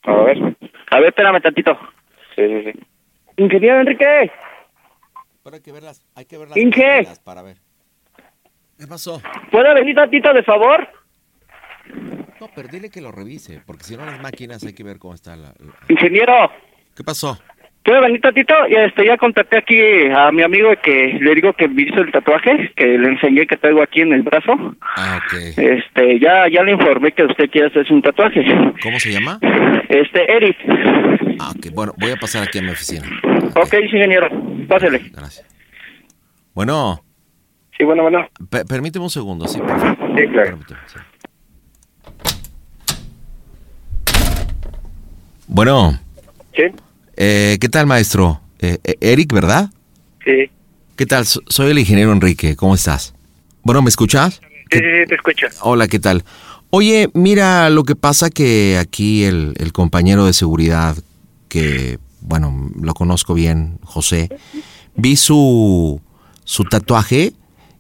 [0.04, 0.38] A ver.
[0.91, 1.78] A ver, espérame tantito.
[2.36, 2.80] Sí, sí, sí.
[3.38, 4.32] Ingeniero Enrique.
[5.52, 7.08] Hay que verlas, hay que verlas Inge.
[7.24, 7.58] para ver.
[8.78, 9.22] ¿Qué pasó?
[9.52, 10.88] ¿Puede venir tantito de favor?
[12.40, 15.14] No, pero dile que lo revise, porque si no las máquinas hay que ver cómo
[15.16, 15.48] está la...
[15.60, 16.52] la- Ingeniero,
[16.95, 17.40] ¿Qué pasó?
[17.84, 18.54] ¿puede venir tantito?
[18.70, 19.80] Ya, este, ya contacté aquí
[20.14, 23.56] a mi amigo que le digo que me hizo el tatuaje, que le enseñé que
[23.56, 24.52] traigo aquí en el brazo.
[24.82, 25.58] Ah, ok.
[25.58, 28.44] Este, ya, ya le informé que usted quiere hacerse un tatuaje.
[28.84, 29.40] ¿Cómo se llama?
[29.88, 30.58] Este, Eric.
[31.40, 31.68] Ah, ok.
[31.74, 33.08] Bueno, voy a pasar aquí a mi oficina.
[33.56, 34.28] Ok, ingeniero,
[34.68, 34.99] pásele.
[35.14, 35.45] Gracias.
[36.54, 37.06] Bueno,
[37.78, 38.28] Sí, bueno, bueno.
[38.49, 39.98] pe- permíteme un segundo, sí, por favor.
[40.18, 40.60] Sí, claro.
[40.88, 40.99] Sí.
[45.48, 45.99] Bueno,
[46.56, 46.64] Sí,
[47.16, 48.41] eh, ¿qué tal, maestro?
[48.60, 49.70] Eh, eh, Eric, ¿verdad?
[50.26, 50.49] sí.
[50.95, 51.26] ¿Qué tal?
[51.28, 52.56] So- Soy el ingeniero Enrique.
[52.56, 53.14] ¿Cómo estás?
[53.62, 54.41] Bueno, ¿me escuchas?
[54.72, 55.45] Sí, sí, sí, te escucho.
[55.62, 56.24] Hola, ¿qué tal?
[56.72, 60.98] Oye, mira, lo que pasa que aquí el, el compañero de seguridad,
[61.49, 64.30] que, bueno, lo conozco bien, José,
[64.95, 66.02] vi su,
[66.44, 67.34] su tatuaje,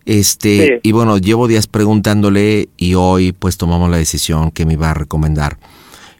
[0.07, 0.71] este, Sí.
[0.83, 4.93] y bueno, llevo días preguntándole y hoy pues tomamos la decisión que me iba a
[4.93, 5.59] recomendar,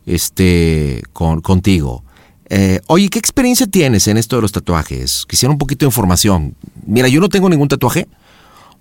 [0.05, 2.03] este, con, contigo.
[2.49, 5.25] Eh, oye, ¿qué experiencia tienes en esto de los tatuajes?
[5.27, 6.55] Quisiera un poquito de información.
[6.85, 8.07] Mira, yo no tengo ningún tatuaje.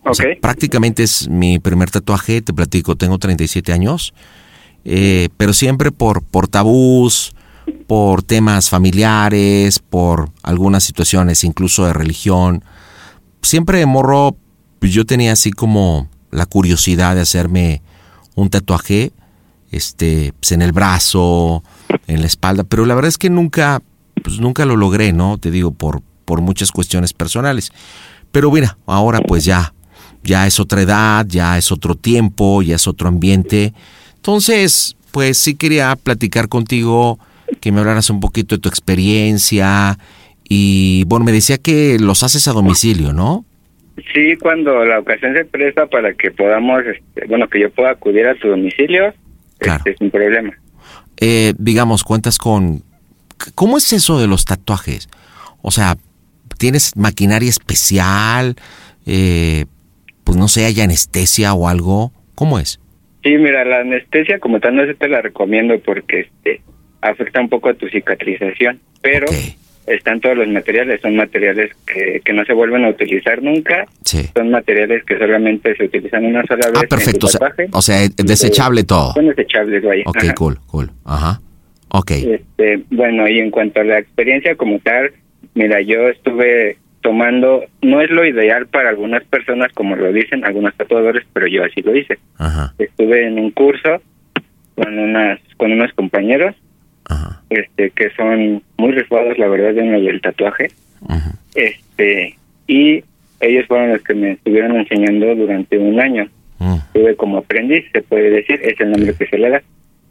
[0.04, 0.40] O sea, Ok.
[0.40, 4.12] prácticamente es mi primer tatuaje, te platico, tengo 37 años,
[4.84, 7.32] eh, pero siempre por, por tabús,
[7.88, 12.62] por temas familiares, por algunas situaciones incluso de religión.
[13.42, 14.36] Siempre de morro
[14.78, 17.82] pues, yo tenía así como la curiosidad de hacerme
[18.34, 19.12] un tatuaje
[19.70, 21.62] este, pues, en el brazo,
[22.06, 23.82] en la espalda, pero la verdad es que nunca,
[24.22, 25.38] pues nunca lo logré, ¿no?
[25.38, 27.72] Te digo, por, por muchas cuestiones personales.
[28.32, 29.72] Pero mira, ahora pues ya,
[30.22, 33.72] ya es otra edad, ya es otro tiempo, ya es otro ambiente.
[34.16, 37.18] Entonces, pues sí quería platicar contigo,
[37.60, 39.98] que me hablaras un poquito de tu experiencia.
[40.48, 43.44] Y bueno, me decía que los haces a domicilio, ¿no?
[44.12, 48.26] Sí, cuando la ocasión se presta para que podamos, este, bueno, que yo pueda acudir
[48.26, 49.12] a tu domicilio,
[49.58, 50.52] este, sin problema.
[51.18, 52.82] eh, digamos, cuentas con...
[53.54, 55.08] ¿Cómo es eso de los tatuajes?
[55.62, 55.96] O sea,
[56.58, 58.56] ¿tienes maquinaria especial?
[59.06, 59.66] Eh,
[60.24, 62.12] pues no sé, ¿hay anestesia o algo?
[62.34, 62.80] ¿Cómo es?
[63.22, 66.62] Sí, mira, la anestesia como tal no se te la recomiendo porque este
[67.00, 69.26] afecta un poco a tu cicatrización, pero
[69.86, 73.84] están todos los materiales, son materiales que, que no se vuelven a utilizar nunca,
[74.34, 77.26] son materiales que solamente se utilizan una sola vez Ah, perfecto.
[77.26, 77.68] O en tu sea, tatuaje.
[77.72, 79.12] o sea, es desechable todo.
[79.12, 80.02] Son desechables, vaya.
[80.06, 80.34] Ok, Ajá.
[80.34, 80.90] cool, cool.
[81.04, 81.40] Ajá.
[81.88, 82.10] Ok.
[82.10, 85.12] Este, bueno, y en cuanto a la experiencia como tal,
[85.54, 90.74] mira, yo estuve tomando, no es lo ideal para algunas personas, como lo dicen algunos
[90.76, 92.18] tatuadores, pero yo así lo hice.
[92.38, 92.74] Ajá.
[92.78, 94.02] Estuve en un curso
[94.74, 96.54] con unas con unos compañeros,
[97.50, 100.68] este, que son muy rifados, la verdad, en lo del tatuaje.
[101.54, 103.02] Este, y
[103.40, 106.28] ellos fueron los que me estuvieron enseñando durante un año.
[106.86, 109.62] Estuve como aprendiz, se puede decir, es el nombre que se le da.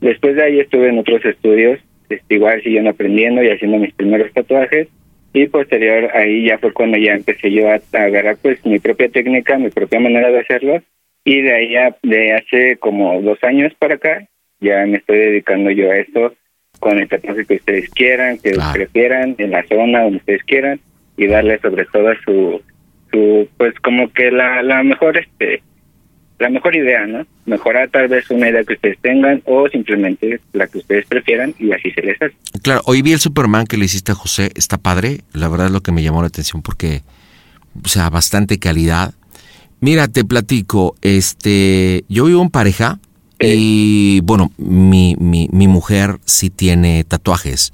[0.02, 4.32] Después de ahí estuve en otros estudios, este, igual siguiendo aprendiendo y haciendo mis primeros
[4.34, 4.88] tatuajes.
[5.34, 9.10] Y posterior ahí ya fue cuando ya empecé yo a, a agarrar pues mi propia
[9.10, 10.82] técnica, mi propia manera de hacerlo.
[11.26, 14.26] Y de ahí a- de hace como dos años para acá,
[14.62, 16.34] ya me estoy dedicando yo a esto
[16.86, 20.80] con el tatuaje que ustedes quieran, que prefieran, en la zona donde ustedes quieran
[21.18, 22.62] y darle sobre todo su,
[23.12, 25.64] su pues como que la, la mejor este
[26.38, 27.26] la mejor idea, ¿no?
[27.48, 31.72] Mejorar tal vez una idea que ustedes tengan o simplemente la que ustedes prefieran y
[31.72, 32.36] así se les hace.
[32.62, 35.74] Claro, hoy vi el Superman que le hiciste a José, está padre, la verdad es
[35.74, 37.02] lo que me llamó la atención porque,
[37.84, 39.16] o sea, bastante calidad.
[39.80, 43.00] Mira, te platico, este, yo vivo en pareja
[43.54, 47.74] y, bueno, mi, mi, mi mujer sí tiene tatuajes,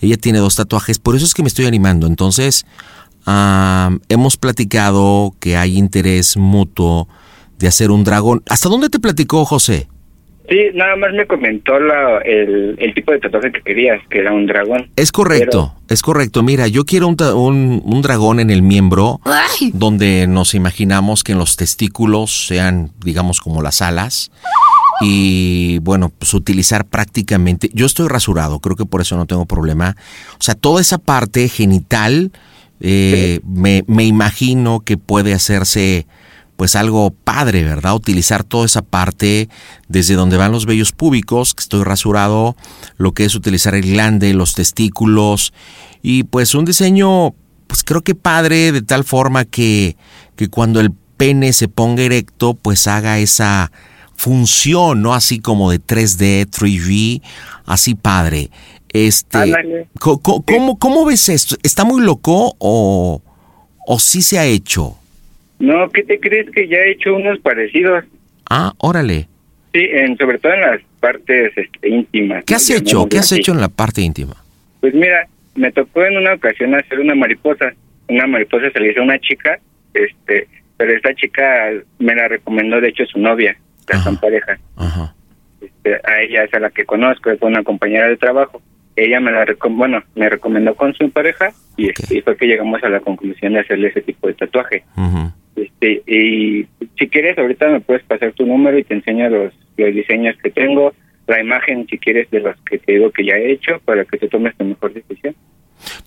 [0.00, 2.64] ella tiene dos tatuajes, por eso es que me estoy animando, entonces,
[3.26, 7.08] ah, hemos platicado que hay interés mutuo
[7.58, 8.42] de hacer un dragón.
[8.48, 9.88] ¿Hasta dónde te platicó José?
[10.48, 14.32] Sí, nada más me comentó la, el, el tipo de tatuaje que querías, que era
[14.32, 14.90] un dragón.
[14.96, 16.42] Es correcto, es correcto.
[16.42, 19.20] Mira, yo quiero un- un dragón en el miembro
[19.74, 24.32] donde nos imaginamos que en los testículos sean, digamos, como las alas.
[25.00, 27.70] Y bueno, pues utilizar prácticamente.
[27.72, 29.96] Yo estoy rasurado, creo que por eso no tengo problema.
[30.34, 32.32] O sea, toda esa parte genital,
[32.80, 36.06] eh, me, me imagino que puede hacerse
[36.60, 37.94] pues algo padre, ¿verdad?
[37.94, 39.48] Utilizar toda esa parte
[39.88, 42.54] desde donde van los vellos púbicos, que estoy rasurado,
[42.98, 45.54] lo que es utilizar el glande, los testículos
[46.02, 47.34] y pues un diseño
[47.66, 49.96] pues creo que padre de tal forma que,
[50.36, 53.72] que cuando el pene se ponga erecto pues haga esa
[54.20, 55.14] función, ¿no?
[55.14, 57.22] Así como de 3D, 3D,
[57.64, 58.48] así padre.
[58.92, 61.56] Este, ¿cómo, cómo ves esto?
[61.62, 63.22] ¿Está muy loco o,
[63.86, 64.96] o sí se ha hecho?
[65.58, 68.04] No, ¿qué te crees que ya he hecho unos parecidos?
[68.50, 69.26] Ah, órale.
[69.72, 72.44] Sí, en, sobre todo en las partes este, íntimas.
[72.44, 72.56] ¿Qué ¿no?
[72.56, 73.08] has hecho?
[73.08, 74.36] ¿Qué has hecho en la parte íntima?
[74.80, 77.72] Pues mira, me tocó en una ocasión hacer una mariposa.
[78.08, 79.58] Una mariposa se le hizo a una chica,
[79.94, 83.56] este, pero esta chica me la recomendó, de hecho, su novia,
[83.96, 84.58] están pareja.
[85.60, 88.62] Este, a ella es a la que conozco, es una compañera de trabajo.
[88.96, 92.88] Ella me la bueno, me recomendó con su pareja y, y fue que llegamos a
[92.88, 94.84] la conclusión de hacerle ese tipo de tatuaje.
[95.56, 96.66] Este, y
[96.98, 100.50] si quieres, ahorita me puedes pasar tu número y te enseño los, los diseños que
[100.50, 100.92] tengo,
[101.26, 104.18] la imagen, si quieres, de los que te digo que ya he hecho, para que
[104.18, 105.34] te tomes tu mejor decisión.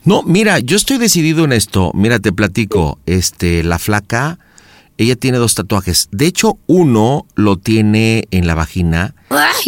[0.05, 1.91] No, mira, yo estoy decidido en esto.
[1.93, 2.99] Mira, te platico.
[3.05, 4.37] Este, la flaca,
[5.03, 6.09] ella tiene dos tatuajes.
[6.11, 9.15] De hecho, uno lo tiene en la vagina.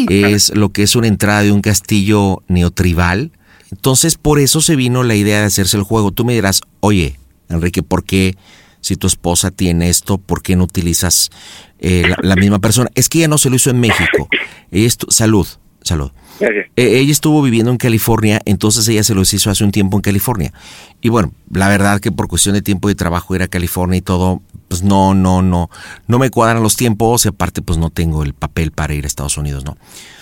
[0.10, 3.32] Es lo que es una entrada de un castillo neotribal.
[3.72, 6.12] Entonces, por eso se vino la idea de hacerse el juego.
[6.12, 8.36] Tú me dirás, oye, Enrique, ¿por qué
[8.82, 11.32] si tu esposa tiene esto, por qué no utilizas
[11.80, 12.90] eh, la, la misma persona?
[12.95, 14.30] Es que ella no se lo hizo en México.
[14.72, 15.48] Ella salud,
[15.82, 16.12] salud.
[16.40, 20.02] Eh, ella estuvo viviendo en California, entonces ella se los hizo hace un tiempo en
[20.02, 20.53] California.
[21.02, 24.02] Y bueno, la verdad que por cuestión de tiempo de trabajo ir a California y
[24.02, 24.41] todo,
[24.76, 25.69] pues no, no, no,
[26.06, 29.07] no me cuadran los tiempos y aparte pues no tengo el papel para ir a
[29.07, 29.77] Estados Unidos, ¿no?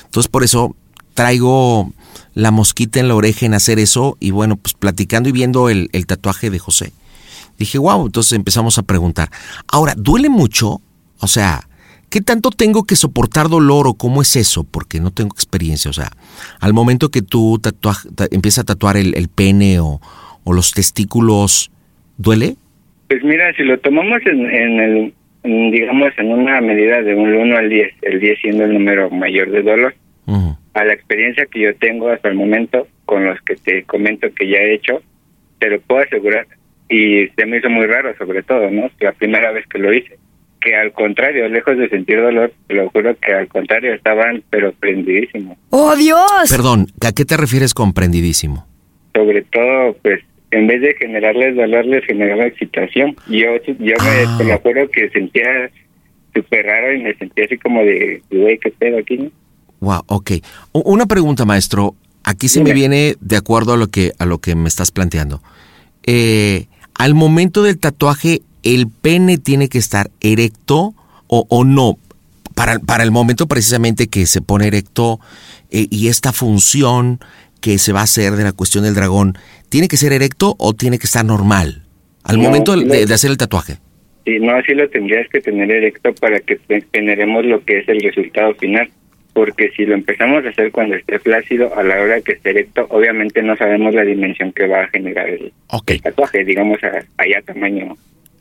[0.05, 0.75] Entonces por eso
[1.15, 1.91] traigo
[2.35, 5.89] la mosquita en la oreja en hacer eso y bueno, pues platicando y viendo el,
[6.05, 6.93] tatuaje de José.
[7.57, 9.31] Dije, wow, entonces empezamos a preguntar.
[9.67, 10.81] Ahora, ¿duele mucho?
[11.17, 11.67] O sea,
[12.11, 14.63] ¿qué tanto tengo que soportar dolor o cómo es eso?
[14.63, 15.89] Porque no tengo experiencia.
[15.89, 16.11] O sea,
[16.59, 17.59] al momento que tú
[18.29, 19.99] empiezas a tatuar el, el pene o,
[20.43, 21.71] o los testículos,
[22.19, 22.55] ¿duele?
[23.13, 25.13] Pues mira, si lo tomamos en, en el,
[25.43, 29.07] en, digamos, en una medida de un 1 al 10, el 10 siendo el número
[29.11, 29.93] mayor de dolor,
[30.73, 34.47] a la experiencia que yo tengo hasta el momento, con los que te comento que
[34.47, 35.03] ya he hecho,
[35.59, 36.47] te lo puedo asegurar,
[36.89, 38.89] y se me hizo muy raro sobre todo, ¿no?
[38.99, 40.17] La primera vez que lo hice,
[40.59, 44.71] que al contrario, lejos de sentir dolor, te lo juro que al contrario, estaban pero
[44.71, 45.55] prendidísimos.
[45.69, 46.49] ¡Oh, Dios!
[46.49, 48.65] Perdón, ¿a qué te refieres comprendidísimo?
[49.15, 50.21] sobre todo pues
[50.55, 53.95] en vez de generarles dolor les generaba excitación yo yo
[54.37, 55.69] me lo juro que sentía
[56.33, 59.31] súper raro y me sentía así como de güey qué pedo aquí ¿no?
[59.83, 60.31] Wow, ok.
[60.71, 61.93] Una pregunta, maestro.
[62.23, 65.41] Aquí se me viene de acuerdo a lo que a lo que me estás planteando.
[66.03, 70.93] Eh, al momento del tatuaje, ¿el pene tiene que estar erecto
[71.27, 71.97] o, o no?
[72.55, 75.19] Para, para el momento precisamente que se pone erecto
[75.69, 77.19] eh, y esta función
[77.63, 79.37] que se va a hacer de la cuestión del dragón,
[79.69, 81.83] ¿tiene que ser erecto o tiene que estar normal?
[82.23, 82.93] Al No, momento de, no.
[82.93, 83.77] de hacer el tatuaje.
[84.25, 86.59] y no así lo tendrías que tener erecto para que
[86.93, 88.89] generemos lo que es el resultado final
[89.33, 92.85] porque si lo empezamos a hacer cuando esté flácido a la hora que esté erecto
[92.89, 95.51] obviamente no sabemos la dimensión que va a generar el,
[95.87, 97.95] el tatuaje digamos a, allá tamaño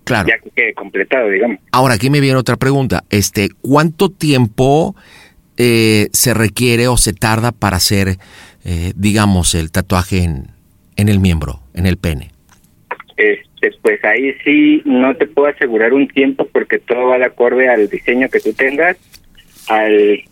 [0.04, 0.28] Claro.
[0.28, 3.04] ya que quede completado digamos Ahora, aquí me viene otra pregunta.
[3.08, 4.96] Este, ¿cuánto tiempo
[5.56, 8.16] eh, se requiere o se tarda para hacer,
[8.64, 10.48] eh, digamos, el tatuaje en,
[10.96, 12.30] en el miembro, en el pene?
[13.16, 17.68] Este, pues ahí sí no te puedo asegurar un tiempo porque todo va de acorde
[17.68, 18.96] al diseño que tú tengas,
[19.68, 20.24] al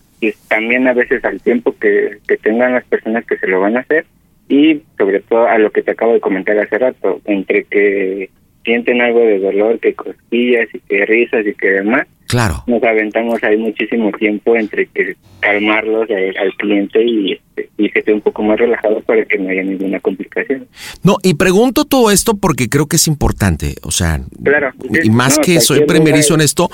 [0.48, 3.80] también a veces al tiempo que, que tengan las personas que se lo van a
[3.80, 4.04] hacer
[4.48, 8.30] y sobre todo a lo que te acabo de comentar hace rato, entre que
[8.64, 12.06] sienten algo de dolor, que cosquillas y que risas y que demás.
[12.30, 12.62] Claro.
[12.66, 17.40] Nos aventamos ahí muchísimo tiempo entre que calmarlos al, al cliente y,
[17.76, 20.68] y que esté un poco más relajado para que no haya ninguna complicación.
[21.02, 24.72] No, y pregunto todo esto porque creo que es importante, o sea, Claro.
[25.02, 26.70] y más No, que soy primerizo en es esto,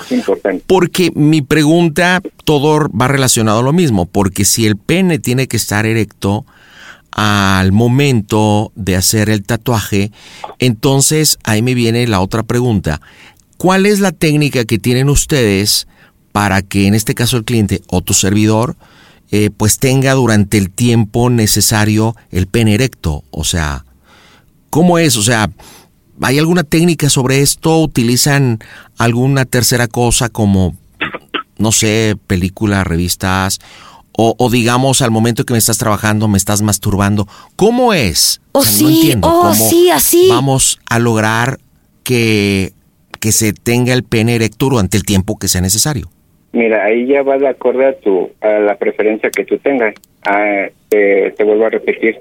[0.67, 5.57] porque mi pregunta todo va relacionado a lo mismo, porque si el pene tiene que
[5.57, 6.45] estar erecto
[7.11, 10.11] al momento de hacer el tatuaje,
[10.59, 13.01] entonces ahí me viene la otra pregunta.
[13.57, 15.87] ¿Cuál es la técnica que tienen ustedes
[16.31, 18.75] para que en este caso el cliente o tu servidor
[19.31, 23.23] eh, pues tenga durante el tiempo necesario el pene erecto?
[23.31, 23.83] O sea,
[24.69, 25.17] ¿cómo es?
[25.17, 25.49] O sea,
[26.21, 27.81] ¿hay alguna técnica sobre esto?
[27.81, 28.59] ¿Utilizan
[28.97, 30.75] alguna tercera cosa como,
[31.57, 33.59] no sé, películas, revistas?
[34.11, 37.27] O, o digamos, al momento que me estás trabajando, me estás masturbando.
[37.55, 38.41] ¿Cómo es?
[38.51, 40.27] Oh, no sí, entiendo oh, cómo sí, así.
[40.29, 41.59] vamos a lograr
[42.03, 42.73] que,
[43.19, 46.07] que se tenga el pene erecto durante el tiempo que sea necesario.
[46.53, 49.93] Mira, ahí ya va de acuerdo a, tu, a la preferencia que tú tengas.
[50.25, 52.17] Ah, te, te vuelvo a repetir,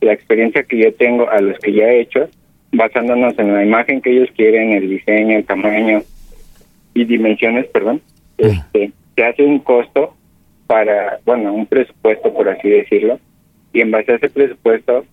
[0.00, 2.28] la experiencia que yo tengo a los que ya he hecho,
[2.72, 6.02] basándonos en la imagen que ellos quieren, el diseño, el tamaño
[6.94, 8.00] y dimensiones, perdón,
[8.36, 10.14] este, se hace un costo
[10.66, 13.18] para, bueno, un presupuesto, por así decirlo,
[13.72, 15.04] y en base a ese presupuesto,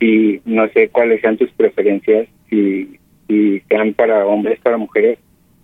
[0.00, 2.98] si no sé cuáles sean tus preferencias, si,
[3.32, 5.18] si sean para hombres, para mujeres,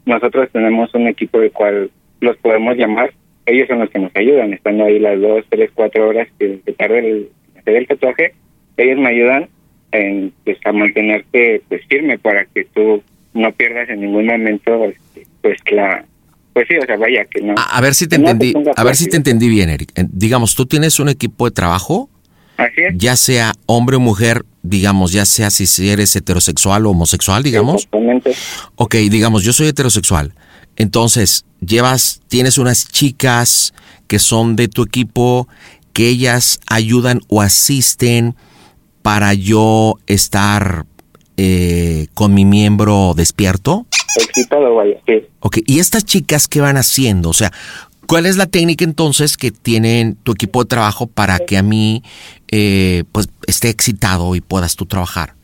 [0.06, 1.90] nosotros tenemos un equipo del cual
[2.20, 3.12] los podemos llamar.
[3.46, 6.72] Ellos son los que nos ayudan, estando ahí las dos, tres, cuatro horas que, que
[6.72, 7.28] tarda el
[7.58, 8.34] hacer el tatuaje.
[8.76, 9.48] Ellos me ayudan
[9.92, 15.26] en pues a mantenerte pues firme para que tú no pierdas en ningún momento este,
[15.40, 16.04] pues la
[16.52, 18.96] pues sí o sea vaya que no A, ver si te no entendí, a ver
[18.96, 19.92] si te entendí bien, Eric.
[20.12, 22.10] Digamos, tú tienes un equipo de trabajo,
[22.58, 26.90] así es ya sea hombre o mujer, digamos, ya sea si si eres heterosexual o
[26.90, 27.76] homosexual, digamos.
[27.76, 28.34] Exactamente.
[28.76, 30.34] Ok, digamos, yo soy heterosexual.
[30.76, 33.72] Entonces, llevas, tienes unas chicas
[34.06, 35.48] que son de tu equipo,
[35.92, 38.36] que ellas ayudan o asisten
[39.02, 40.86] para yo estar
[41.36, 43.86] eh, con mi miembro despierto.
[44.16, 47.30] excitado vaya sí Ok, ¿y estas chicas qué van haciendo?
[47.30, 47.52] O sea,
[48.08, 52.02] ¿cuál es la técnica entonces que tienen tu equipo de trabajo para que a mí
[52.50, 55.34] eh, pues esté excitado y puedas tú trabajar?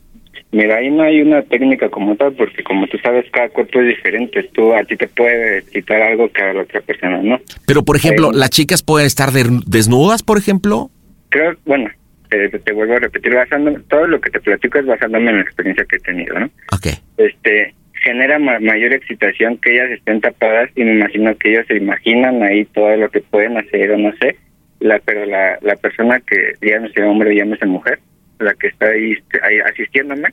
[0.51, 3.89] Mira, ahí no hay una técnica como tal, porque como tú sabes, cada cuerpo es
[3.89, 4.43] diferente.
[4.53, 7.41] Tú, a ti te puede quitar algo que a la otra persona, ¿no?
[7.67, 10.91] Pero, por ejemplo, Eh, ¿las chicas pueden estar de- desnudas, por ejemplo?
[11.31, 11.91] Creo, bueno,
[12.31, 15.43] te, te vuelvo a repetir, basando, todo lo que te platico es basándome en la
[15.43, 16.47] experiencia que he tenido, ¿no?
[16.73, 16.87] Ok.
[17.17, 17.75] Este,
[18.05, 22.43] genera ma- mayor excitación que ellas estén tapadas y me imagino que ellos se imaginan
[22.43, 24.37] ahí todo lo que pueden hacer o no sé,
[24.81, 27.99] la, pero la, la persona que, llámese hombre llámese mujer,
[28.39, 30.29] la que está ahí, este, ahí asistiéndome,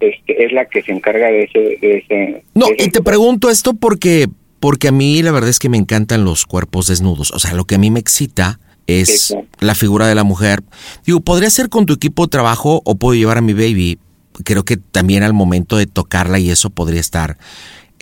[0.00, 1.58] este, es la que se encarga de ese...
[1.80, 4.26] De ese No, de ese- y te pregunto esto porque,
[4.58, 7.30] porque a mí la verdad es que me encantan los cuerpos desnudos.
[7.30, 8.58] O sea, lo que a mí me excita
[8.88, 10.58] es la figura de la mujer.
[11.06, 13.98] Digo, podría ser con tu equipo de trabajo o puedo llevar a mi baby.
[14.44, 17.36] Creo que también al momento de tocarla y eso podría estar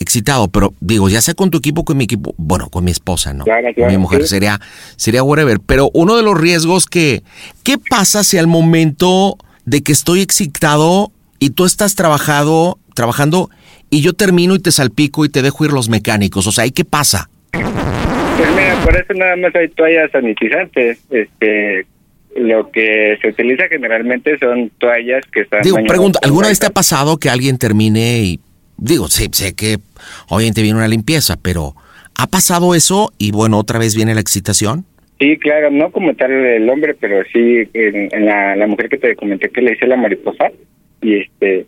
[0.00, 0.48] excitado.
[0.48, 3.44] Pero digo, ya sea con tu equipo con mi equipo, bueno, con mi esposa, ¿no?
[3.44, 4.28] Claro, mi mujer sí.
[4.28, 4.58] sería,
[4.96, 5.60] sería whatever.
[5.64, 7.22] Pero uno de los riesgos que,
[7.62, 13.50] ¿qué pasa si al momento de que estoy excitado y tú estás trabajado, trabajando
[13.90, 16.46] y yo termino y te salpico y te dejo ir los mecánicos?
[16.46, 17.30] O sea, ¿y qué pasa?
[17.52, 20.98] Pues mira, por eso nada más hay toallas sanitizantes.
[21.10, 21.86] Este,
[22.36, 25.62] lo que se utiliza generalmente son toallas que están.
[25.62, 28.40] Digo, pregunta, ¿alguna vez te ha pasado que alguien termine y
[28.76, 29.78] digo, sí, sé que
[30.28, 31.74] obviamente viene una limpieza, pero
[32.16, 34.84] ¿ha pasado eso y bueno, otra vez viene la excitación?
[35.18, 38.96] Sí, claro, no como tal el hombre, pero sí en, en la, la mujer que
[38.96, 40.50] te comenté que le hice la mariposa.
[41.02, 41.66] Y este,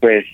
[0.00, 0.24] pues,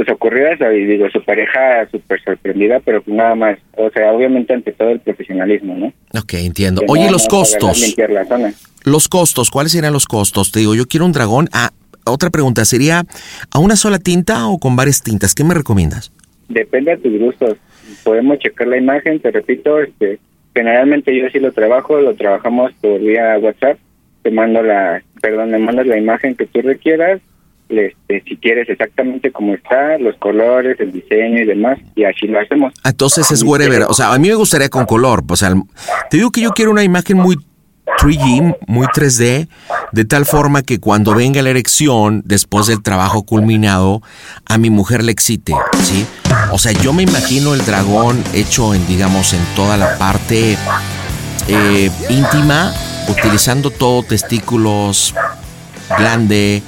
[0.00, 0.72] pues ocurrió eso.
[0.72, 3.58] Y digo, su pareja súper sorprendida, pero pues nada más.
[3.76, 5.92] O sea, obviamente ante todo el profesionalismo, ¿no?
[6.18, 6.80] Ok, entiendo.
[6.80, 7.78] Que Oye, los costos.
[7.82, 8.54] limpiar la zona.
[8.84, 10.52] Los costos, ¿cuáles serían los costos?
[10.52, 11.50] Te digo, yo quiero un dragón.
[11.52, 11.70] Ah,
[12.06, 13.04] otra pregunta, ¿sería
[13.52, 15.34] a una sola tinta o con varias tintas?
[15.34, 16.10] ¿Qué me recomiendas?
[16.48, 17.58] Depende de tus gustos.
[18.02, 20.18] Podemos checar la imagen, te repito, este,
[20.54, 23.78] generalmente yo sí lo trabajo, lo trabajamos por vía WhatsApp,
[24.22, 27.20] te mando la, perdón, me mandas la imagen que tú requieras,
[27.70, 32.40] este, si quieres exactamente cómo está, los colores, el diseño y demás, y así lo
[32.40, 32.72] hacemos.
[32.84, 33.82] Entonces es whatever.
[33.82, 35.22] O sea, a mí me gustaría con color.
[35.28, 35.54] O sea,
[36.10, 37.36] te digo que yo quiero una imagen muy
[37.98, 39.48] 3D, muy 3D,
[39.92, 44.02] de tal forma que cuando venga la erección, después del trabajo culminado,
[44.46, 46.06] a mi mujer le excite, ¿sí?
[46.52, 50.56] O sea, yo me imagino el dragón hecho en, digamos, en toda la parte
[51.48, 52.72] eh, íntima,
[53.08, 55.14] utilizando todo testículos,
[55.98, 56.62] glande,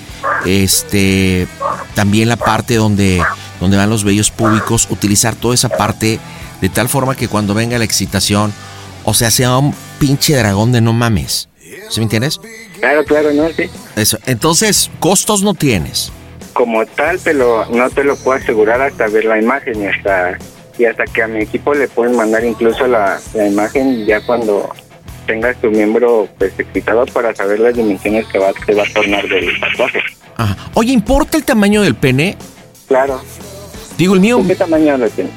[0.46, 1.46] este,
[1.94, 3.22] también la parte donde,
[3.60, 6.18] donde van los vellos públicos, utilizar toda esa parte
[6.60, 8.52] de tal forma que cuando venga la excitación,
[9.04, 11.48] o sea, sea un pinche dragón de no mames.
[11.90, 12.40] ¿Sí me entiendes?
[12.78, 13.64] Claro, claro, no, sí.
[13.96, 14.18] Eso.
[14.26, 16.12] Entonces, costos no tienes.
[16.52, 20.38] Como tal, te lo, no te lo puedo asegurar hasta ver la imagen y hasta,
[20.78, 24.70] y hasta que a mi equipo le pueden mandar incluso la, la imagen ya cuando
[25.26, 29.28] tengas tu miembro pues excitado para saber las dimensiones que va, te va a tornar
[29.28, 30.00] del tatuaje.
[30.36, 30.56] Ajá.
[30.74, 32.36] Oye, ¿importa el tamaño del pene?
[32.88, 33.22] Claro.
[33.98, 34.42] Digo, el mío...
[34.46, 35.32] ¿Qué tamaño lo tienes?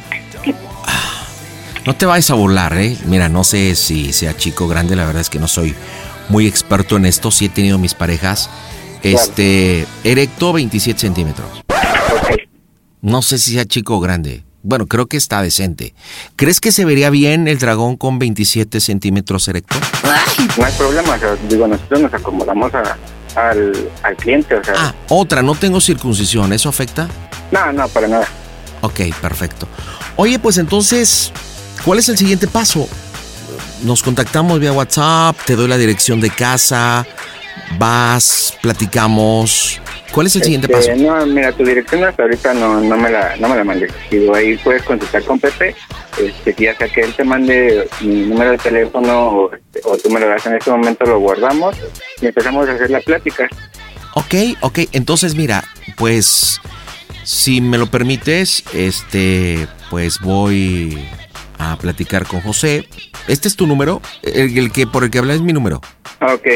[1.85, 2.97] No te vayas a burlar, ¿eh?
[3.05, 5.75] Mira, no sé si sea chico o grande, la verdad es que no soy
[6.29, 7.29] muy experto en esto.
[7.29, 8.49] Sí he tenido mis parejas.
[9.03, 11.47] Este, erecto 27 centímetros.
[13.01, 14.43] No sé si sea chico o grande.
[14.63, 15.93] Bueno, creo que está decente.
[16.35, 19.75] ¿Crees que se vería bien el dragón con 27 centímetros erecto?
[20.57, 22.97] No hay problema, digo, nosotros nos acomodamos a-
[23.35, 26.53] al, al cliente, o sea, Ah, otra, no tengo circuncisión.
[26.53, 27.07] ¿Eso afecta?
[27.51, 28.27] no, no, para nada.
[28.81, 29.67] Ok, perfecto.
[30.15, 31.31] Oye, pues entonces,
[31.83, 32.87] ¿cuál es el siguiente paso?
[33.83, 37.05] Nos contactamos vía WhatsApp, te doy la dirección de casa,
[37.77, 39.79] vas, platicamos.
[40.11, 41.01] ¿Cuál es el siguiente Este, paso?
[41.03, 43.87] No, mira, tu dirección hasta ahorita no, no me la, no me la mandé.
[44.09, 45.75] Digo, ahí puedes contactar con Pepe,
[46.17, 49.51] este, ya sea que él te mande mi número de teléfono o,
[49.83, 51.75] o tú me lo das en este momento, lo guardamos
[52.21, 53.47] y empezamos a hacer la plática.
[54.15, 55.63] Ok, ok, entonces mira,
[55.97, 56.59] pues
[57.23, 61.07] Si me lo permites, este, pues voy
[61.57, 62.87] a platicar con José.
[63.27, 63.99] ¿Este es tu número?
[64.21, 65.81] El, el que por el que hablas es mi número.
[66.19, 66.47] Ah, ok,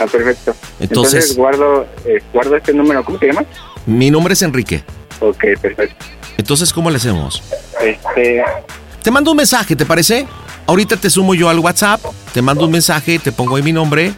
[0.00, 0.54] ah, perfecto.
[0.80, 3.46] Entonces- Entonces, guardo, eh, guardo este número, ¿cómo te llamas?
[3.86, 4.82] Mi nombre es Enrique.
[5.20, 6.04] Ok, perfecto.
[6.38, 7.40] Entonces, ¿cómo le hacemos?
[7.80, 8.42] Este,
[9.02, 10.26] Te mando un mensaje, ¿te parece?
[10.66, 12.00] Ahorita te sumo yo al WhatsApp,
[12.34, 14.12] te mando un mensaje, te pongo ahí mi nombre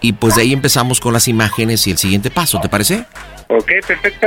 [0.00, 3.04] y pues de ahí empezamos con las imágenes y el siguiente paso, ¿te parece?
[3.48, 4.26] ok, perfecto.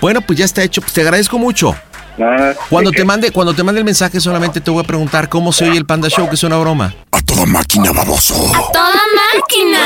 [0.00, 1.74] Bueno, pues ya está hecho, pues te agradezco mucho.
[2.18, 5.52] Nada, Cuando te mande, cuando te mande el mensaje solamente te voy a preguntar cómo
[5.52, 6.94] se oye el Panda Show, que es una broma.
[7.10, 8.34] A toda máquina, baboso.
[8.72, 9.02] ¡Toda
[9.34, 9.78] máquina!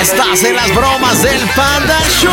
[0.00, 2.32] Estás en las bromas del Panda Show.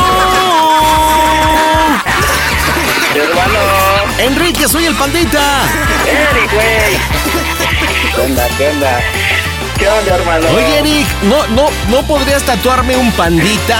[4.20, 5.40] Enrique, soy el pandita.
[6.06, 7.00] Eric, güey.
[8.14, 9.02] ¿Qué onda, qué onda?
[9.78, 10.48] ¿Qué onda, hermano?
[10.50, 13.80] Oye, Eric, ¿no, no, ¿no podrías tatuarme un pandita?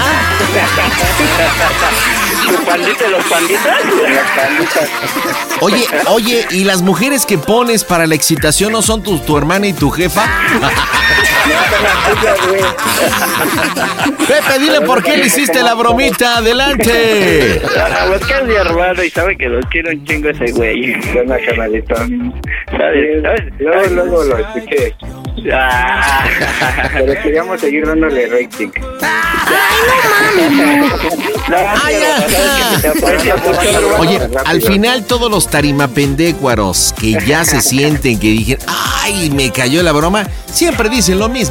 [2.50, 3.84] ¿Los panditas, los panditas?
[3.84, 4.88] Los panditas.
[5.60, 9.68] Oye, oye, ¿y las mujeres que pones para la excitación no son tu, tu hermana
[9.68, 10.24] y tu jefa?
[14.26, 16.38] Pepe, dile por qué le hiciste la bromita.
[16.38, 17.62] Adelante.
[17.76, 20.94] Ah, pues que es mi hermano y sabe que los quiero un chingo ese güey.
[21.02, 21.44] ¿Sabes?
[23.22, 23.44] ¿Sabes?
[23.58, 24.94] Luego, luego lo escuché.
[25.52, 26.24] Ah,
[26.92, 28.70] pero queríamos seguir dándole rating.
[33.98, 38.58] Oye, al final todos los tarimapendécuaros que ya se sienten que dije,
[39.02, 41.41] ay, me cayó la broma, siempre dicen lo mismo.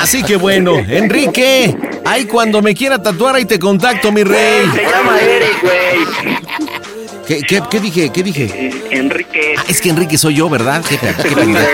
[0.00, 4.68] Así que bueno, Enrique, ahí cuando me quiera tatuar ahí te contacto, mi rey.
[4.74, 6.40] Se llama Eric, güey.
[7.26, 8.10] ¿Qué, qué, qué dije?
[8.10, 8.70] ¿Qué dije?
[8.90, 9.54] Enrique.
[9.56, 10.82] Ah, es que Enrique soy yo, ¿verdad?
[10.88, 11.68] Qué, qué pendejo.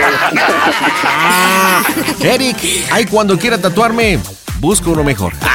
[1.05, 1.83] Ah,
[2.21, 2.57] Eric,
[2.91, 4.19] ahí cuando quiera tatuarme,
[4.59, 5.33] busco uno mejor.
[5.41, 5.53] Ah,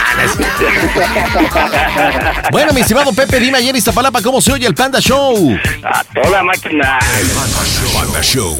[2.52, 5.56] Bueno, mi estimado Pepe, dime ayer en Iztapalapa cómo se oye el Panda Show.
[5.84, 6.98] A toda máquina.
[7.94, 8.60] Panda Show.